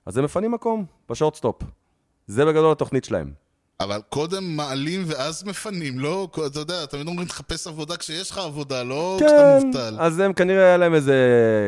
אז 0.05 0.17
הם 0.17 0.23
מפנים 0.23 0.51
מקום 0.51 0.85
בשורטסטופ. 1.09 1.55
זה 2.27 2.45
בגדול 2.45 2.71
התוכנית 2.71 3.03
שלהם. 3.05 3.31
אבל 3.79 4.01
קודם 4.09 4.43
מעלים 4.55 5.03
ואז 5.05 5.43
מפנים, 5.43 5.99
לא? 5.99 6.27
אתה 6.47 6.59
יודע, 6.59 6.85
תמיד 6.85 7.07
אומרים 7.07 7.27
תחפש 7.27 7.67
עבודה 7.67 7.97
כשיש 7.97 8.31
לך 8.31 8.37
עבודה, 8.37 8.83
לא 8.83 9.17
כשאתה 9.19 9.31
כן, 9.59 9.65
מובטל. 9.65 9.95
אז 9.99 10.19
הם 10.19 10.33
כנראה 10.33 10.63
היה 10.65 10.77
להם 10.77 10.93
איזה 10.93 11.15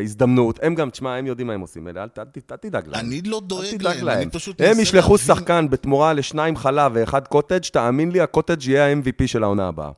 הזדמנות. 0.04 0.60
הם 0.64 0.76
גם, 0.76 0.90
תשמע, 0.90 1.16
הם 1.16 1.26
יודעים 1.28 1.48
מה 1.48 1.54
הם 1.54 1.62
עושים. 1.62 1.88
אל 1.88 2.08
ת- 2.08 2.20
אל 2.20 2.26
אל 2.52 2.58
תדאג 2.58 2.88
להם. 2.88 3.06
אני 3.06 3.22
לא 3.22 3.42
דואג 3.46 3.82
להם, 3.82 4.06
להם. 4.06 4.18
אני 4.22 4.30
פשוט 4.30 4.62
הם 4.62 4.80
ישלחו 4.80 5.14
להבין- 5.14 5.28
שחקן 5.36 5.70
בתמורה 5.70 6.14
לשניים 6.14 6.56
חלב 6.56 6.92
ואחד 6.96 7.28
קוטג', 7.28 7.60
תאמין 7.64 8.12
לי, 8.12 8.22
הקוטג' 8.22 8.64
יהיה 8.68 8.86
ה-MVP 8.88 9.28
של 9.28 9.44
העונה 9.44 9.68
הבאה. 9.68 9.92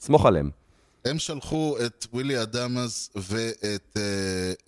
סמוך 0.00 0.26
עליהם. 0.26 0.50
הם 1.10 1.18
שלחו 1.18 1.76
את 1.86 2.06
ווילי 2.12 2.42
אדמס 2.42 3.10
ואת 3.16 3.96
אה, 3.96 4.02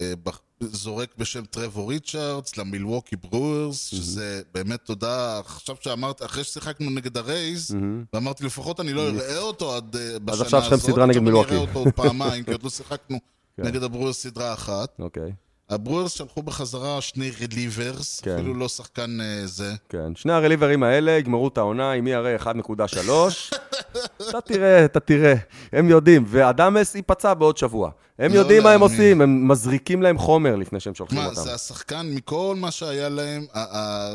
אה, 0.00 0.12
בח- 0.24 0.40
זורק 0.62 1.09
בשם 1.18 1.44
טרוור 1.44 1.90
ריצ'רדס 1.90 2.57
למילווקי 2.57 3.16
ברוארס, 3.16 3.87
שזה 3.87 4.42
באמת 4.55 4.81
תודה, 4.85 5.38
עכשיו 5.38 5.76
שאמרת, 5.81 6.22
אחרי 6.22 6.44
ששיחקנו 6.44 6.90
נגד 6.90 7.16
הרייז, 7.16 7.76
ואמרתי 8.12 8.44
לפחות 8.44 8.81
אני 8.81 8.92
לא 8.92 9.09
אראה 9.09 9.38
אותו 9.38 9.76
עד 9.76 9.96
אה, 9.96 10.18
בשנה 10.18 10.33
הזאת, 10.35 10.44
עכשיו 10.46 10.61
יש 10.61 10.66
לכם 10.66 10.76
סדרה 10.76 11.07
נגד 11.07 11.18
מילווקי. 11.20 11.48
אני 11.50 11.59
אראה 11.59 11.68
אותו 11.68 11.79
עוד 11.79 11.88
פעמיים, 11.94 12.44
כי 12.44 12.53
עוד 12.53 12.62
לא 12.62 12.70
שיחקנו 12.70 13.18
כן. 13.57 13.62
נגד 13.62 13.83
הברוארס 13.83 14.22
סדרה 14.22 14.53
אחת. 14.53 14.96
אוקיי. 14.98 15.33
הברוארס 15.70 16.12
שלחו 16.12 16.42
בחזרה 16.42 17.00
שני 17.00 17.30
relievers, 17.40 18.20
כן. 18.20 18.35
אפילו 18.35 18.54
לא 18.54 18.68
שחקן 18.68 19.20
אה, 19.20 19.46
זה. 19.46 19.74
כן, 19.88 20.14
שני 20.16 20.33
הרליברים 20.33 20.83
האלה 20.83 21.11
יגמרו 21.11 21.48
את 21.48 21.59
העונה 21.59 21.92
עם 21.92 22.06
ERA 22.06 22.42
1.3. 22.42 22.48
אתה 24.28 24.40
תראה, 24.40 24.85
אתה 24.85 25.00
תראה. 25.00 25.35
הם 25.72 25.88
יודעים, 25.88 26.24
ואדמס 26.26 26.94
ייפצע 26.94 27.35
בעוד 27.35 27.56
שבוע. 27.56 27.90
הם 28.18 28.35
לא 28.35 28.38
יודעים 28.38 28.62
מה 28.62 28.72
הם. 28.72 28.80
עושים, 28.80 29.20
הם 29.20 29.48
מזריקים 29.48 30.02
להם 30.02 30.18
חומר 30.18 30.56
לפני 30.56 30.80
שהם 30.80 30.94
שולחים 30.94 31.18
מה, 31.18 31.26
אותם. 31.26 31.40
זה 31.40 31.54
השחקן, 31.54 32.11
מכל 32.14 32.54
מה 32.59 32.70
שהיה 32.70 33.09
להם, 33.09 33.46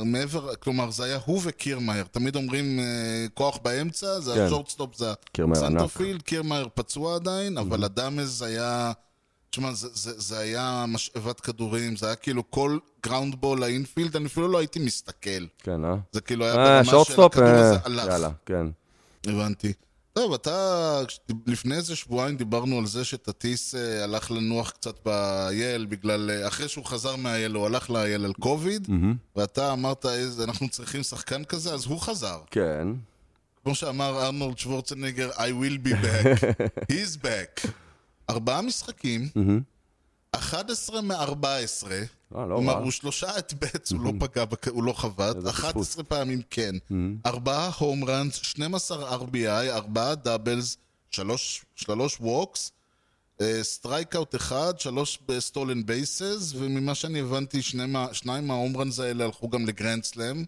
מעבר, 0.06 0.56
כלומר, 0.56 0.92
זה 0.92 1.04
היה 1.04 1.20
הוא 1.26 1.42
וקירמאייר. 1.44 2.06
תמיד 2.12 2.36
אומרים 2.36 2.80
אה, 2.80 2.86
כוח 3.34 3.60
באמצע, 3.64 4.20
זה 4.20 4.34
כן. 4.36 4.42
ה 4.42 4.47
shortstop, 4.47 4.96
זה. 4.96 5.14
ה 5.52 5.57
center 5.57 5.89
field, 5.89 6.22
קירמאייר 6.22 6.68
פצוע 6.74 7.16
עדיין, 7.16 7.58
אבל 7.58 7.84
אדמז 7.84 8.42
היה... 8.42 8.92
תשמע, 9.56 9.74
זה, 9.74 9.88
זה, 9.94 10.12
זה 10.22 10.40
היה 10.40 10.86
משאבת 10.88 11.40
כדורים, 11.40 11.96
זה 11.96 12.06
היה 12.06 12.16
כאילו 12.16 12.52
כל 12.52 12.78
ground 13.06 13.36
ball 13.36 13.60
ל 13.60 13.66
infield, 13.66 14.16
אני 14.16 14.26
אפילו 14.26 14.48
לא 14.48 14.58
הייתי 14.58 14.80
מסתכל. 14.80 15.46
כן, 15.64 15.86
אה? 15.86 15.96
זה 16.12 16.22
כאילו 16.22 16.46
היה 16.46 16.54
אה, 16.54 16.84
ברמה 16.84 16.84
של? 17.06 17.22
הכדור 17.22 17.48
הזה 17.48 17.76
אה, 17.76 17.80
הלך. 17.86 18.06
יאללה, 18.08 18.30
כן. 18.46 18.68
הבנתי. 19.28 19.74
טוב, 20.14 20.34
אתה, 20.34 21.00
לפני 21.48 21.76
איזה 21.76 21.96
שבועיים 21.96 22.38
דיברנו 22.38 22.78
על 22.80 22.86
זה 22.86 23.06
שטטיס 23.06 23.76
אה, 23.76 24.04
הלך 24.04 24.32
לנוח 24.32 24.70
קצת 24.70 24.96
באייל 25.06 25.86
בגלל, 25.86 26.32
אה, 26.32 26.48
אחרי 26.48 26.68
שהוא 26.68 26.86
חזר 26.86 27.16
מהאייל, 27.16 27.52
הוא 27.54 27.66
הלך 27.66 27.90
לאייל 27.90 28.26
על 28.26 28.34
קוביד, 28.34 28.88
ואתה 29.36 29.74
אמרת, 29.74 30.06
"איזה- 30.06 30.44
אנחנו 30.44 30.70
צריכים 30.70 31.04
שחקן 31.04 31.44
כזה, 31.44 31.74
אז 31.74 31.86
הוא 31.86 32.00
חזר. 32.02 32.40
כן. 32.52 32.88
כמו 33.64 33.76
שאמר 33.76 34.26
ארנולד 34.26 34.58
שוורצנגר, 34.58 35.32
I 35.32 35.50
will 35.62 35.88
be 35.88 35.92
back, 35.92 36.44
he's 36.92 37.18
back. 37.24 37.68
ארבעה 38.30 38.62
משחקים, 38.62 39.30
11 40.32 41.02
מ-14, 41.02 41.16
אה, 41.16 42.04
לא 42.32 42.56
כלומר. 42.56 42.78
הוא 42.78 42.92
שלושה 42.92 43.38
את 43.40 43.54
בטס, 43.54 43.92
הוא 43.92 44.02
לא 44.02 44.12
פגע, 44.20 44.44
הוא 44.70 44.84
לא 44.84 44.94
חבט, 44.94 45.36
איזה 45.36 45.50
11 45.50 46.04
פעמים 46.04 46.42
כן. 46.50 46.76
ארבעה 47.26 47.70
home 47.78 48.04
runs, 48.04 48.36
12 48.36 49.18
RBI, 49.18 49.70
ארבעה 49.70 50.16
doubles, 50.16 50.78
שלוש 51.12 52.18
walks, 52.20 52.72
strikeout 53.62 54.36
אחד, 54.36 54.74
שלוש 54.80 55.20
ב 55.28 55.36
stolen 55.36 55.86
bases, 55.86 56.54
וממה 56.56 56.96
שאני 56.96 57.20
הבנתי, 57.20 57.62
שניים 58.12 58.48
מה 58.48 58.58
home 58.58 58.78
runs 58.78 59.00
האלה 59.00 59.24
הלכו 59.24 59.50
גם 59.50 59.66
ל 59.66 59.72
grand 59.72 60.04
slam. 60.04 60.46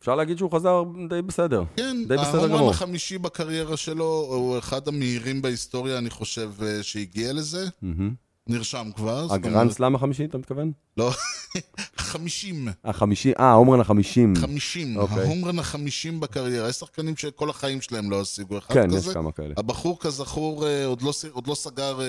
אפשר 0.00 0.14
להגיד 0.14 0.38
שהוא 0.38 0.50
חזר 0.52 0.82
די 1.08 1.22
בסדר. 1.22 1.62
כן, 1.76 1.96
די 2.08 2.16
בסדר 2.16 2.48
גמור. 2.48 2.70
החמישי 2.70 3.18
בקריירה 3.18 3.76
שלו, 3.76 4.26
הוא 4.30 4.58
אחד 4.58 4.88
המהירים 4.88 5.42
בהיסטוריה, 5.42 5.98
אני 5.98 6.10
חושב, 6.10 6.50
אה, 6.62 6.82
שהגיע 6.82 7.32
לזה. 7.32 7.68
נרשם 8.48 8.90
כבר. 8.96 9.26
ה 9.30 9.37
grand 9.37 9.70
slam 9.70 9.94
החמישי, 9.94 10.24
אתה 10.24 10.38
מתכוון? 10.38 10.72
לא, 10.96 11.10
חמישים. 11.96 12.68
החמישי, 12.84 13.32
אה, 13.38 13.44
העומרן 13.44 13.80
החמישים. 13.80 14.34
חמישים, 14.36 14.96
אוקיי. 14.96 15.22
ההומרן 15.22 15.58
החמישים 15.58 16.20
בקריירה. 16.20 16.68
יש 16.68 16.76
שחקנים 16.76 17.16
שכל 17.16 17.50
החיים 17.50 17.80
שלהם 17.80 18.10
לא 18.10 18.20
השיגו 18.20 18.58
אחד 18.58 18.74
כן, 18.74 18.86
כזה. 18.90 19.10
יש 19.10 19.14
כמה 19.14 19.32
כאלה. 19.32 19.54
הבחור 19.56 19.98
כזכור 20.00 20.66
אה, 20.66 20.86
עוד 20.86 21.02
לא, 21.02 21.12
עוד 21.32 21.46
לא 21.46 21.54
סגר, 21.54 22.00
אה, 22.00 22.06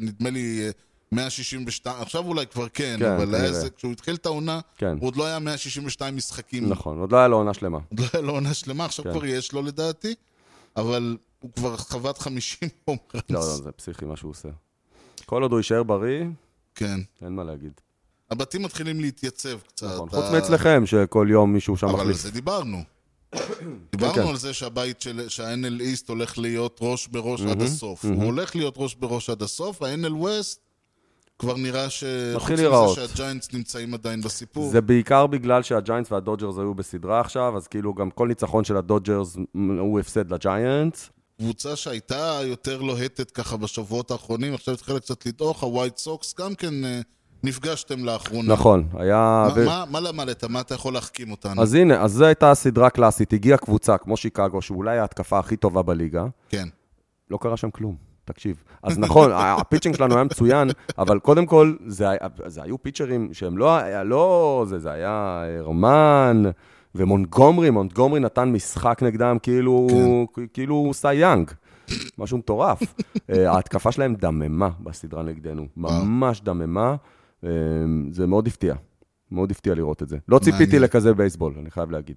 נדמה 0.00 0.30
לי, 0.30 0.68
162, 1.12 2.02
עכשיו 2.02 2.26
אולי 2.26 2.46
כבר 2.46 2.68
כן, 2.68 2.96
כן, 2.98 3.12
אבל 3.12 3.34
היה. 3.34 3.52
זה, 3.52 3.70
כשהוא 3.70 3.92
התחיל 3.92 4.14
את 4.14 4.26
העונה, 4.26 4.60
כן. 4.76 4.96
הוא 5.00 5.06
עוד 5.06 5.16
לא 5.16 5.26
היה 5.26 5.38
162 5.38 6.16
משחקים. 6.16 6.68
נכון, 6.68 6.98
עוד 6.98 7.12
לא 7.12 7.16
היה 7.16 7.28
לו 7.28 7.36
עונה 7.36 7.54
שלמה. 7.54 7.78
עוד 7.90 8.00
לא 8.00 8.06
היה 8.12 8.22
לו 8.22 8.32
עונה 8.32 8.54
שלמה, 8.54 8.84
עכשיו 8.84 9.04
כן. 9.04 9.12
כבר 9.12 9.24
יש 9.24 9.52
לו 9.52 9.62
לדעתי, 9.62 10.14
אבל 10.76 11.16
הוא 11.40 11.50
כבר 11.52 11.76
חוות 11.76 12.18
50 12.18 12.68
הומרנס. 12.84 13.30
לא, 13.30 13.40
לא, 13.40 13.56
זה 13.56 13.72
פסיכי 13.72 14.04
מה 14.04 14.16
שהוא 14.16 14.30
עושה. 14.30 14.48
כל 15.26 15.42
עוד 15.42 15.52
הוא 15.52 15.60
יישאר 15.60 15.82
בריא, 15.82 16.24
כן. 16.74 17.00
אין 17.22 17.32
מה 17.32 17.44
להגיד. 17.44 17.72
הבתים 18.30 18.62
מתחילים 18.62 19.00
להתייצב 19.00 19.58
קצת. 19.68 19.86
נכון, 19.86 20.08
חוץ 20.10 20.24
מאצלכם, 20.32 20.86
שכל 20.86 21.26
יום 21.30 21.52
מישהו 21.52 21.76
שם 21.76 21.86
אבל 21.86 22.00
על 22.00 22.06
מחליף. 22.06 22.16
זה 22.22 22.30
דיברנו. 22.30 22.78
כן. 23.32 23.70
דיברנו 23.92 24.28
על 24.28 24.36
זה 24.36 24.52
שהבית 24.54 25.00
של... 25.00 25.28
שה-NL 25.28 25.80
East 25.80 26.04
הולך 26.08 26.38
להיות 26.38 26.78
ראש 26.82 27.06
בראש 27.06 27.40
עד 27.40 27.62
הסוף. 27.62 28.04
הוא 28.04 28.24
הולך 28.24 28.56
להיות 28.56 28.74
ראש 28.76 28.94
בראש 28.94 29.30
עד 29.30 29.42
הסוף, 29.42 29.82
ה-NL 29.82 30.24
West 30.24 30.67
כבר 31.38 31.56
נראה 31.56 31.90
ש... 31.90 32.04
מתחיל 32.04 32.38
חוץ 32.38 32.50
מזה 32.50 32.62
להיראות. 32.62 32.94
שהג'יינטס 32.94 33.52
נמצאים 33.54 33.94
עדיין 33.94 34.20
בסיפור. 34.20 34.70
זה 34.70 34.80
בעיקר 34.80 35.26
בגלל 35.26 35.62
שהג'יינטס 35.62 36.12
והדודג'רס 36.12 36.58
היו 36.58 36.74
בסדרה 36.74 37.20
עכשיו, 37.20 37.56
אז 37.56 37.66
כאילו 37.66 37.94
גם 37.94 38.10
כל 38.10 38.28
ניצחון 38.28 38.64
של 38.64 38.76
הדודג'רס 38.76 39.36
הוא 39.80 40.00
הפסד 40.00 40.32
לג'יינטס. 40.32 41.10
קבוצה 41.38 41.76
שהייתה 41.76 42.40
יותר 42.44 42.80
לוהטת 42.82 43.30
ככה 43.30 43.56
בשבועות 43.56 44.10
האחרונים, 44.10 44.54
עכשיו 44.54 44.74
התחילה 44.74 45.00
קצת 45.00 45.26
לדעוך, 45.26 45.62
הווייט 45.62 45.96
סוקס 45.96 46.34
גם 46.38 46.54
כן 46.54 46.84
אה, 46.84 47.00
נפגשתם 47.44 48.04
לאחרונה. 48.04 48.52
נכון, 48.52 48.88
היה... 48.98 49.46
מה- 49.48 49.52
ו- 49.56 49.64
מה- 49.66 49.84
מה 49.90 50.00
למדת? 50.00 50.44
מה 50.44 50.60
אתה 50.60 50.74
יכול 50.74 50.94
להחכים 50.94 51.30
אותנו? 51.30 51.62
אז 51.62 51.74
הנה, 51.74 52.02
אז 52.02 52.12
זו 52.12 52.24
הייתה 52.24 52.54
סדרה 52.54 52.90
קלאסית, 52.90 53.32
הגיעה 53.32 53.58
קבוצה 53.58 53.98
כמו 53.98 54.16
שיקגו, 54.16 54.62
שאולי 54.62 54.98
ההתקפה 54.98 55.38
הכי 55.38 55.56
טובה 55.56 55.82
בליגה, 55.82 56.26
כן. 56.48 56.68
לא 57.30 57.38
קרה 57.40 57.56
שם 57.56 57.70
כלום. 57.70 58.07
תקשיב. 58.32 58.62
אז 58.82 58.98
נכון, 58.98 59.30
ה 59.34 59.41
pitching 59.41 59.94
שלנו 59.96 60.14
היה 60.14 60.24
מצוין, 60.24 60.68
אבל 60.98 61.18
קודם 61.18 61.46
כל, 61.46 61.74
זה, 61.86 62.08
היה- 62.08 62.18
זה 62.46 62.62
היו 62.62 62.82
פיצ'רים 62.82 63.28
שהם 63.32 63.58
לא, 63.58 63.76
היה- 63.76 64.04
לא 64.04 64.64
זה, 64.68 64.78
זה 64.78 64.90
היה 64.90 65.42
הרמן 65.58 66.42
ומונטגומרי, 66.94 67.70
מונטגומרי 67.70 68.20
נתן 68.20 68.48
משחק 68.52 69.02
נגדם 69.02 69.36
כאילו, 69.42 69.86
כאילו 70.52 70.74
הוא 70.74 70.94
סי 70.94 71.14
יאנג. 71.14 71.50
משהו 72.18 72.38
מטורף. 72.38 72.80
אה, 73.30 73.50
ההתקפה 73.52 73.92
שלהם 73.92 74.14
דממה 74.14 74.68
בסדרה 74.80 75.22
נגדנו, 75.22 75.66
ממש 75.76 76.40
דממה. 76.40 76.96
אה, 77.44 77.50
זה 78.10 78.26
מאוד 78.26 78.46
הפתיע, 78.46 78.74
מאוד 79.30 79.50
הפתיע 79.50 79.74
לראות 79.74 80.02
את 80.02 80.08
זה. 80.08 80.16
לא 80.28 80.38
ציפיתי. 80.38 80.78
לכזה 80.78 81.14
בייסבול, 81.14 81.54
אני 81.60 81.70
חייב 81.70 81.90
להגיד. 81.90 82.16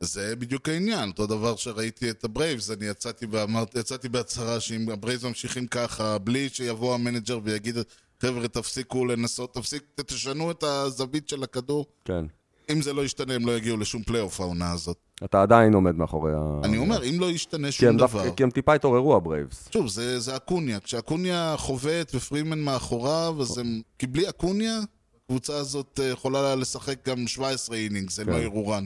זה 0.00 0.36
בדיוק 0.36 0.68
העניין, 0.68 1.08
אותו 1.08 1.26
דבר 1.26 1.56
שראיתי 1.56 2.10
את 2.10 2.24
הברייבס, 2.24 2.70
אני 2.70 2.86
יצאתי 2.86 3.26
ואמרתי, 3.30 3.78
יצאתי 3.78 4.08
בהצהרה 4.08 4.60
שאם 4.60 4.88
הברייבס 4.90 5.24
ממשיכים 5.24 5.66
ככה, 5.66 6.18
בלי 6.18 6.48
שיבוא 6.48 6.94
ה 6.94 7.00
manager 7.00 7.40
ויגיד, 7.44 7.76
חבר'ה, 8.22 8.48
תפסיקו 8.48 9.06
לנסות, 9.06 9.54
תפסיק, 9.54 9.82
תשנו 9.94 10.50
את 10.50 10.62
הזווית 10.62 11.28
של 11.28 11.42
הכדור. 11.42 11.86
כן. 12.04 12.24
אם 12.72 12.82
זה 12.82 12.92
לא 12.92 13.04
ישתנה, 13.04 13.34
הם 13.34 13.46
לא 13.46 13.56
יגיעו 13.56 13.76
לשום 13.76 14.02
פלייאוף 14.02 14.40
העונה 14.40 14.72
הזאת. 14.72 14.96
אתה 15.24 15.42
עדיין 15.42 15.74
עומד 15.74 15.94
מאחורי 15.94 16.32
ה... 16.34 16.60
אני 16.64 16.78
אומר, 16.78 17.04
אם 17.04 17.20
לא 17.20 17.30
ישתנה 17.30 17.66
כי 17.66 17.72
שום 17.72 17.96
דבר... 17.96 18.30
כי 18.34 18.42
הם 18.42 18.50
טיפה 18.50 18.74
התעוררו 18.74 19.16
הברייבס. 19.16 19.68
שוב, 19.72 19.88
זה, 19.88 20.20
זה 20.20 20.36
אקוניה. 20.36 20.80
כשאקוניה 20.80 21.54
חובט 21.56 22.14
ופרימן 22.14 22.58
מאחוריו, 22.60 23.36
אז 23.40 23.58
הם... 23.58 23.80
כי 23.98 24.06
בלי 24.06 24.28
אקוניה, 24.28 24.78
הקבוצה 25.28 25.56
הזאת 25.56 26.00
אה, 26.02 26.06
יכולה 26.08 26.54
לשחק 26.54 27.08
גם 27.08 27.26
17 27.26 27.76
inning, 27.76 28.10
זה 28.10 28.24
כן. 28.24 28.30
לא 28.30 28.36
יעזור. 28.36 28.84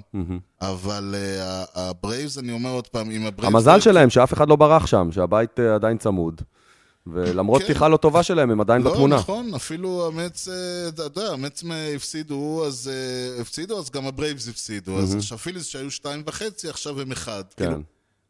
אבל 0.60 1.14
אה, 1.18 1.44
ה- 1.44 1.90
הברייבס, 1.90 2.38
אני 2.38 2.52
אומר 2.52 2.70
עוד 2.70 2.88
פעם, 2.88 3.10
אם 3.10 3.26
הברייבס... 3.26 3.54
המזל 3.54 3.80
שלהם 3.80 4.10
שאף 4.10 4.32
אחד 4.32 4.48
לא 4.48 4.56
ברח 4.56 4.86
שם, 4.86 5.08
שהבית 5.12 5.60
אה, 5.60 5.74
עדיין 5.74 5.98
צמוד. 5.98 6.42
ולמרות 7.06 7.60
כן. 7.62 7.68
פתיחה 7.68 7.88
לא 7.88 7.96
טובה 7.96 8.22
שלהם, 8.22 8.50
הם 8.50 8.60
עדיין 8.60 8.82
לא, 8.82 8.92
בתמונה. 8.92 9.16
נכון, 9.16 9.54
אפילו 9.54 10.06
המץ, 10.06 10.48
אה, 10.48 10.88
אתה 10.88 11.02
יודע, 11.02 11.32
המץ 11.32 11.62
הפסידו, 11.96 12.64
אז 12.66 12.90
אה, 12.92 13.40
הפסידו, 13.40 13.78
אז 13.78 13.90
גם 13.90 14.06
הברייבס 14.06 14.48
הפסידו. 14.48 14.98
אז 14.98 15.14
עכשיו 15.14 15.38
פיליס 15.38 15.66
שהיו 15.66 15.90
שתיים 15.90 16.22
וחצי, 16.26 16.68
עכשיו 16.68 17.00
הם 17.00 17.12
אחד. 17.12 17.44
כן. 17.56 17.64
כאילו, 17.64 17.82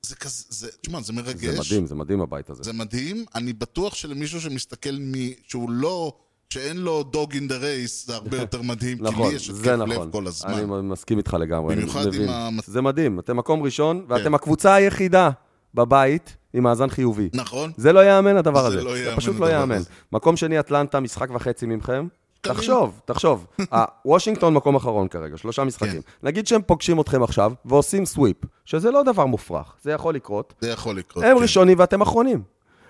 זה 0.03 0.17
כזה, 0.17 0.45
זה, 0.49 0.69
תשמע, 0.81 1.01
זה 1.01 1.13
מרגש. 1.13 1.45
זה 1.45 1.61
מדהים, 1.61 1.87
זה 1.87 1.95
מדהים 1.95 2.21
הבית 2.21 2.51
הזה. 2.51 2.63
זה 2.63 2.73
מדהים. 2.73 3.25
אני 3.35 3.53
בטוח 3.53 3.95
שלמישהו 3.95 4.41
שמסתכל 4.41 4.97
מ... 5.01 5.13
שהוא 5.49 5.71
לא... 5.71 6.13
שאין 6.53 6.77
לו 6.77 7.03
dog 7.03 7.35
in 7.35 7.49
the 7.49 7.57
race, 7.57 8.07
זה 8.07 8.15
הרבה 8.15 8.37
יותר 8.45 8.63
מדהים, 8.63 8.99
כי 8.99 9.05
נכון, 9.05 9.29
לי 9.31 9.37
יש 9.37 9.51
זה 9.51 9.75
התקף 9.75 9.87
נכון. 9.93 10.07
לב 10.07 10.13
כל 10.13 10.27
הזמן. 10.27 10.53
אני 10.53 10.65
מסכים 10.83 11.19
איתך 11.19 11.37
לגמרי, 11.41 11.75
אני 11.75 11.83
במיוחד 11.83 12.15
עם. 12.15 12.29
ה- 12.29 12.49
זה 12.67 12.81
מדהים, 12.83 13.19
אתם 13.19 13.37
מקום 13.37 13.63
ראשון, 13.63 14.05
ואתם 14.09 14.25
כן. 14.25 14.35
הקבוצה 14.35 14.75
היחידה 14.75 15.31
בבית 15.75 16.37
עם 16.55 16.63
מאזן 16.63 16.89
חיובי. 16.91 17.29
נכון? 17.35 17.73
זה 17.77 17.93
לא 17.93 18.01
ייאמן 18.01 18.37
הדבר 18.37 18.61
זה 18.63 18.67
הזה. 18.67 18.83
לא 18.85 18.95
זה 18.97 19.13
פשוט 19.17 19.37
לא 19.41 19.47
ייאמן. 19.47 19.81
מקום 20.13 20.37
שני, 20.37 20.61
אטלנטה, 20.61 21.01
משחק 21.01 21.29
וחצי 21.35 21.67
ממכם. 21.67 22.07
תחשוב, 22.41 23.01
תחשוב. 23.05 23.47
וושינגטון 24.07 24.55
מקום 24.55 24.75
אחרון 24.77 25.09
כרגע, 25.09 25.37
שלושה 25.37 25.65
משחקים. 25.65 26.03
כן. 26.03 26.27
נגיד 26.29 26.47
שהם 26.47 26.61
פוגשים 26.67 27.01
אתכם 27.01 27.23
עכשיו 27.23 27.53
ועושים 27.65 28.07
סוויפ, 28.07 28.37
שזה 28.65 28.91
לא 28.91 29.03
דבר 29.03 29.27
מופרך, 29.27 29.75
זה 29.83 29.91
יכול 29.93 30.15
לקרות. 30.15 30.55
זה 30.61 30.71
יכול 30.71 30.97
לקרות. 30.99 31.25
הם 31.25 31.37
כן. 31.37 31.43
ראשונים 31.43 31.79
ואתם 31.79 32.01
אחרונים. 32.03 32.43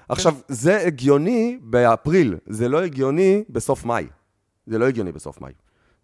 עכשיו, 0.09 0.34
זה 0.48 0.86
הגיוני 0.86 1.59
באפריל, 1.62 2.36
זה 2.46 2.68
לא 2.68 2.82
הגיוני 2.82 3.44
בסוף 3.48 3.84
מאי. 3.84 4.07
זה 4.66 4.78
לא 4.78 4.88
הגיוני 4.88 5.12
בסוף 5.12 5.40
מאי. 5.40 5.53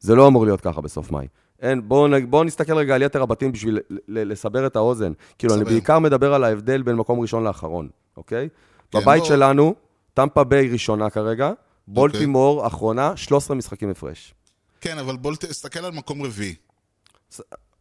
זה 0.01 0.15
לא 0.15 0.27
אמור 0.29 0.45
להיות 0.45 0.61
ככה 0.61 0.81
בסוף 0.81 1.11
מאי. 1.11 1.27
אין, 1.63 1.89
בואו 1.89 2.11
בוא 2.29 2.45
נסתכל 2.45 2.77
רגע 2.77 2.95
על 2.95 3.03
יתר 3.03 3.23
הבתים 3.23 3.53
בשביל 3.53 3.79
לסבר 4.09 4.67
את 4.67 4.77
האוזן. 4.77 5.13
כאילו, 5.39 5.55
אני. 5.55 5.65
בעיקר 5.65 5.99
מדבר 5.99 6.35
על 6.35 6.45
ההבדל 6.45 6.83
בין 6.83 6.97
מקום 6.97 7.21
ראשון 7.21 7.45
לאחרון, 7.45 7.89
אוקיי? 8.17 8.49
כן, 8.91 9.01
בבית 9.01 9.21
בוא. 9.21 9.29
שלנו, 9.29 9.75
טמפה 10.15 10.45
ביי 10.45 10.69
ראשונה 10.69 11.11
כרגע, 11.11 11.53
בולטימור 11.89 12.67
אחרונה, 12.67 13.17
13 13.17 13.57
משחקים 13.57 13.91
הפרש. 13.91 14.35
כן, 14.81 14.99
אבל 14.99 15.17
בוא 15.17 15.35
תסתכל 15.35 15.85
על 15.85 15.93
מקום 15.93 16.23
רביעי. 16.23 16.55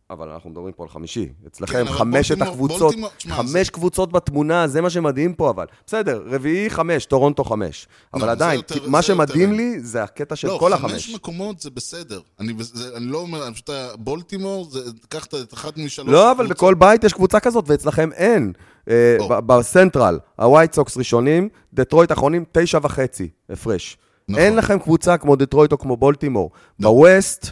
אבל 0.10 0.30
אנחנו 0.30 0.50
מדברים 0.50 0.74
פה 0.74 0.84
על 0.84 0.90
חמישי. 0.90 1.30
אצלכם 1.48 1.86
כן, 1.86 1.92
חמשת 1.92 2.42
הקבוצות, 2.42 2.96
חמש 3.30 3.70
קבוצות 3.70 4.12
בתמונה, 4.12 4.68
זה 4.68 4.82
מה 4.82 4.90
שמדהים 4.90 5.34
פה 5.34 5.50
אבל. 5.50 5.66
בסדר, 5.88 6.24
רביעי 6.26 6.70
חמש, 6.70 7.06
טורונטו 7.06 7.44
חמש. 7.44 7.88
אבל 8.14 8.22
זה 8.26 8.32
עדיין, 8.32 8.56
יותר- 8.60 8.84
זה 8.84 8.90
מה 8.90 8.98
יותר 8.98 9.08
שמדהים 9.08 9.50
אין. 9.50 9.58
לי 9.58 9.80
זה 9.80 10.04
הקטע 10.04 10.36
של 10.36 10.48
לא, 10.48 10.58
כל 10.60 10.72
חמש 10.78 10.92
החמש. 10.92 11.16
מקומות 11.16 11.60
זה 11.60 11.70
בסדר. 11.70 12.20
אני, 12.40 12.54
זה, 12.60 12.98
אני 12.98 13.06
לא 13.06 13.18
אומר, 13.18 13.46
אני 13.48 13.54
פשוט, 13.54 13.70
בולטימור, 14.00 14.66
זה, 14.72 14.80
קח 15.10 15.26
את- 15.26 15.54
אחת 15.54 15.78
משלוש... 15.78 16.10
לא, 16.10 16.32
אבל. 16.32 16.48
בכל 16.48 16.74
בית 16.74 17.04
יש 17.04 17.14
קבוצה 17.14 17.40
כזאת, 17.40 17.66
ואצלכם 17.68 18.10
אין. 18.14 18.54
אה, 18.90 19.18
ב 19.46 19.54
Central, 19.54 20.20
הווייט 20.40 20.74
סוקס 20.74 20.98
ראשונים, 20.98 21.50
דטרויט 21.74 22.12
אחרונים, 22.12 22.44
תשע 22.52 22.80
וחצי 22.82 23.30
הפרש. 23.50 23.98
נכון. 24.30 24.44
אין 24.44 24.56
לכם 24.56 24.80
קבוצה 24.80 25.18
כמו 25.18 25.36
דטרויט 25.36 25.72
או 25.72 25.78
כמו 25.78 25.98
בולטימור. 25.98 26.52
ב 26.80 26.91
West, 26.91 27.46
אה, 27.46 27.52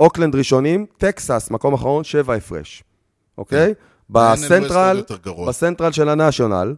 אוקלנד 0.00 0.34
ראשונים, 0.34 0.86
טקסס, 0.96 1.48
מקום 1.50 1.74
אחרון, 1.74 2.04
שבע 2.04 2.34
הפרש. 2.34 2.84
אוקיי? 3.38 3.70
West 3.70 3.74
ב 4.10 4.20
Central. 4.20 5.02
ב 5.48 5.53
Central 5.53 5.92
של 5.92 6.08
ה 6.08 6.15
National, 6.15 6.74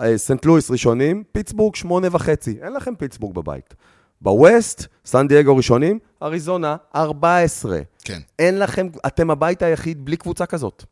אה, 0.00 0.18
סנט 0.18 0.44
לואיס 0.44 0.70
ראשונים, 0.70 1.22
פיטסבורג 1.32 1.74
שמונה 1.74 2.08
וחצי. 2.12 2.58
אין 2.62 2.72
לכם 2.72 2.94
פיטסבורג 2.94 3.34
בבית. 3.34 3.74
ב 4.20 4.31
West, 4.31 4.86
סן 5.06 5.28
דייגו 5.28 5.56
ראשונים, 5.56 5.98
אריזונה, 6.22 6.76
14. 6.96 7.80
כן. 8.04 8.20
אין 8.38 8.58
לכם, 8.58 8.88
אתם 9.06 9.30
הבית 9.30 9.62
היחיד 9.62 10.04
בלי 10.04 10.16
קבוצה 10.16 10.46
כזאת. 10.46 10.84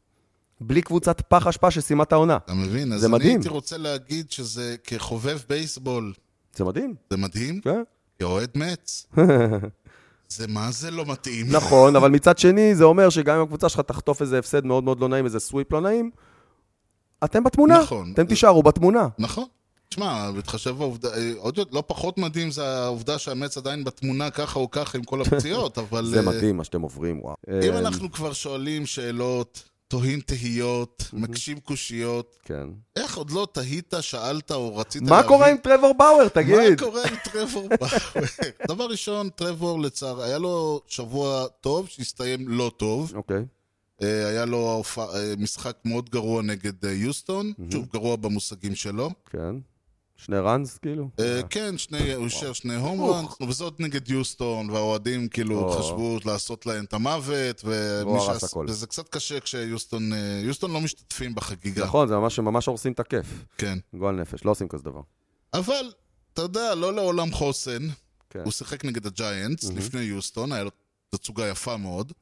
בלי 0.60 0.82
קבוצת 0.82 1.20
פח 1.20 1.46
אשפה 1.46 1.70
שסיימה 1.70 2.02
את 2.02 2.12
העונה. 2.12 2.36
אתה 2.36 2.54
מבין? 2.54 2.92
אז 2.92 3.00
זה 3.00 3.06
אני 3.06 3.14
מדהים. 3.14 3.36
הייתי 3.36 3.48
רוצה 3.48 3.76
להגיד 3.76 4.30
שזה, 4.30 4.76
כחובב 4.84 5.38
בייסבול, 5.48 6.12
זה 6.56 6.64
מדהים, 6.64 6.94
זה 7.10 7.16
מדהים, 7.16 7.60
כן? 7.60 7.82
כאוהד 8.18 8.50
מצ. 8.54 9.06
זה 10.28 10.46
מה 10.46 10.70
זה 10.70 10.90
לא 10.90 11.04
מתאים. 11.06 11.46
נכון, 11.50 11.96
אבל 11.96 12.10
מצד 12.10 12.38
שני, 12.38 12.74
זה 12.74 12.84
אומר 12.84 13.10
שגם 13.10 13.36
אם 13.36 13.42
הקבוצה 13.42 13.68
שלך 13.68 13.80
תחטוף 13.80 14.22
איזה 14.22 14.38
הפסד 14.38 14.64
מאוד 14.64 14.84
מאוד 14.84 15.00
לא 15.00 15.08
נעים, 15.08 15.24
איזה 15.24 15.40
סוויפ 15.40 15.72
לא 15.72 15.80
נעים, 15.80 16.10
אתם 17.24 17.44
בתמונה. 17.44 17.78
נכון. 17.78 18.12
אתם 18.14 18.26
תישארו 18.26 18.62
בתמונה. 18.62 19.08
נכון. 19.18 19.44
תשמע, 19.88 20.30
בהתחשב 20.30 20.70
בעובדה, 20.70 21.08
אה, 21.08 21.32
עוד 21.36 21.58
לא 21.72 21.82
פחות 21.86 22.18
מדהים 22.18 22.50
זה 22.50 22.66
העובדה 22.66 23.18
שהמץ 23.18 23.56
עדיין 23.56 23.84
בתמונה 23.84 24.30
ככה 24.30 24.58
או 24.58 24.70
ככה 24.70 24.98
עם 24.98 25.04
כל 25.04 25.22
הפציעות, 25.22 25.78
אבל... 25.90 26.06
זה 26.06 26.20
אה, 26.20 26.24
מדהים 26.24 26.56
מה 26.56 26.64
שאתם 26.64 26.82
עוברים, 26.82 27.20
וואו. 27.22 27.34
אם 27.48 27.72
אה, 27.72 27.78
אנחנו 27.78 28.12
כבר 28.12 28.32
שואלים 28.32 28.86
שאלות, 28.86 29.62
תוהים 29.94 30.20
תהיות, 30.20 31.04
מקשים 31.12 31.60
קושיות, 31.60 32.38
כן. 32.44 32.68
איך 32.96 33.16
עוד 33.16 33.30
לא 33.30 33.48
תהית, 33.52 33.94
שאלת 34.00 34.50
או 34.50 34.76
רצית 34.76 35.02
מה 35.02 35.22
קורה 35.22 35.50
עם 35.50 35.56
טרוור 35.56 35.94
באואר, 35.98 36.28
תגיד? 36.28 36.56
מה 36.70 36.76
קורה 36.78 37.02
עם 37.02 37.14
טרוור 37.24 37.68
באואר? 37.68 38.24
דבר 38.68 38.86
ראשון, 38.86 39.28
טרוור 39.28 39.80
לצער, 39.80 40.22
היה 40.22 40.38
לו 40.38 40.80
שבוע 40.86 41.46
טוב 41.60 41.88
שהסתיים 41.88 42.48
לא 42.48 42.70
טוב. 42.76 43.12
אוקיי. 43.14 43.44
אה, 44.02 44.28
היה 44.28 44.44
לו 44.44 44.82
אה, 44.98 45.34
משחק 45.38 45.76
מאוד 45.84 46.10
גרוע 46.10 46.42
נגד 46.42 46.84
אה, 46.84 46.92
יוסטון, 46.92 47.52
שוב, 47.70 47.86
גרוע 47.92 48.16
במושגים 48.16 48.74
שלו. 48.74 49.10
כן. 49.30 49.54
שני 50.16 50.38
ראנס, 50.38 50.78
כאילו? 50.78 51.08
אה, 51.20 51.40
כן, 51.50 51.78
שני, 51.78 52.12
הוא 52.12 52.24
אישר 52.24 52.52
שני 52.52 52.74
הום 52.74 53.00
ראנס, 53.00 53.28
וזאת 53.48 53.80
נגד 53.80 54.10
יוסטון, 54.10 54.70
והאוהדים 54.70 55.28
כאילו. 55.28 55.70
חשבו 55.70 56.18
לעשות 56.24 56.66
להם 56.66 56.84
את 56.84 56.92
המוות. 56.92 57.64
וזה 58.68 58.86
קצת 58.86 59.08
קשה 59.08 59.40
כשיוסטון 59.40 60.12
אה, 60.12 60.40
יוסטון 60.44 60.72
לא 60.72 60.80
משתתפים 60.80 61.34
בחגיגה. 61.34 61.84
נכון, 61.84 62.08
זה 62.08 62.16
ממש 62.16 62.38
ממש 62.38 62.66
הורסים 62.66 62.92
את 62.92 63.00
הכיף. 63.00 63.26
כן. 63.58 63.78
גועל 63.94 64.14
נפש, 64.14 64.44
לא 64.44 64.50
עושים 64.50 64.68
כזה 64.68 64.84
דבר. 64.84 65.00
אבל, 65.54 65.92
אתה 66.32 66.42
יודע, 66.42 66.74
לא 66.74 66.94
לעולם 66.94 67.32
חוסן. 67.32 67.88
כן. 68.30 68.40
הוא 68.44 68.52
שיחק 68.52 68.84
נגד 68.84 69.06
הג'יינטס 69.06 69.70
לפני 69.70 70.00
יוסטון, 70.00 70.52
היה 70.52 70.64
לו 70.64 70.70
תצוגה 71.10 71.48
יפה 71.48 71.76
מאוד. 71.76 72.12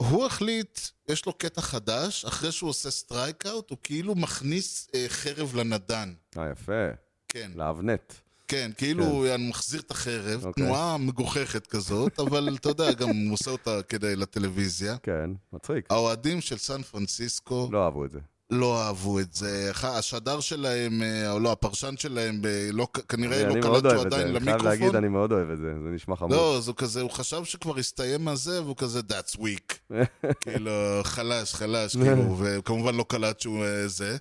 והוא 0.00 0.26
החליט, 0.26 0.80
יש 1.08 1.26
לו 1.26 1.32
קטע 1.32 1.60
חדש, 1.60 2.24
אחרי 2.24 2.52
שהוא 2.52 2.70
עושה 2.70 2.90
strikeout, 2.90 3.70
הוא 3.70 3.78
כאילו 3.82 4.14
מכניס 4.14 4.88
אה, 4.94 5.04
חרב 5.08 5.54
לנדן. 5.54 6.12
אה, 6.38 6.50
יפה. 6.52 6.88
כן, 7.28 7.50
לאבנט. 7.54 8.12
כן, 8.48 8.70
כאילו 8.76 9.04
הוא 9.04 9.24
היה 9.24 9.36
מחזיר 9.36 9.80
את 9.80 9.90
החרב, 9.90 10.44
אוקיי. 10.46 10.64
תנועה 10.64 10.98
מגוחכת 10.98 11.66
כזאת, 11.66 12.20
אבל 12.20 12.56
אתה 12.56 12.68
יודע, 12.68 12.92
גם 12.92 13.08
הוא 13.08 13.32
עושה 13.32 13.50
אותה 13.50 13.82
כדי 13.88 14.16
לטלוויזיה. 14.16 14.96
כן, 15.02 15.30
מצחיק. 15.52 15.84
האוהדים 15.90 16.40
של 16.40 16.58
סן 16.58 16.82
פרנסיסקו 16.82 17.68
לא 17.72 17.84
אהבו 17.84 18.04
את 18.04 18.10
זה. 18.10 18.18
לא 18.50 18.82
אהבו 18.82 19.20
את 19.20 19.32
זה. 19.34 19.70
השדר 19.82 20.40
שלהם, 20.40 21.02
אה, 21.02 21.32
או 21.32 21.38
לא, 21.38 21.52
הפרשן 21.52 21.94
שלהם, 21.96 22.42
לא, 22.72 22.88
כנראה 23.08 23.42
לא 23.42 23.54
מאוד 23.54 23.82
קלט 23.82 23.82
שהוא 23.82 23.92
אוהב 23.92 24.06
את 24.06 24.12
זה, 24.12 24.16
עדיין 24.16 24.36
אני 24.36 24.44
חייב 24.44 24.62
להגיד, 24.62 24.64
למיקרופון. 24.64 24.96
אני 24.96 25.08
מאוד 25.08 25.32
אוהב 25.32 25.50
את 25.50 25.58
זה, 25.58 25.74
זה 25.84 25.90
נשמע 25.90 26.16
חמור. 26.16 26.30
לא, 26.30 26.56
אז 26.56 26.68
הוא 26.68 26.76
כזה, 26.76 27.00
הוא 27.00 27.10
חשב 27.10 27.44
שכבר 27.44 27.78
הסתיים 27.78 28.28
הזה, 28.28 28.62
והוא 28.62 28.76
כזה, 28.76 29.00
that's 29.00 29.36
weak. 29.36 29.94
כאילו, 30.40 30.70
חלש, 31.02 31.54
חלש, 31.54 31.96
כאילו, 32.02 32.36
וכמובן 32.38 32.94
לא 32.94 33.04
קלט 33.08 33.40
שהוא 33.40 33.64
אה, 33.64 33.88
זה. 33.88 34.16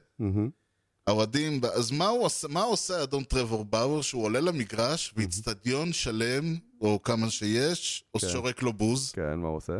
האוהדים, 1.07 1.61
אז 1.73 1.91
מה 1.91 2.07
הוא 2.07 2.23
עושה, 2.23 2.47
מה 2.47 2.61
עושה 2.61 3.03
אדון 3.03 3.23
טרוור 3.23 3.65
באואר, 3.65 4.01
שהוא 4.01 4.23
עולה 4.23 4.39
למגרש, 4.39 5.13
באיצטדיון 5.15 5.93
שלם, 5.93 6.55
או 6.81 7.03
כמה 7.03 7.29
שיש, 7.29 8.03
או 8.13 8.19
כן. 8.19 8.29
שורק 8.29 8.61
לו 8.61 8.73
בוז, 8.73 9.11
כן, 9.11 9.39
מה 9.39 9.47
הוא 9.47 9.57
עושה? 9.57 9.73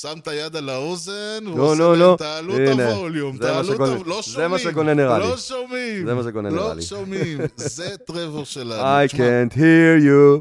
שם 0.00 0.18
את 0.18 0.28
היד 0.28 0.56
על 0.56 0.68
האוזן, 0.68 1.12
לא, 1.42 1.50
ועושה 1.50 1.78
לא, 1.78 1.90
להם, 1.92 2.00
לא. 2.00 2.16
תעלו 2.18 2.56
את 2.56 2.78
הווליום, 2.78 3.36
זה 3.36 3.42
תעלו 3.42 3.74
את 3.74 3.80
הווליום, 3.80 4.02
לא 4.06 4.16
זה 4.16 4.22
שומעים. 4.22 4.50
מה 4.50 4.58
שגונן 4.58 4.96
נראה 4.96 5.18
לי. 5.18 5.24
לא 5.24 5.36
שומעים. 5.36 6.06
זה 6.06 6.14
מה 6.14 6.22
שגונן 6.22 6.54
נראה 6.54 6.74
לי. 6.74 6.80
לא 6.80 6.82
שומעים. 6.82 7.38
זה 7.56 7.96
טרוור 7.98 8.44
שלנו. 8.44 9.04
I 9.06 9.08
can't 9.12 9.54
hear 9.54 10.04
you. 10.04 10.40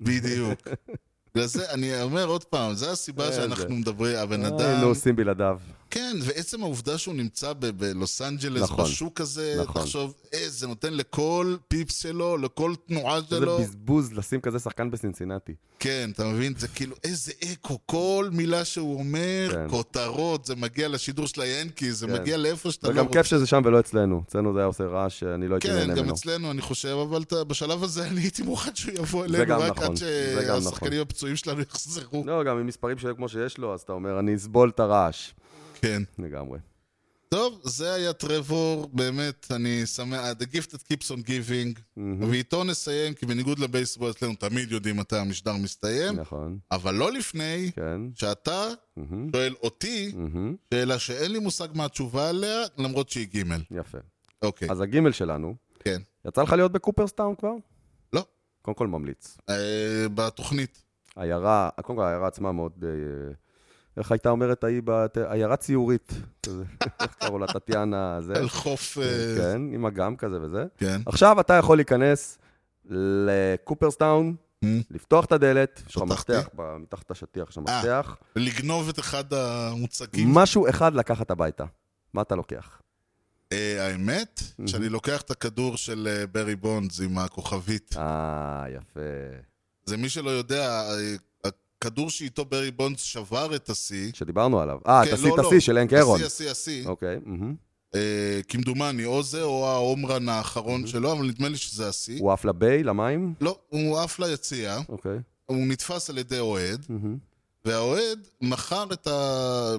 בדיוק. 0.00 0.58
בגלל 1.34 1.46
זה, 1.46 1.70
אני 1.70 2.02
אומר 2.02 2.26
עוד 2.26 2.44
פעם, 2.44 2.74
זו 2.74 2.90
הסיבה 2.90 3.26
איזה. 3.26 3.36
שאנחנו 3.40 3.74
מדברים, 3.76 4.16
הבן 4.16 4.44
היינו 4.44 4.58
אדם, 4.58 4.84
עושים 4.84 5.16
בלעדיו. 5.16 5.58
כן, 5.90 6.16
ועצם 6.22 6.62
העובדה 6.62 6.98
שהוא 6.98 7.14
נמצא 7.14 7.52
ב- 7.52 7.66
בלוס 7.66 8.22
אנג'לס, 8.22 8.62
נכון. 8.62 8.84
בשוק 8.84 9.20
הזה, 9.20 9.56
נכון. 9.62 9.82
תחשוב, 9.82 10.14
אה, 10.34 10.44
זה 10.48 10.66
נותן 10.66 10.94
לכל 10.94 11.56
פיפס 11.68 12.02
שלו, 12.02 12.36
לכל 12.38 12.74
תנועה 12.86 13.20
זה 13.20 13.36
שלו. 13.36 13.58
בזבוז 13.58 14.12
לשים 14.12 14.40
כזה 14.40 14.58
שחקן 14.58 14.90
בסינסינטי. 14.90 15.52
כן, 15.78 16.10
אתה 16.14 16.24
מבין? 16.24 16.54
זה 16.58 16.68
כאילו 16.68 16.96
איזה 17.04 17.32
אקו, 17.52 17.78
כל 17.86 18.28
מילה 18.32 18.64
שהוא 18.64 18.98
אומר, 18.98 19.48
כן. 19.52 19.66
כותרות, 19.70 20.44
זה 20.44 20.54
מגיע 20.56 20.88
לשידור 20.88 21.26
של 21.26 21.40
היאנקי, 21.40 21.92
זה 21.92 22.06
כן. 22.06 22.12
מגיע 22.12 22.36
לאיפה 22.36 22.70
שאתה 22.72 22.88
לא 22.88 22.92
וגם 22.92 23.06
רוצה. 23.06 23.18
כיף 23.18 23.26
שזה 23.26 23.46
שם 23.46 23.62
ולא 23.64 23.80
אצלנו. 23.80 24.22
אצלנו 24.28 24.52
זה 24.52 24.58
היה 24.58 24.66
עושה 24.66 24.84
רעש 24.84 25.20
שאני 25.20 25.48
לא 25.48 25.54
הייתי 25.54 25.68
כן, 25.68 25.74
נהנה 25.74 25.94
גם 25.94 26.02
ממנו. 26.02 26.14
אצלנו, 26.14 26.50
אני 26.50 26.60
חושב, 26.60 26.96
אבל 27.08 27.22
אתה- 27.22 27.44
בשלב 27.44 27.82
הזה 27.84 28.06
אני 28.08 28.20
הייתי 28.20 28.42
מוכן 28.42 28.74
שהוא 28.74 28.94
יבוא 28.94 29.24
אלינו, 29.24 29.46
גם 29.46 29.60
רק 29.60 29.70
נכון, 29.76 29.84
עד 29.90 29.96
זה 29.96 30.44
גם 30.48 30.56
נכון. 30.56 30.62
שהשחקנים 30.62 31.00
הפצועים 31.00 31.36
שלנו 31.36 31.60
יחזרו. 31.60 32.22
לא, 32.26 32.44
גם 32.44 32.58
עם 32.58 32.66
מספרים 32.66 32.98
שלו 32.98 33.16
כמו 33.16 33.28
שיש 33.28 33.58
לו, 33.58 33.74
אז 33.74 33.80
אתה 33.80 33.92
אומר, 33.92 34.18
אני 34.18 34.34
אסבול 34.36 34.68
את 34.74 34.80
הרעש. 34.80 35.30
כן. 35.80 36.02
לגמרי. 36.18 36.58
טוב, 37.28 37.60
זה 37.64 37.92
היה 37.92 38.12
טרבור, 38.12 38.90
באמת, 38.92 39.46
אני 39.50 39.86
שמח, 39.86 40.20
The 40.40 40.44
gift 40.44 40.70
that 40.70 40.92
keeps 40.92 41.10
on 41.10 41.26
giving, 41.26 42.00
ואיתו 42.30 42.64
נסיים, 42.64 43.14
כי 43.14 43.26
בניגוד 43.26 43.58
לבייסבול 43.58 44.10
אצלנו 44.10 44.34
תמיד 44.34 44.72
יודעים 44.72 44.96
מתי 44.96 45.16
המשדר 45.16 45.56
מסתיים, 45.56 46.16
נכון. 46.20 46.58
אבל 46.70 46.94
לא 46.94 47.12
לפני 47.12 47.70
כן. 47.76 48.00
שאתה 48.14 48.68
מהמם, 48.96 49.30
שואל 49.32 49.54
אותי 49.62 50.12
מהמם. 50.14 50.56
שאלה 50.74 50.98
שאין 50.98 51.32
לי 51.32 51.38
מושג 51.38 51.68
מה 51.74 51.84
התשובה 51.84 52.28
עליה, 52.28 52.58
למרות 52.78 53.08
שהיא 53.10 53.28
גימל. 53.28 53.60
יפה. 53.70 53.98
אוקיי, 54.42 54.70
אז 54.70 54.80
הגימל 54.80 55.12
שלנו, 55.12 55.54
כן. 55.78 56.00
יצא 56.28 56.42
לך 56.42 56.52
להיות 56.52 56.72
בקופרסטאון 56.72 57.34
כבר? 57.34 57.52
לא, 58.12 58.24
קודם 58.62 58.74
כל 58.74 58.86
ממליץ. 58.86 59.38
אה, 59.48 60.06
בתוכנית. 60.14 60.84
עיירה, 61.16 61.68
קודם 61.82 61.98
כל 61.98 62.04
העיירה 62.04 62.28
עצמה 62.28 62.52
מאוד, 62.52 62.84
אה, 62.84 62.88
איך 63.96 64.12
הייתה 64.12 64.30
אומרת 64.30 64.64
ההיא, 64.64 64.82
בת- 64.84 65.16
עיירה 65.18 65.56
ציורית. 65.56 66.12
איך 67.00 67.14
קראו 67.18 67.38
לה? 67.38 67.46
טטיאנה, 67.46 68.20
זה. 68.20 68.32
על 68.36 68.48
חוף... 68.48 68.98
אה, 68.98 69.34
כן, 69.36 69.62
עם 69.74 69.86
אגם 69.86 70.16
כזה 70.16 70.40
וזה. 70.42 70.64
כן. 70.78 71.00
עכשיו 71.06 71.40
אתה 71.40 71.54
יכול 71.54 71.78
להיכנס 71.78 72.38
לקופרסטאון, 72.84 74.34
Mm. 74.64 74.68
לפתוח 74.90 75.24
את 75.24 75.32
הדלת, 75.32 75.82
יש 75.88 75.96
לך. 75.96 76.02
מפתח, 76.02 76.48
מתחת 76.80 77.10
השטיח 77.10 77.48
יש 77.48 77.54
שם 77.54 77.68
אה. 77.68 77.78
מפתח, 77.78 78.16
לגנוב 78.36 78.88
את 78.88 78.98
אחד 78.98 79.24
המוצגים. 79.34 80.34
משהו 80.34 80.68
אחד 80.68 80.94
לקחת 80.94 81.30
הביתה. 81.30 81.64
מה 82.14 82.22
אתה 82.22 82.34
לוקח? 82.36 82.80
אה, 83.52 83.86
האמת, 83.86 84.40
שאני 84.66 84.88
לוקח 84.88 85.20
את 85.20 85.30
הכדור 85.30 85.76
של 85.76 86.08
אה, 86.10 86.26
ברי 86.26 86.56
בונדס 86.56 87.00
עם 87.00 87.18
הכוכבית. 87.18 87.94
אה, 87.98 88.64
יפה. 88.76 89.00
זה 89.84 89.96
מי 89.96 90.08
שלא 90.08 90.30
יודע, 90.30 90.80
אה, 90.80 91.14
הכדור 91.80 92.10
שאיתו 92.10 92.44
ברי 92.44 92.70
בונדס 92.70 93.00
שבר 93.00 93.56
את 93.56 93.70
השיא. 93.70 94.10
שדיברנו 94.14 94.60
עליו. 94.60 94.78
אה, 94.86 95.02
כן, 95.04 95.08
את 95.08 95.14
השיא, 95.14 95.28
לא, 95.28 95.34
את 95.34 95.38
לא. 95.38 95.48
השיא 95.48 95.60
של 95.60 95.78
הנק 95.78 95.92
אירון. 95.92 96.16
השיא, 96.16 96.26
השיא, 96.26 96.50
השיא. 96.50 96.86
אוקיי. 96.86 97.18
אה, 97.94 98.40
כמדומני, 98.48 99.04
או 99.04 99.22
זה 99.22 99.42
או 99.42 99.66
ההומרן 99.66 100.28
האחרון 100.28 100.86
שלו, 100.86 101.12
אבל 101.12 101.26
נדמה 101.26 101.48
לי 101.48 101.56
שזה 101.56 101.88
השיא. 101.88 102.20
הוא 102.20 102.32
עף 102.32 102.44
לביי, 102.44 102.82
למים? 102.82 103.34
לא, 103.40 103.58
הוא 103.68 103.98
עף 103.98 104.18
ליציע, 104.18 104.78
אוקיי. 104.88 105.18
הוא 105.46 105.66
נתפס 105.66 106.10
על 106.10 106.18
ידי 106.18 106.38
אוהד. 106.38 106.86
והאוהד 107.64 108.28
מכר 108.40 108.84
את 108.92 109.06
ה... 109.06 109.76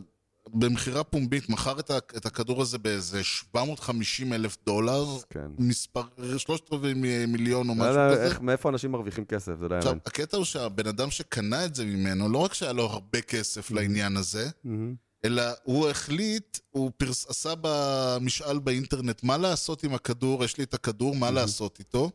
במכירה 0.53 1.03
פומבית, 1.03 1.49
מכר 1.49 1.79
את. 1.79 1.91
את 2.17 2.25
הכדור 2.25 2.61
הזה 2.61 2.77
באיזה 2.77 3.23
750 3.23 4.33
אלף 4.33 4.57
דולר, 4.65 5.05
כן. 5.29 5.47
מספר, 5.57 6.01
שלושת 6.37 6.73
רבעי 6.73 6.93
מיליון 7.27 7.69
או 7.69 7.75
לא 7.75 7.81
משהו 7.81 7.91
כזה. 8.11 8.23
איך- 8.25 8.41
מאיפה 8.41 8.69
אנשים 8.69 8.91
מרוויחים 8.91 9.25
כסף, 9.25 9.53
זה 9.59 9.67
לא 9.67 9.75
יאמן. 9.75 9.97
הקטע 10.05 10.37
הוא 10.37 10.45
שהבן 10.45 10.87
אדם 10.87 11.11
שקנה 11.11 11.65
את 11.65 11.75
זה 11.75 11.85
ממנו, 11.85 12.29
לא 12.29 12.37
רק 12.37 12.53
שהיה 12.53 12.73
לו 12.73 12.83
הרבה 12.85 13.21
כסף 13.21 13.71
לעניין 13.71 14.17
הזה, 14.17 14.49
מהמם. 14.63 14.95
אלא 15.25 15.43
הוא 15.63 15.89
החליט, 15.89 16.57
הוא 16.71 16.91
פרס, 16.97 17.25
עשה 17.29 17.53
במשאל 17.61 18.59
באינטרנט 18.59 19.23
מה 19.23 19.37
לעשות 19.37 19.83
עם 19.83 19.93
הכדור, 19.93 20.43
יש 20.43 20.57
לי 20.57 20.63
את 20.63 20.73
הכדור, 20.73 21.15
מה 21.15 21.31
לעשות 21.31 21.79
איתו. 21.79 22.11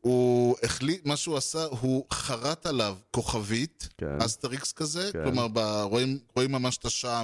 הוא 0.00 0.56
החליט, 0.62 1.06
מה 1.06 1.16
שהוא 1.16 1.36
עשה, 1.36 1.64
הוא 1.64 2.04
חרט 2.12 2.66
עליו 2.66 2.96
כוכבית, 3.10 3.88
כן. 3.98 4.18
asterisk 4.22 4.72
כזה, 4.72 5.10
כן. 5.12 5.24
כלומר, 5.24 5.48
ב, 5.48 5.58
רואים, 5.82 6.18
רואים 6.36 6.52
ממש 6.52 6.76
את 6.76 6.84
השעה, 6.84 7.22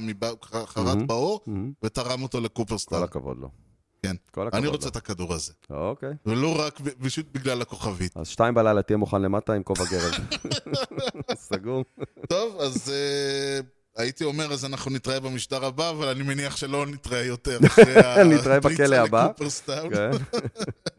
חרט 0.66 0.77
מהמם. 0.77 1.07
באור, 1.07 1.41
מהמם. 1.47 1.72
ותרם 1.83 2.22
אותו 2.22 2.39
כל 2.39 2.45
לקופרסטאון. 2.45 3.03
הכבוד 3.05 3.39
לו. 3.39 3.49
כן. 4.03 4.16
כל 4.31 4.47
הכבוד 4.47 4.55
אני 4.59 4.66
לו. 4.66 4.72
רוצה 4.72 4.89
את 4.89 4.97
הכדור 4.97 5.35
הזה, 5.35 5.53
אוקיי. 5.70 6.12
ולא 6.27 6.61
רק 6.61 6.81
פשוט 7.03 7.27
בגלל 7.33 7.62
הכוכבית. 7.62 8.16
אז 8.16 8.29
שתיים 8.29 8.55
בלילה 8.55 8.83
תהיה 8.83 8.97
מוכן 8.97 9.22
למטה 9.22 9.53
עם 9.53 9.62
כובע 9.62 9.85
גרב. 9.91 10.12
סגור. 11.53 11.85
טוב, 12.29 12.61
אז 12.61 12.93
אה, 12.93 13.61
הייתי 13.97 14.24
אומר, 14.24 14.53
אז 14.53 14.64
אנחנו 14.64 14.91
נתראה 14.91 15.20
במשדר 15.20 15.64
הבא, 15.64 15.91
אבל 15.91 16.09
אני 16.09 16.22
מניח 16.22 16.57
שלא 16.57 16.87
נתראה 16.87 17.24
יותר. 17.24 17.59
נתראה 18.35 18.61
בכלא 18.61 18.97
הבא. 18.97 19.24
לקופרסטאון. 19.24 19.91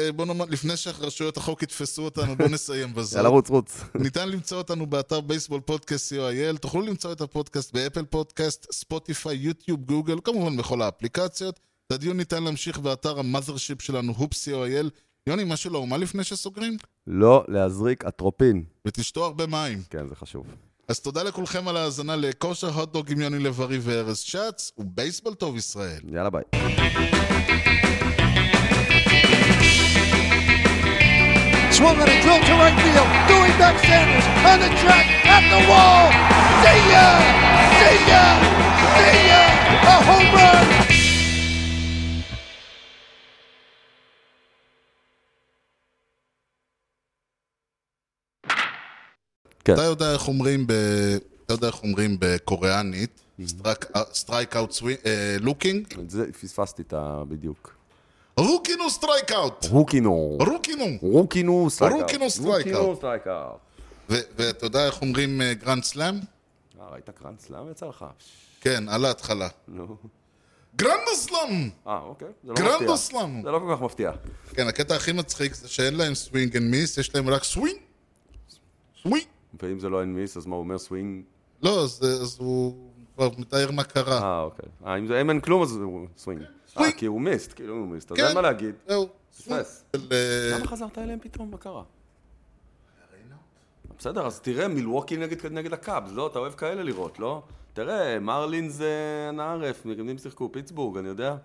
אה, 0.00 0.12
בוא 0.12 0.26
נאמר, 0.26 0.44
לפני 0.48 0.76
שרשויות 0.76 1.36
החוק 1.36 1.62
יתפסו 1.62 2.02
אותנו, 2.04 2.36
בוא 2.36 2.48
נסיים 2.48 2.94
בזאת. 2.94 3.16
יאללה, 3.16 3.28
רוץ, 3.28 3.50
רוץ. 3.50 3.80
ניתן 3.94 4.28
למצוא 4.28 4.58
אותנו 4.58 4.86
באתר 4.86 5.20
baseball 5.20 5.60
podcast 5.60 6.12
co.il, 6.12 6.58
תוכלו 6.58 6.80
למצוא 6.80 7.12
את 7.12 7.20
הפודקאסט 7.20 7.72
באפל 7.72 8.04
פודקאסט, 8.04 8.72
ספוטיפיי, 8.72 9.36
יוטיוב, 9.36 9.84
גוגל, 9.84 10.16
כמובן 10.24 10.56
בכל 10.56 10.82
האפליקציות. 10.82 11.60
את 11.86 11.92
הדיון 11.92 12.16
ניתן 12.16 12.42
להמשיך 12.42 12.78
באתר 12.78 13.18
ה 13.18 13.24
mothership 13.24 13.82
שלנו, 13.82 14.12
הופס 14.16 14.32
co.il. 14.32 14.90
יוני, 15.26 15.44
משהו 15.46 15.70
לאומה 15.70 15.96
לפני 15.96 16.24
שסוגרים? 16.24 16.76
לא 17.06 17.44
להזריק 17.48 18.04
אטרופין. 18.04 18.64
ותשתו 18.86 19.24
הרבה 19.24 19.46
מים. 19.46 19.82
כן, 19.90 20.08
זה 20.08 20.16
חשוב. 20.16 20.46
אז 20.88 21.00
תודה 21.00 21.22
לכולכם 21.22 21.68
על 21.68 21.76
ההאזנה 21.76 22.16
לכושר 22.16 22.68
הוטדוג 22.68 23.12
עם 23.12 23.20
יוני 23.20 23.38
לב-ארי 23.38 23.78
וארז 23.82 24.18
שץ, 24.18 24.72
ובייסבול 24.78 25.34
טוב 25.34 25.56
ישראל. 25.56 26.00
יאללה, 26.12 26.30
ביי. 26.30 26.42
Swung 31.80 31.96
on 31.96 32.08
a 32.10 32.20
drill 32.20 32.40
to 32.48 32.54
right 32.60 32.78
field. 32.84 33.08
Doing 33.32 33.54
back 33.56 33.76
Sanders 33.88 34.26
on 34.50 34.58
the 34.64 34.68
track 34.82 35.06
at 35.36 35.44
the 35.52 35.60
wall. 35.70 36.04
See 36.60 36.80
ya! 36.92 37.08
See 37.80 37.98
ya! 38.10 38.24
See 39.00 39.20
ya! 39.30 39.42
A 39.92 39.96
home 40.08 40.30
run! 40.36 40.66
כן. 49.64 49.74
אתה 49.74 49.82
יודע 49.82 50.12
איך 50.12 50.28
אומרים 50.28 50.66
ב... 50.66 50.72
אתה 51.46 51.54
יודע 51.54 51.66
איך 51.66 51.82
אומרים 51.82 52.16
בקוריאנית? 52.20 53.20
strikeout 54.12 54.74
looking? 55.40 55.86
את 56.00 56.10
זה 56.10 56.32
פספסתי 56.32 56.82
את 56.82 56.92
ה... 56.92 57.22
בדיוק. 57.28 57.79
רוקינו 58.40 58.90
strikeout! 58.90 59.66
רוקינו. 59.70 60.38
רוקינו! 60.40 60.84
רוקינו 61.02 61.70
strikeout. 61.70 62.02
רוקינו 62.02 62.30
strikeout. 62.30 62.98
strikeout. 62.98 63.58
ואתה 64.08 64.66
יודע 64.66 64.86
איך 64.86 65.02
אומרים 65.02 65.40
grand 65.52 65.84
slam? 65.84 66.14
אה, 66.80 66.88
ראית 66.92 67.10
קראנץ? 67.10 67.50
למה 67.50 67.70
יצא 67.70 67.86
לך? 67.86 68.04
כן, 68.60 68.88
על 68.88 69.04
ההתחלה. 69.04 69.48
נו. 69.68 69.96
grand 70.76 71.08
slam! 71.14 71.70
אה, 71.86 72.00
אוקיי. 72.02 72.28
זה 72.44 72.52
לא 72.52 72.54
grand 72.54 72.72
מפתיע. 72.82 72.96
slam! 72.96 73.42
זה 73.42 73.50
לא 73.50 73.58
כל 73.58 73.74
כך 73.76 73.82
מפתיע. 73.82 74.12
כן, 74.54 74.66
הקטע 74.68 74.94
הכי 74.94 75.12
מצחיק 75.12 75.54
זה 75.54 75.68
שאין 75.68 75.94
להם 75.94 76.14
swing 76.14 76.56
and 76.56 76.70
miss, 76.70 76.98
יש 76.98 77.14
להם 77.14 77.28
רק 77.28 77.44
סווינג! 77.44 77.78
סווינג! 79.02 79.24
ואם 79.62 79.80
זה 79.80 79.88
לא 79.88 80.00
אין 80.00 80.14
מיס, 80.14 80.36
אז 80.36 80.46
מה 80.46 80.56
הוא 80.56 80.62
אומר 80.62 80.78
סווינג? 80.78 81.22
לא, 81.62 81.84
אז, 81.84 82.02
אז 82.22 82.36
הוא 82.38 82.74
כבר 83.14 83.28
מתאר 83.38 83.70
מה 83.70 83.84
קרה. 83.84 84.22
אה, 84.22 84.40
אוקיי. 84.40 84.68
אה, 84.86 84.98
אם 84.98 85.06
זה 85.06 85.20
אם 85.20 85.30
אין 85.30 85.40
כלום, 85.40 85.62
אז 85.62 85.76
הוא 85.76 86.06
סווינג. 86.16 86.42
אה. 86.78 86.92
כי 86.92 87.06
הוא 87.06 87.20
מיסט, 87.20 87.52
כאילו 87.52 87.74
הוא 87.74 87.88
מיסט. 87.88 88.12
אז 88.12 88.16
כן. 88.16 88.26
אין 88.26 88.34
מה 88.34 88.40
להגיד. 88.40 88.74
זהו. 88.88 89.08
פספס. 89.36 89.84
של, 89.96 90.08
אה, 90.12 90.58
למה 90.58 90.66
חזרת 90.66 90.98
אליהם 90.98 91.18
פתאום? 91.22 91.50
מה 91.50 91.58
קרה? 91.58 91.82
בסדר, 93.98 94.26
אז 94.26 94.40
תראה, 94.40 94.68
מילווקי 94.68 95.16
נגד, 95.50 95.72
הקאבס, 95.72 96.10
לא? 96.12 96.26
אתה 96.26 96.38
אוהב 96.38 96.52
כאלה 96.52 96.82
לראות, 96.82 97.18
לא? 97.18 97.42
תראה, 97.72 98.20
מרלינס 98.20 98.72
זה 98.72 99.26
אנא 99.28 99.42
ערף, 99.42 99.84
מגנים 99.84 100.18
שיחקו, 100.18 100.52
פיטסבורג, 100.52 100.98
אני 100.98 101.08
יודע. 101.08 101.36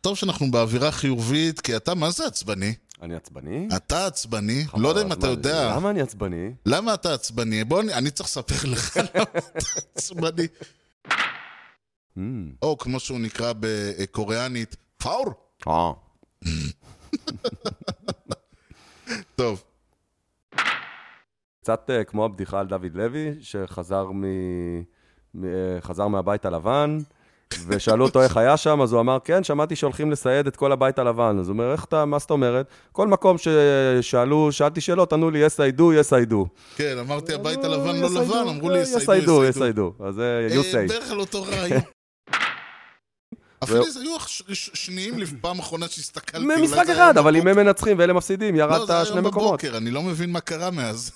טוב 0.00 0.16
שאנחנו 0.16 0.50
באווירה 0.50 0.92
חיובית, 0.92 1.60
כי 1.60 1.76
אתה 1.76 1.94
מה 1.94 2.10
זה 2.10 2.26
עצבני? 2.26 2.74
אני 3.02 3.16
עצבני? 3.16 3.68
אתה 3.76 4.06
עצבני, 4.06 4.64
לא 4.76 4.88
יודע 4.88 5.02
אם 5.02 5.12
אתה 5.12 5.26
יודע. 5.26 5.76
למה 5.76 5.90
אני 5.90 6.00
עצבני? 6.00 6.50
למה 6.66 6.94
אתה 6.94 7.14
עצבני? 7.14 7.64
בוא, 7.64 7.80
אני, 7.80 7.94
אני 7.94 8.10
צריך 8.10 8.28
לספר 8.28 8.68
לך 8.70 8.96
למה 9.14 9.22
אתה 9.22 9.80
עצבני. 9.94 10.46
Mm. 12.16 12.20
או 12.62 12.78
כמו 12.78 13.00
שהוא 13.00 13.18
נקרא 13.18 13.52
בקוריאנית, 13.60 14.74
אה, 14.74 14.80
פאור. 14.98 15.32
אה. 15.68 15.92
טוב. 19.36 19.62
קצת 21.62 21.90
אה, 21.90 22.04
כמו 22.04 22.24
הבדיחה 22.24 22.60
על 22.60 22.66
דוד 22.66 22.94
לוי, 22.94 23.34
שחזר 23.40 24.06
מ... 24.12 24.24
חזר 25.80 26.08
מהבית 26.08 26.44
הלבן, 26.44 26.98
ושאלו 27.66 28.04
אותו 28.04 28.22
איך 28.22 28.36
היה 28.36 28.56
שם, 28.56 28.80
אז 28.80 28.92
הוא 28.92 29.00
אמר, 29.00 29.18
כן, 29.24 29.44
שמעתי 29.44 29.76
שהולכים 29.76 30.10
לסייד 30.10 30.46
את 30.46 30.56
כל 30.56 30.72
הבית 30.72 30.98
הלבן. 30.98 31.38
אז 31.40 31.48
הוא 31.48 31.54
אומר, 31.54 31.72
איך 31.72 31.84
אתה, 31.84 32.04
מה 32.04 32.18
זאת 32.18 32.30
אומרת? 32.30 32.66
כל 32.92 33.08
מקום 33.08 33.36
ששאלו, 33.38 34.52
שאלתי 34.52 34.80
שאלות, 34.80 35.12
ענו 35.12 35.30
לי, 35.30 35.38
יסיידו, 35.38 35.92
יסיידו. 35.92 36.46
כן, 36.76 36.98
אמרתי, 36.98 37.34
הבית 37.34 37.64
הלבן 37.64 37.96
לא 37.96 38.10
לבן, 38.10 38.48
אמרו 38.48 38.70
לי, 38.70 38.80
יסיידו, 38.80 39.44
יסיידו. 39.44 39.92
אז 40.00 40.14
זה, 40.14 40.48
you 40.50 40.74
say. 40.74 40.88
בערך 40.88 41.10
על 41.10 41.20
אותו 41.20 41.42
רעיון. 41.42 41.80
אפילו 43.62 43.90
זה 43.90 44.00
היו 44.00 44.16
שניים 44.54 45.18
לפעם 45.18 45.58
אחרונה 45.58 45.88
שהסתכלתי. 45.88 46.44
ממשחק 46.44 46.88
אחד, 46.88 47.18
אבל 47.18 47.36
אם 47.36 47.48
הם 47.48 47.56
מנצחים 47.56 47.98
ואלה 47.98 48.12
מפסידים, 48.12 48.56
ירדת 48.56 49.06
שני 49.06 49.20
מקומות. 49.20 49.34
לא, 49.34 49.68
זה 49.68 49.68
היה 49.68 49.70
בבוקר, 49.70 49.76
אני 49.76 49.90
לא 49.90 50.02
מבין 50.02 50.30
מה 50.30 50.40
קרה 50.40 50.70
מאז. 50.70 51.10